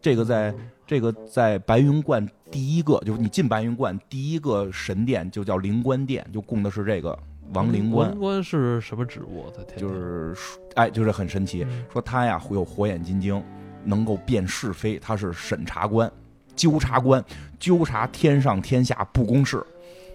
[0.02, 0.54] 这个在
[0.86, 7.18] 这个在白云观第一个，就是你进白云观第一个神殿就叫灵官殿，就供的是这个
[7.54, 9.46] 王灵官灵，官是什么职务？
[9.52, 10.36] 在天就是
[10.76, 11.66] 哎，就是很神奇。
[11.68, 13.44] 嗯说他呀会有火眼金睛，
[13.84, 16.10] 能够辨是非，他是审查官、
[16.56, 17.24] 纠察官，
[17.58, 19.66] 纠察天上天下不公事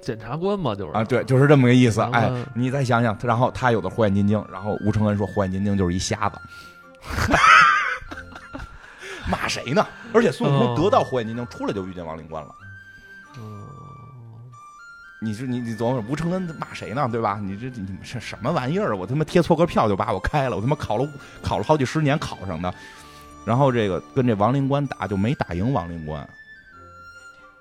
[0.05, 2.01] 检察官嘛，就是啊，对，就是这么个意思。
[2.13, 6.39] 哎你再想想，然后他有的火眼金睛，然后吴承恩说火眼金睛就是一瞎子。
[9.27, 9.87] 骂谁呢？
[10.13, 12.55] 而且孙悟空哦得到火眼金睛，出来就遇见王灵官了。
[13.39, 13.65] 嗯，
[15.21, 17.09] 你是你你琢磨吴承恩骂谁呢？
[17.11, 17.41] 对吧？
[17.43, 18.95] 你这你这什么玩意儿？
[18.95, 21.09] 我他妈贴错个票就把我开了，我他妈考了
[21.43, 22.73] 考了好几十年考上的。
[23.47, 26.29] 然后这个跟这王灵官打就没打赢王灵官，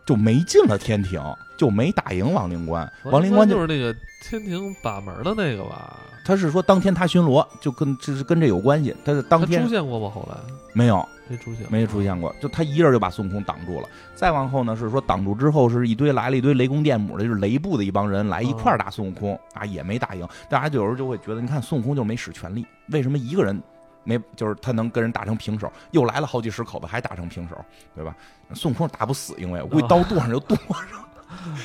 [0.05, 1.21] 就没进了天庭，
[1.57, 2.91] 就没打赢王灵官。
[3.03, 5.97] 王灵官就是那个天庭把门的那个吧？
[6.25, 8.95] 他是说当天他巡逻，就跟这是跟这有关系。
[9.03, 10.11] 他是当天出现过吗？
[10.13, 10.37] 后来
[10.73, 11.07] 没有。
[11.29, 13.87] 没出现，没出现过，就他一人就把孙悟空挡住了。
[14.13, 20.27] 再往后呢，是说挡住之后，是一堆来了一堆雷公电母的，就是雷部的一帮人来一块打孙悟空啊，也没打赢。
[20.49, 23.59] 大家有时候就会觉得，你看孙悟空就没使全力，为什么一个人
[24.03, 25.71] 没，就是他能跟人打成平手？
[25.91, 27.55] 又来了好几十口子，还打成平手，
[27.95, 28.13] 对吧？
[28.53, 31.01] 孙悟空打不死，因为我估计刀剁上就剁上。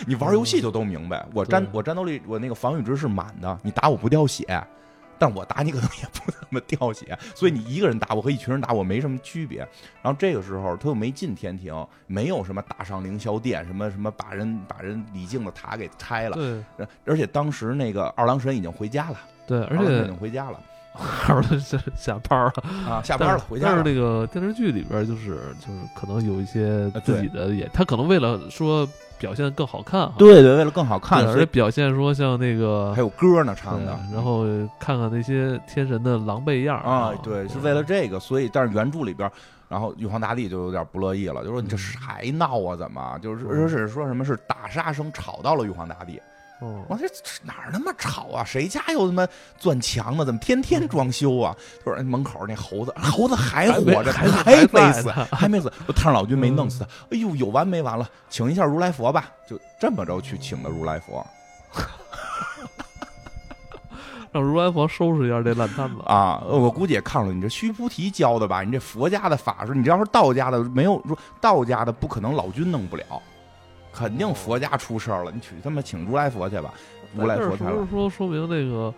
[0.06, 4.44] 你玩游戏就都明白，我战我战斗力我那个防御值是满的，你打我不掉血。
[5.20, 9.58] 但我打你可能也不怎么掉血，所以你一个人打我和一群人打我没什么区别。
[10.00, 11.74] 然后这个时候他又没进天庭，
[12.06, 16.36] 没有什么打上凌霄殿，什么什么把人把人李靖的塔给拆了。
[16.36, 19.16] 对，而且当时那个二郎神已经回家了。
[19.44, 20.60] 对，而且已经回家了。
[21.26, 22.52] 二郎神下班了
[22.88, 23.66] 啊，下班了回家。
[23.66, 28.88] 但是那个电视剧里边就是就是可能有一些自己的也，他可能为了说。
[29.18, 34.44] 表现更好看，对对，为了更好看，而且表现说像那个还有歌呢唱的，然后
[34.78, 39.30] 看看那些天神的狼狈样啊，对，是为了这个，所以但是原著里边，
[39.68, 42.76] 然后玉皇大帝就有点不乐意了，就说你这还闹啊？
[42.76, 43.18] 怎么？
[43.20, 46.20] 就是说是说什么是打杀声吵到了玉皇大帝。
[46.60, 47.06] 我这
[47.44, 48.44] 哪儿那么吵啊？
[48.44, 49.26] 谁家有他妈
[49.58, 50.24] 钻墙的？
[50.24, 51.54] 怎么天天装修啊？
[51.86, 55.72] 就是门口那猴子，猴子还活着，还没死，还没死。
[55.94, 56.86] 太上老君没弄死他。
[57.10, 58.08] 哎呦，有完没完了？
[58.28, 59.30] 请一下如来佛吧。
[59.48, 61.24] 就这么着去请的如来佛，
[64.32, 66.42] 让如来佛收拾一下这烂摊子啊！
[66.46, 68.62] 我估计也看了，你这须菩提教的吧？
[68.62, 73.04] 你这佛家的法术，你这要是道家的，没有说道家的不可能老君弄不了。
[73.92, 76.72] 肯定佛家出事儿了，你去他妈请如来佛去吧，
[77.14, 77.56] 如来佛。
[77.56, 78.92] 是不是说说明那个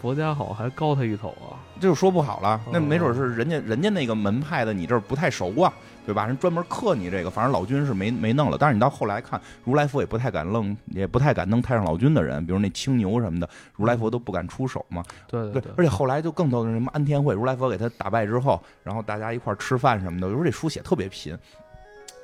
[0.00, 1.60] 佛家好还高他一头啊？
[1.78, 5.72] 这就说不好了，那没准是人家人家那个门派的，你这儿不太熟啊，
[6.06, 6.26] 对吧？
[6.26, 8.56] 人专门克你这个，反正老君是没没弄了。
[8.58, 15.04] 但是你到后来看，如来佛也不太敢愣，也不太敢弄太上老君的人，比如那青牛什么的，如来佛都不敢出手嘛。
[15.28, 15.62] 对对。
[15.76, 21.36] 而且后来就更多的什么安天会，如来佛给他打败之后，然后大家一块儿吃饭什么的，有时候这书写特别贫。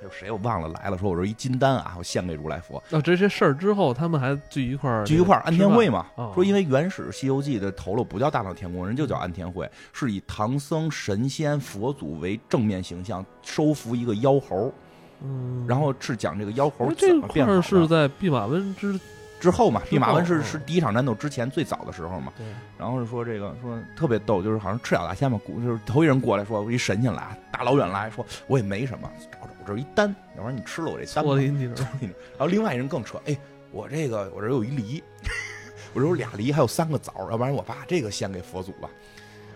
[0.02, 0.98] 有谁我忘了来了？
[0.98, 2.82] 说我是一金丹啊，我献给如来佛。
[2.90, 6.06] 那这些事儿之后，他们还聚一块儿聚一块儿安天会嘛？
[6.34, 14.72] 说因为原始《西游记》的头颅不叫大闹天宫，人就叫安天会，是以唐僧、神仙、佛祖为正面形象，收服一个妖猴。
[15.22, 18.98] 嗯，然后是讲这个妖猴怎么变这块是在弼马温之。
[19.38, 22.32] 之后嘛，弼马温是是第一场战斗之前最早的时候嘛。
[22.38, 22.46] 对。
[22.78, 31.34] 然后是说这个说特别逗，就是好像赤脚大仙嘛，就是头一人过来说，我一神仙来，大老远来说，我也没什么，找找我这一单，要不然你吃了我这丹吧。
[32.32, 33.36] 然后另外一人更扯，哎，
[33.72, 35.02] 我这个我这有一梨，
[35.92, 38.88] 我这有俩梨，还有三个枣，要不然我把这个献给佛祖吧。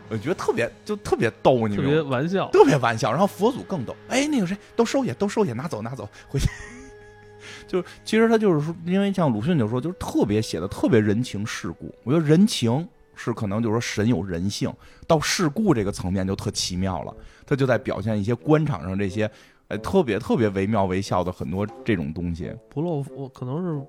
[0.08, 3.10] 我觉得特别就特别逗，你特别玩笑，特别玩笑。
[3.12, 6.48] 然后佛祖更逗，哎，那个谁都收下，都收下，拿走拿走，回去。
[7.68, 11.94] 就是其实他就是说，因为像鲁迅就说，就是特别写的特别人情世故。
[12.02, 14.72] 我觉得人情是可能就是说神有人性，
[15.06, 17.14] 到世故这个层面就特奇妙了。
[17.46, 19.30] 他就在表现一些官场上这些，
[19.70, 22.52] 呃，特别特别惟妙惟肖的很多这种东西。
[22.68, 23.80] 不露我，可能是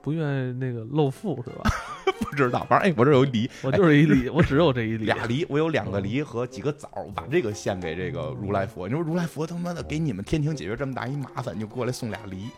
[0.00, 1.70] 不愿意那个露富是吧？
[2.18, 8.88] 不知道，反正哎，我这有梨，我就是一梨，我只有这一梨， 俩梨，我有两个梨和几个枣，把这个献给这个如来佛。
[8.88, 12.44] 你说如来佛他妈的给你们天庭解决这么大一麻烦，就过来送俩梨。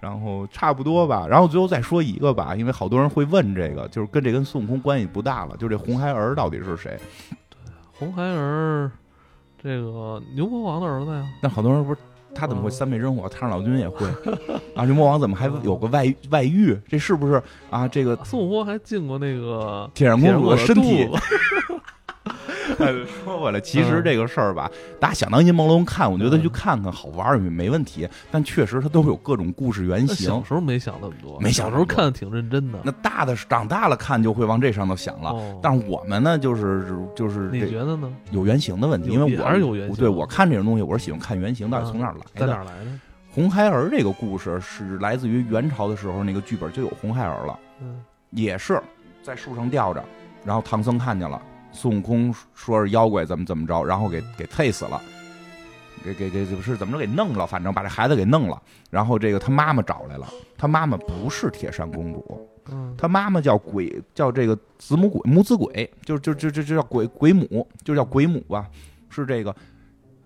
[0.00, 6.98] 然后差不多吧，然后最后再说一个吧，因为好多人会问这个，就是跟这跟孙悟空关系不大了，就这红孩儿到底是谁？
[7.50, 7.58] 对，
[7.92, 8.90] 红孩儿，
[9.62, 11.26] 这个牛魔王的儿子呀。
[11.42, 12.00] 但好多人不是
[12.34, 13.28] 他怎么会三昧真火？
[13.28, 14.06] 太上老君也会
[14.74, 14.84] 啊？
[14.84, 16.78] 牛魔王怎么还有个外外遇？
[16.88, 17.86] 这是不是啊？
[17.88, 21.08] 这个孙悟空还进过那个铁扇公主的身体。
[23.24, 28.08] 说回来，其实这个事儿吧，大家想当阴朦胧看，我觉得去看看好玩也没问题。
[28.30, 30.26] 但确实它都有各种故事原型。
[30.26, 32.78] 小时候没想那么多，没小时候看的挺认真的。
[32.82, 35.34] 那大的长大了看就会往这上头想了。
[35.62, 38.12] 但是我们呢，就是就是你觉得呢？
[38.30, 39.96] 有原型的问题，因为我是有原型。
[39.96, 42.40] 对我看这种东西，我是喜欢看原型，到底从哪儿来的？
[42.40, 42.90] 在哪儿来的？
[43.32, 47.58] 红孩儿这个故事是来自于元朝的时候，那个剧本就有红孩儿了。
[47.80, 48.80] 嗯，也是
[49.22, 50.02] 在树上吊着，
[50.44, 51.40] 然后唐僧看见了。
[51.72, 55.00] 孙悟空说是妖怪，怎么怎么着，然后给给配死了，
[56.04, 58.60] 给给给不是怎么着给弄了，反正把这孩子给弄了。
[58.90, 60.26] 然后这个他妈妈找来了，
[60.58, 62.48] 他妈妈不是铁扇公主，
[62.98, 68.66] 他妈妈叫鬼，叫这个子母鬼母子鬼，就就就就就叫鬼鬼母，就叫鬼母吧。
[69.08, 69.54] 是这个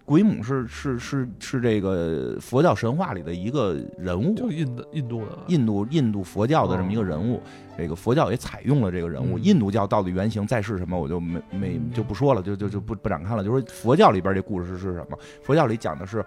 [0.05, 7.43] 鬼母是是是是这个佛教神话里的一个人物，就印的印度的印度印度佛教的这么一个人物。
[7.77, 9.39] 这个佛教也采用了这个人物。
[9.39, 13.43] 印度教到底原型再是什么，我就没没就不说了，就就就不不展开了。
[13.43, 15.19] 就说佛教里边这故事是什么？
[15.43, 16.23] 佛教里讲的是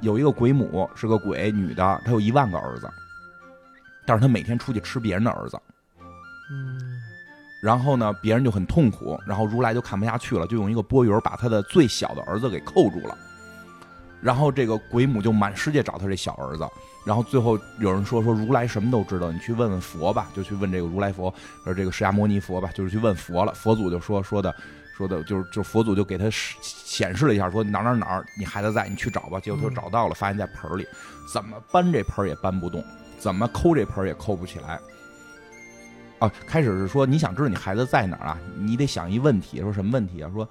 [0.00, 2.90] 有一个鬼母是个鬼女的，她有一万个儿子，
[4.04, 5.56] 但是她每天出去吃别人的儿子。
[6.50, 6.89] 嗯。
[7.60, 13.16] 然后呢，别人就很痛苦，然后如来就看不下去了，就用一个钵盂把他的最小的儿子给扣住了。
[14.22, 16.66] 然后这个鬼母就满世界找他这小儿子，
[17.06, 21.32] 然后最后有人说说如来什么都知道，你去问问佛吧，就去问这个如来佛，
[21.64, 23.52] 说这个释迦牟尼佛吧，就是去问佛了。
[23.54, 24.54] 佛祖就说说的
[24.94, 29.40] 说的，就是就佛祖就给他显示了一下，说哪哪哪你孩子在，你去找吧。
[29.40, 30.86] 结果他就找到了，发现在盆里，
[31.32, 32.84] 怎么搬这盆也搬不动，
[33.18, 34.78] 怎么抠这盆也抠不起来。
[36.20, 38.38] 啊，开始是说你想知道你孩子在哪儿啊？
[38.56, 40.30] 你得想一问题，说什么问题啊？
[40.32, 40.48] 说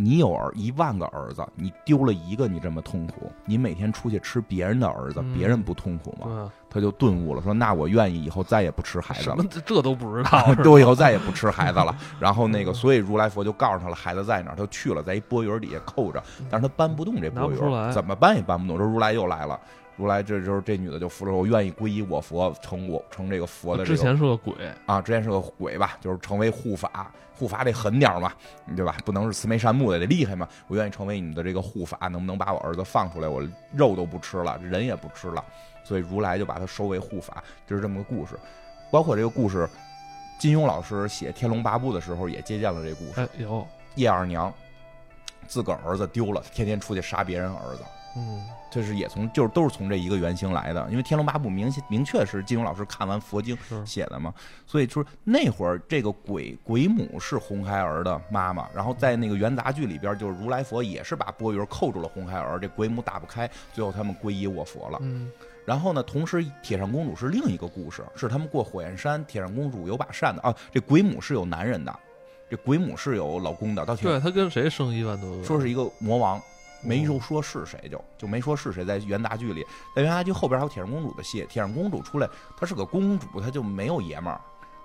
[0.00, 3.32] 你有儿一万个儿子，你丢了一个，你这么痛苦？
[3.44, 6.50] 你每天出去吃别人的儿子，别人不痛苦吗？
[6.70, 9.44] 他就顿悟了，说那我愿意以后再也不吃孩子了。
[9.66, 11.96] 这都不知道， 我以后再也不吃孩子了。
[12.20, 18.78] 然后那个，所以如来佛就告诉他了，孩子在哪儿，他去了，在一钵盂底下扣着，但是他搬不动这钵盂，怎么搬也搬不动。
[18.78, 19.58] 说如来又来了。
[19.98, 23.84] 如来，这就是这女的就扶着我，愿意皈依我佛，成我成这个佛的。
[23.84, 24.54] 之前是个鬼
[24.86, 28.32] 啊，之前是个鬼吧，就是成为护法，护法得狠点嘛，
[28.76, 28.96] 对吧？
[29.04, 30.48] 不能是慈眉善目的，得厉害嘛。
[30.68, 33.26] 我愿意成为你的这个护法，能不能把我儿子放出来？
[33.26, 33.42] 我
[33.74, 35.44] 肉都不吃了，人也不吃了，
[35.82, 38.38] 所以如来就把他收为护法，就是这么个故事。
[38.92, 39.68] 包括这个故事，
[40.38, 43.28] 金庸老师写《天龙八部》的时候也借鉴了这故事。
[43.36, 43.66] 有
[43.96, 44.54] 叶二娘，
[45.48, 47.82] 自个儿儿子丢了，天天出去杀别人儿子。
[48.18, 48.44] 嗯。
[48.70, 54.32] 就是也从就是都是从这一个原型来的，因为《天龙八部》明明确是金庸老师看完佛经写的嘛，
[54.66, 64.98] 所以就是那会儿这个鬼鬼母是红孩儿的妈妈，然后在那个元杂剧里边，就是如来佛也是把钵盂扣住了红孩儿，这鬼母打不开，最后他们皈依我佛了。
[65.00, 65.32] 嗯，
[65.64, 71.98] 然后呢，同时铁扇公主是另一个故事，是他们过火焰山，铁扇公主有把扇子啊，这鬼母是有男人的，
[72.50, 75.42] 这鬼母是有老公的，到对他跟谁生一万多个？
[75.42, 76.38] 说是一个魔王。
[76.82, 78.84] 没有说是谁，就就没说是谁。
[78.84, 79.64] 在元大剧里，
[79.94, 81.46] 在元大剧后边还有铁扇公主的戏。
[81.48, 84.40] 铁扇公主出来，她是个公主，她就没有爷们儿。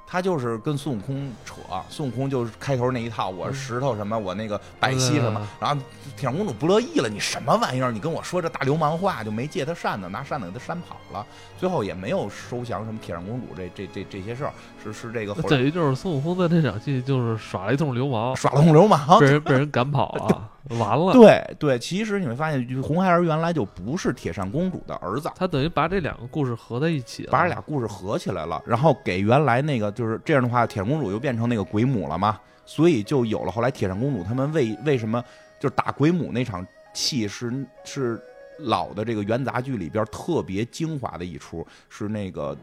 [0.06, 1.56] 她就是跟孙悟空扯，
[1.90, 5.82] 孙悟空就是开头那一套，我石头什么，我那个白皙什么，然后
[6.18, 7.90] 铁扇公主不乐意了，你什么玩意儿？
[7.90, 11.26] 你跟我说这大流氓话，就没借他扇子，拿扇子给他扇跑了，
[11.58, 14.54] 最后也没有收降什么铁扇公主这这这这些事儿，
[14.84, 15.34] 是是这个。
[15.44, 20.50] 等于就是孙悟空在这场戏就是耍了一通流氓，耍了通流氓，被人被人赶跑了。
[20.70, 35.22] 完了，对对，其实你会发现，红孩儿原来就不是铁扇公主的儿子，他等于把这两个故事合在一起，把这俩故事合起来了，然后给原来那个就是这样的话，铁扇公主又变成那个鬼母了嘛，所以就有了后来铁扇公主他们为为什么
[35.60, 38.22] 就是打鬼母那场戏是是
[38.60, 42.56] 老的这个元杂剧里边特别精华的一出，是那个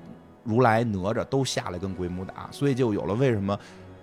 [0.43, 3.59] 如来哪吒都下来跟鬼母打，所以就有了为什么。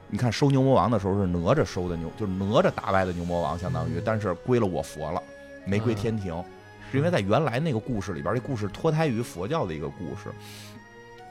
[0.09, 5.21] 你看收牛魔王的时候是哪吒收的牛，就是哪吒打败的牛魔王，相当于，但是归了我佛了，
[5.65, 6.43] 没归天庭，
[6.91, 10.31] 是因为在原来那个故事里边，这故事脱胎于佛教的一个故事，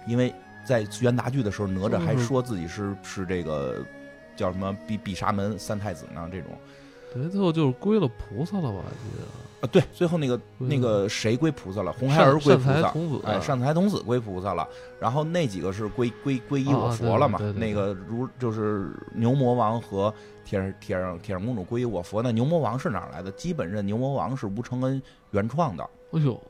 [0.07, 0.35] 因为
[0.65, 3.83] 在元大剧的时候，哪吒还说自己是是这个
[4.37, 6.51] 叫什么比比沙门三太子呢，这种。
[7.15, 8.83] 对，最后就是归了菩萨了吧？
[9.03, 9.25] 记得
[9.67, 11.93] 啊，对，最后那个那个谁归菩萨了？
[11.93, 12.95] 红孩儿归菩萨，
[13.25, 14.67] 哎，善财童子归菩萨了。
[15.01, 17.39] 然后那几个是归归归依我佛了嘛？
[17.57, 20.13] 那个如就是牛魔王和
[20.45, 22.23] 铁铁铁扇公主归依我佛。
[22.23, 23.31] 那牛魔王是哪来的？
[23.33, 25.03] 基本认牛魔王是吴承恩
[25.33, 25.85] 原创的。
[26.13, 26.41] 哎呦，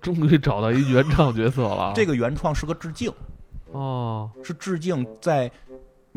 [0.00, 1.92] 终于找到一原创角色了。
[1.94, 3.12] 这个原创是个致敬，
[3.72, 5.50] 哦，是致敬在。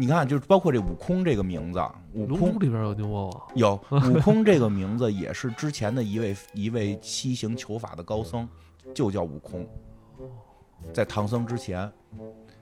[0.02, 1.80] 你看，就是包括这悟空这个名字，
[2.16, 3.80] 悟空里边有牛魔王，有
[4.10, 8.50] 悟空这个名字也是之前的一位一位西行求法的高僧，
[8.96, 9.64] 就叫悟空，
[10.92, 11.88] 在唐僧之前。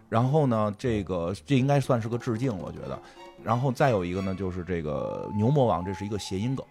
[0.09, 2.99] 然后呢，这个这应该算是个致敬，我觉得。
[3.41, 6.65] 然后再有一个呢，就是这个牛魔王，这是一个谐音梗。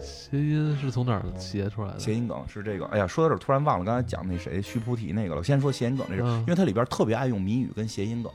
[0.00, 1.98] 谐音是从哪儿谐出来的？
[1.98, 2.86] 谐音梗是这个。
[2.86, 5.42] 哎呀，说到这儿突然忘了刚才讲那谁须菩提那个了。
[5.42, 8.32] 先说谐音梗这个，因为它里边特别爱用谜语跟谐音梗。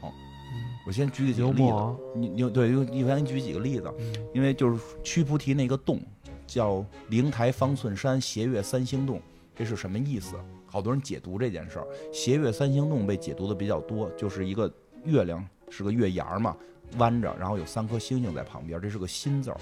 [0.85, 1.95] 我先举几个例子。
[2.15, 3.91] 你你对，一般举几个例子。
[4.33, 6.01] 因为就是须菩提那个洞
[6.45, 9.21] 叫灵台方寸山斜月三星洞，
[9.55, 10.35] 这是什么意思？
[10.65, 11.87] 好多人解读这件事儿。
[12.11, 14.69] 斜月三星洞被解读的比较多，就是一个
[15.05, 16.57] 月亮是个月牙嘛，
[16.97, 19.57] 弯着，然后有三颗星星在旁边，这是个心字儿。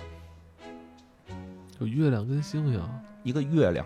[1.82, 2.80] 有月亮跟星星，
[3.24, 3.84] 一个月亮，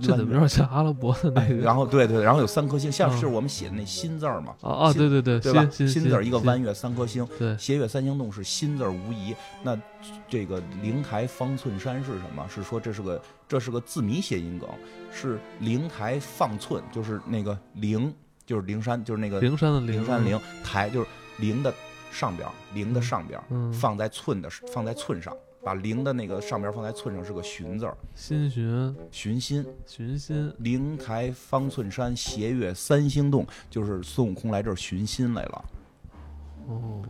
[0.00, 1.56] 这怎么有点像阿拉伯的那个？
[1.56, 4.54] 然后对对，然后有三颗星，像是我们写的那心字儿嘛。
[4.60, 5.68] 啊啊，对对对，对吧？
[5.70, 9.34] 心字儿一个弯月三颗星，对，斜月三星洞是心字儿无疑。
[9.64, 9.76] 那
[10.28, 12.46] 这个灵台方寸山是什么？
[12.48, 14.68] 是说这是个这是个字谜谐音梗，
[15.10, 18.14] 是灵台放寸，就是那个灵
[18.46, 21.08] 就是灵山，就是那个灵山的灵山灵台就是
[21.38, 21.74] 灵的
[22.12, 23.40] 上边，灵的上边
[23.72, 25.36] 放在寸的放在寸上。
[25.64, 35.64] 把零的那个上边放在寸上是个寻字儿，心寻寻心寻心，灵台方寸山，斜月三星洞，就是孙悟空来这儿寻心来了。
[36.66, 37.02] 哦，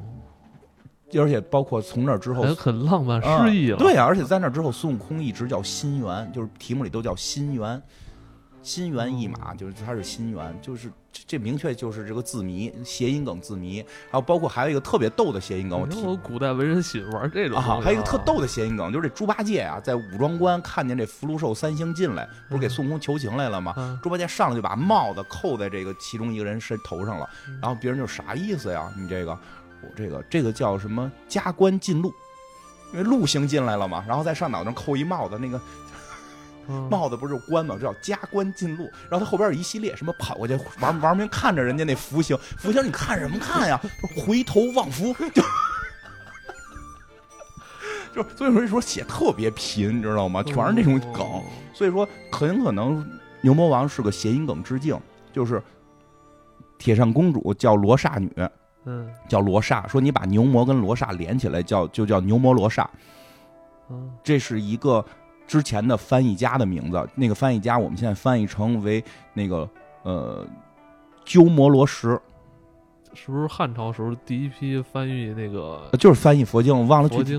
[1.14, 3.78] 而且包括从那之后，很浪漫诗意了。
[3.78, 7.82] 对呀，而且在那之后，孙悟空一直叫心猿，就是题目里都叫心猿。
[8.62, 13.84] 心猿意马，就是他是心猿，就是这明确就是这个字谜，谐音梗字谜。
[14.10, 17.80] 还有包括还有一个特别逗的谐音梗，我听古代文人喜欢玩这种啊。
[17.82, 23.98] 还有一个特逗的谐音梗，就是这猪八戒啊，在武庄关看见这福禄寿三星进来，不是给孙悟空求情来了吗？
[24.00, 27.28] 猪八戒上来就把帽子扣在这个其中一个人身头上了，
[27.60, 28.92] 然后别人就啥意思呀？
[28.96, 29.32] 你这个，
[29.82, 32.14] 我这个这个叫什么加官进禄？
[32.92, 35.60] 因为禄星进来了嘛，然后在上脑袋上扣一帽子，那个。
[36.90, 37.76] 帽子不是官吗？
[37.80, 38.84] 这叫加官进禄。
[39.10, 43.80] 然后他后边有一系列，什么跑过去玩玩命看着人家那福星，福星你看什么看呀？
[44.16, 45.42] 回头望福，就
[48.22, 50.42] 就所以说说写特别贫，你知道吗？
[50.42, 51.26] 全是那种梗。
[51.72, 53.04] 所以说很可能
[53.40, 54.98] 牛魔王是个谐音梗致敬，
[55.32, 55.62] 就是
[56.78, 58.30] 铁扇公主叫罗刹女，
[58.84, 59.86] 嗯，叫罗刹。
[59.88, 62.88] 说你把牛魔跟罗刹连起来，叫就叫牛魔罗刹。
[63.90, 65.04] 嗯，这是一个。
[65.46, 69.02] 之前的翻译家的名字，那个翻译家我们现在翻译成为
[69.34, 69.68] 那个
[70.02, 70.46] 呃
[71.24, 72.18] 鸠摩罗什，
[73.12, 75.90] 是不是汉朝时候第一批翻译那个？
[75.98, 77.38] 就是翻译佛经，忘了具体，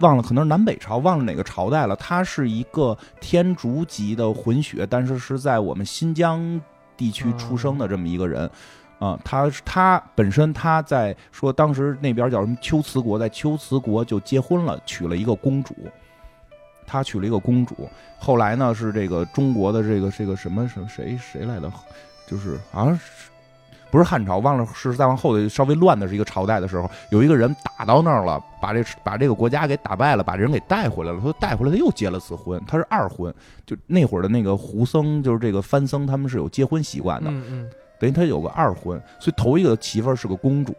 [0.00, 1.94] 忘了可能是南北朝，忘了哪个朝代了。
[1.96, 6.58] 他是一个天竺籍的混血，但是是在我们新疆
[6.96, 8.50] 地区出生的这么一个人
[8.98, 9.20] 啊。
[9.22, 15.74] 他他本身他在说当时那边叫什么龟兹国，在龟兹国就结婚了，娶了一个公主。
[16.90, 17.88] 他娶了一个公主，
[18.18, 21.72] 后来呢是这个中国的这个这个什么什谁谁来的，
[22.26, 23.30] 就是好像是
[23.92, 33.32] 不是汉朝，忘了是再往后的稍微乱的是一个朝代的时候，有一个人打到那儿了，把这把这个国家给打败了，把这人给带回来了，他带回来他又结了次婚，他是二婚，
[33.64, 37.30] 就那会儿的那个胡僧就是这个番僧，他们是有结婚习惯的，
[38.00, 40.74] 等于他有个二婚，所以头一个媳妇儿是个公主，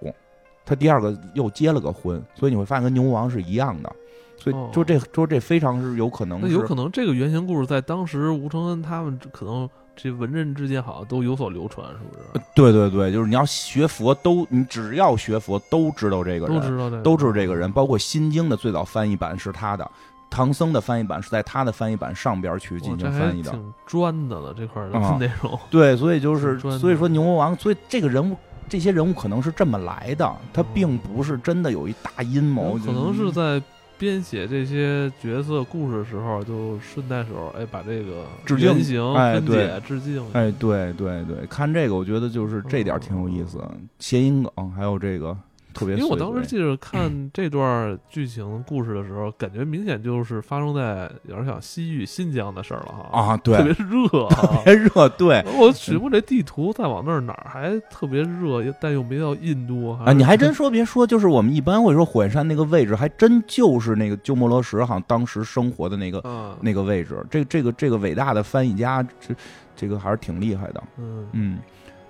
[0.65, 3.93] 他第二个又结了个婚，所以你会发现跟牛魔王是一样的。
[4.41, 6.39] 所以，说这，说这非常是有可能。
[6.41, 12.45] 那有可能这个原型故事在当时吴承恩他们可能这文人之间好像都有所流传，是不是？
[12.55, 17.71] 对对对，就是你要学佛，都你只要学佛都知道这个人，都知道都知道这个人。
[17.71, 19.87] 包括《心经》的最早翻译版是他的，
[20.31, 23.51] 唐僧的翻译版是在他的翻译版上边去进行翻译的。
[23.51, 25.59] 挺专的了这块的内容。
[25.69, 28.35] 对，所以就是所以说牛魔王，所以这个人物，
[28.67, 33.61] 这些人物可能是这么来的，他并不是真的有一大阴谋，可能是在。
[34.01, 38.25] 编写这些角色故事的时候，就顺带手哎，把这个
[38.57, 40.19] 原型分解致敬。
[40.33, 43.63] 哎，对对对，看这个，我觉得就是这点挺有意思，
[43.99, 45.37] 谐音梗，还有这个。
[45.73, 55.43] 特别，因为我当时记着看这段剧情故事的时候，感觉明显就是发生在有点像西域新疆的事儿了哈啊，对，特别热，特别热，对。
[55.57, 60.11] 我取过这地图，再往那儿哪儿还特别热，但又没到印度啊。
[60.13, 67.25] 你还真说别说，就是我们一般会说火焰山那个位置，还真就是那个鸠摩罗什好像当时生活的那个那个位置。
[67.29, 69.33] 这这个这个伟大的翻译家，这
[69.75, 70.83] 这个还是挺厉害的。
[70.97, 71.59] 嗯嗯，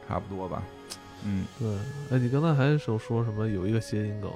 [0.07, 0.61] 差不多吧。
[1.26, 1.68] 嗯，对，
[2.10, 3.48] 哎，你刚才还说说什么？
[3.48, 4.31] 有一个谐音梗，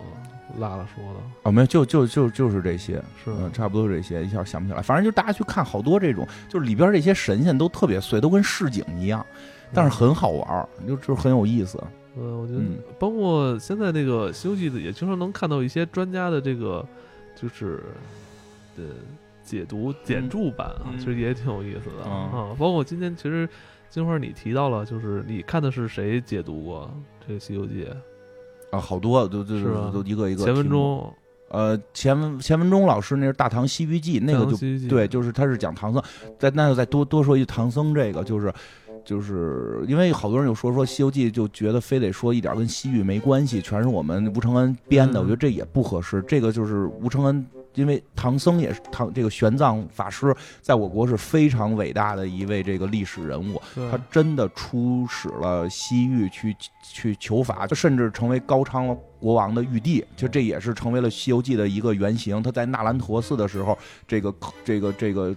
[0.60, 4.82] 拉了说的哦，没有，就就就就是这些，是差不多这些，一下想不起来。
[4.84, 9.26] 反正就大家去看好多这种，就是里边这些神仙都特别碎，都跟市井一样，
[9.74, 11.84] 但是很好玩，就就是很有意思。
[12.16, 12.62] 嗯，我觉得
[13.00, 16.86] 包括现在那个《西游记》的，也经常能看到一些专家的这个
[17.36, 17.84] 就是
[18.78, 18.84] 呃
[19.44, 22.56] 解读简注版啊，其实也挺有意思的啊。
[22.60, 23.50] 包括今天其实。
[23.90, 26.90] 金花，你提到了，就是你看的是谁解读过
[27.26, 27.86] 这个《西游记》
[28.76, 28.80] 啊？
[28.80, 30.44] 好多都都都一个一个。
[30.44, 31.14] 钱文忠，
[31.50, 34.58] 呃，钱文钱文忠老师那是《大唐西域记》，那个就
[34.90, 36.04] 对，就是他是讲唐僧。
[36.38, 38.54] 再那就再多多说一句唐僧，这个就是
[39.06, 45.22] 就是因为好多人有说说《西游记》，就觉得非得说一点跟西域没关系，全是我们吴承恩编的。
[45.22, 46.22] 我觉得这也不合适。
[46.28, 47.46] 这个就是吴承恩。
[47.76, 53.62] 因为唐僧也是唐这个玄奘法师，在我国是非常伟大的一位这个历史人物，
[53.92, 62.42] 他真的出使了西域去去求法，就甚至成为高昌国王的玉帝，就这也是成为了《西游记》的一个原型。
[62.42, 63.78] 他在纳兰陀寺的时候，
[64.08, 64.34] 这个
[64.64, 65.36] 这个这个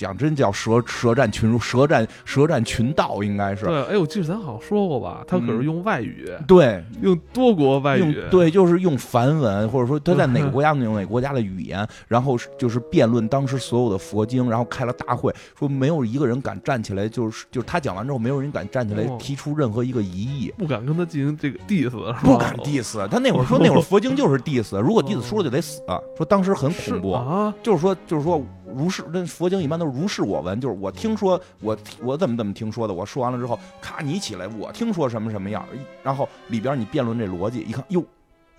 [0.00, 3.66] 讲真叫舌舌战群儒，舌战舌战群盗，应该是。
[3.66, 21.90] 对，哎，我记得咱好像说过吧，他可是用外语，对，用多国外语，对，就是用梵文，或者说他在哪个国家用哪个国家的语言，然后就是辩论当时所有的佛经，然后开了大会，说没有一个人敢站起来，就是就是他讲完之后，没有人敢站起来提出任何一个疑义，不敢跟他进行这个 diss，
[22.22, 23.06] 不敢 diss。
[23.08, 25.82] 他那会儿说 那会儿佛经就是 diss，如果 diss 输了就得死，
[26.16, 28.40] 说当时很恐怖啊，就是说就是说。
[28.74, 32.94] 如是，那佛经一般都是如是我闻，就是我听说，我我怎么怎么听说的。
[32.94, 35.64] 我说完了之后，咔，你起来，我听说什么什么样，
[36.02, 38.04] 然后里边你辩论这逻辑，一看，哟，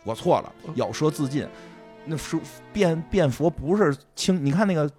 [0.04, 1.48] 我错了，咬舌自尽。
[2.06, 2.38] 那是
[2.74, 4.90] 辩辩佛不是轻，你看那个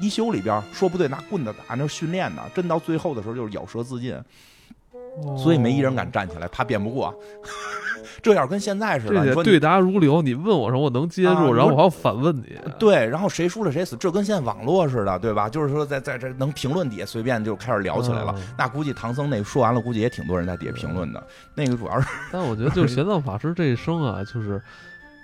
[0.00, 4.16] 一休里边说不对，拿棍子打，那是训练呢，真到最后的时候就是咬舌自尽。
[5.36, 7.14] 所以没一人敢站起来，怕辩不过。
[8.22, 10.22] 这要跟现在似的，对答如流。
[10.22, 12.56] 你问我什么，我能接住，然后我还要反问你。
[12.78, 15.48] 对，然后谁输了谁死，这跟现在网络似的，对吧？
[15.48, 18.34] 就是说，在在这能评论底下随便就开始聊起来了。
[18.56, 21.22] 那估计唐僧那说完了，估计也挺多人在底下评论的。
[21.54, 24.62] 那个主要是，但我觉得就是玄奘法师这一生啊， 就是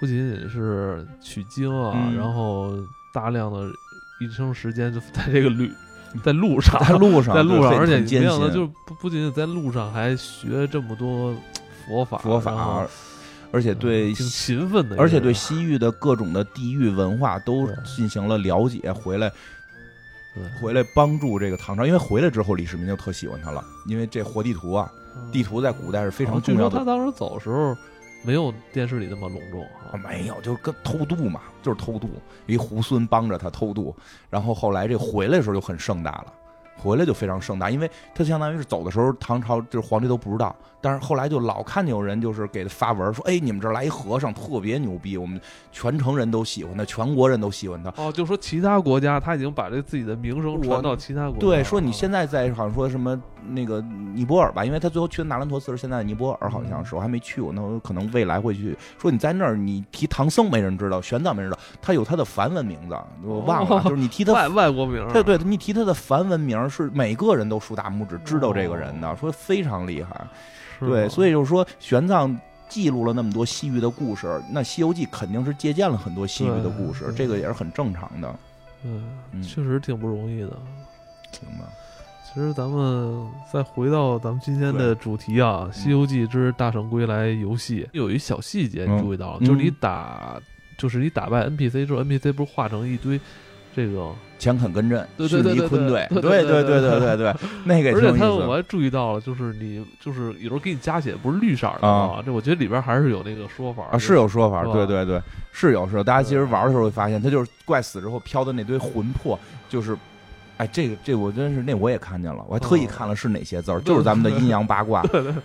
[0.00, 2.72] 不仅仅是取经啊，然后
[3.14, 3.68] 大量的
[4.20, 5.70] 一生时间就在这个旅。
[6.24, 11.34] 在路上，在路上，在路上，而且没想到，就是不不仅仅在路上，还学这么多
[11.88, 12.86] 佛法，佛法，
[13.50, 19.32] 而且对挺勤奋的，而且对西域的各种的地域文化都进行了了解，回来，
[20.60, 24.88] 回来帮助这个唐朝，因为回来之后，李世民就特喜欢他了，因为这活地图啊，
[25.32, 26.78] 地图在古代是非常重要的。
[26.78, 27.76] 他当时走的时候。
[28.24, 32.10] 没有电视里那么隆重啊，没有，就是跟偷渡嘛，就是偷渡，
[32.46, 33.94] 一猢狲帮着他偷渡，
[34.28, 36.32] 然后后来这回来的时候就很盛大了，
[36.78, 40.54] 回来就非常盛大，因为他相当于是走的时候，唐朝就是皇帝都不知道。
[40.80, 45.40] 但是后来就老看见有人就是给他发文说，哎，你们这儿来一和尚特别牛逼，我们
[45.72, 47.92] 全城人都喜欢他，全国人都喜欢他。
[47.96, 51.40] 哦，就说其他国家他已经把这自己的名声传到其他国家。
[51.40, 53.80] 对，说你现在在好像说什么那个
[54.14, 58.76] 尼泊尔吧，因为他最后去的纳兰陀寺是现在的尼泊尔，好像是我还没去过，那我可能未来会去。
[58.98, 65.06] 说你在那儿，你提唐僧没人知道，玄奘没人知道，他有他的梵文名字，我忘了，就是你提他外外国名。
[65.12, 70.26] 对对，你提他的梵文名是每个人都竖大拇指知道这个人的，说非常厉害。
[70.80, 72.36] 对，所以就是说，玄奘
[72.68, 78.34] 记录了那么多西域的故事，那《西游记》肯定是借鉴了很多西域的故事，这个也是很正常的。
[78.84, 80.50] 嗯，确实挺不容易的。
[81.32, 81.64] 行吧。
[82.38, 90.40] 其实咱们再回到咱们今天的主题啊，《西游记之大圣归来》游戏有一小细节你注意到了，就是你打，
[90.76, 93.20] 就是你打败 NPC 之后，NPC 不是化成一堆。
[93.74, 97.16] 这个强肯跟阵，迅离坤队，对对对对对。
[97.16, 97.34] 对，
[97.64, 97.92] 那个。
[97.92, 105.20] 而且他我还注意到了，就是你就是有时候给你加血不是绿色的啊，这我觉得里边还是有那个说法啊，是有说法，对对对，
[105.52, 106.02] 是有是。
[106.02, 109.38] 大家其实玩的时候会发现，他就是怪死之后飘的那堆魂魄，
[109.68, 109.96] 就是，
[110.58, 115.02] 哎，这个这我真是那我也看见了，我还特意看了是哪些字儿，就是咱们的阴阳八卦，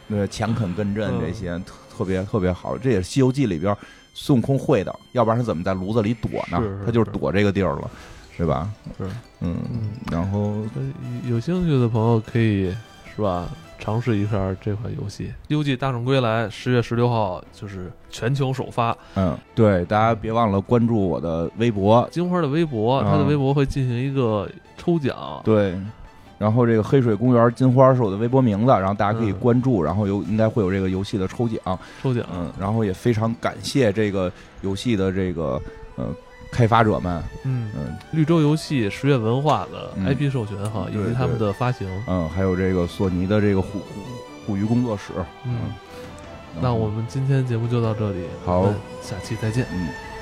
[0.10, 1.58] 对强肯跟阵这些
[1.96, 3.74] 特别特别好，这也是《西游记》里边
[4.14, 6.62] 孙悟空会的，要不然他怎么在炉子里躲呢？
[6.86, 7.90] 他就是躲这个地儿了。
[8.36, 8.68] 是吧？
[8.98, 9.06] 是，
[9.42, 9.56] 嗯，
[10.12, 10.56] 然后
[11.30, 12.76] 有兴趣的朋友可以
[13.16, 18.98] 是吧，尝试一下这款游戏《西游记大圣归来》，十月十六号就是全球首发。
[19.14, 24.50] 嗯，对，大家别忘了关注我的微博，金花的微博，他的微博会进行一个
[24.84, 25.42] 抽奖。
[25.44, 25.80] 对，
[26.38, 31.80] 然后这个黑水公园金花是我的微博名字，然后大家可以关注，然后有应该会有这个游戏的抽奖。
[32.02, 34.32] 抽奖，嗯，然后也非常感谢这个
[34.62, 35.62] 游戏的这个
[35.96, 36.06] 呃。
[36.52, 43.80] 开发者们，嗯嗯，绿洲游戏、十月文化的 IP 授权哈，以及他们的发行，嗯，还有这个索尼的这个虎
[44.46, 45.14] 虎鱼工作室，
[45.46, 45.62] 嗯，
[46.62, 50.13] 那我们今天节目就到这里，好，下期再见，嗯。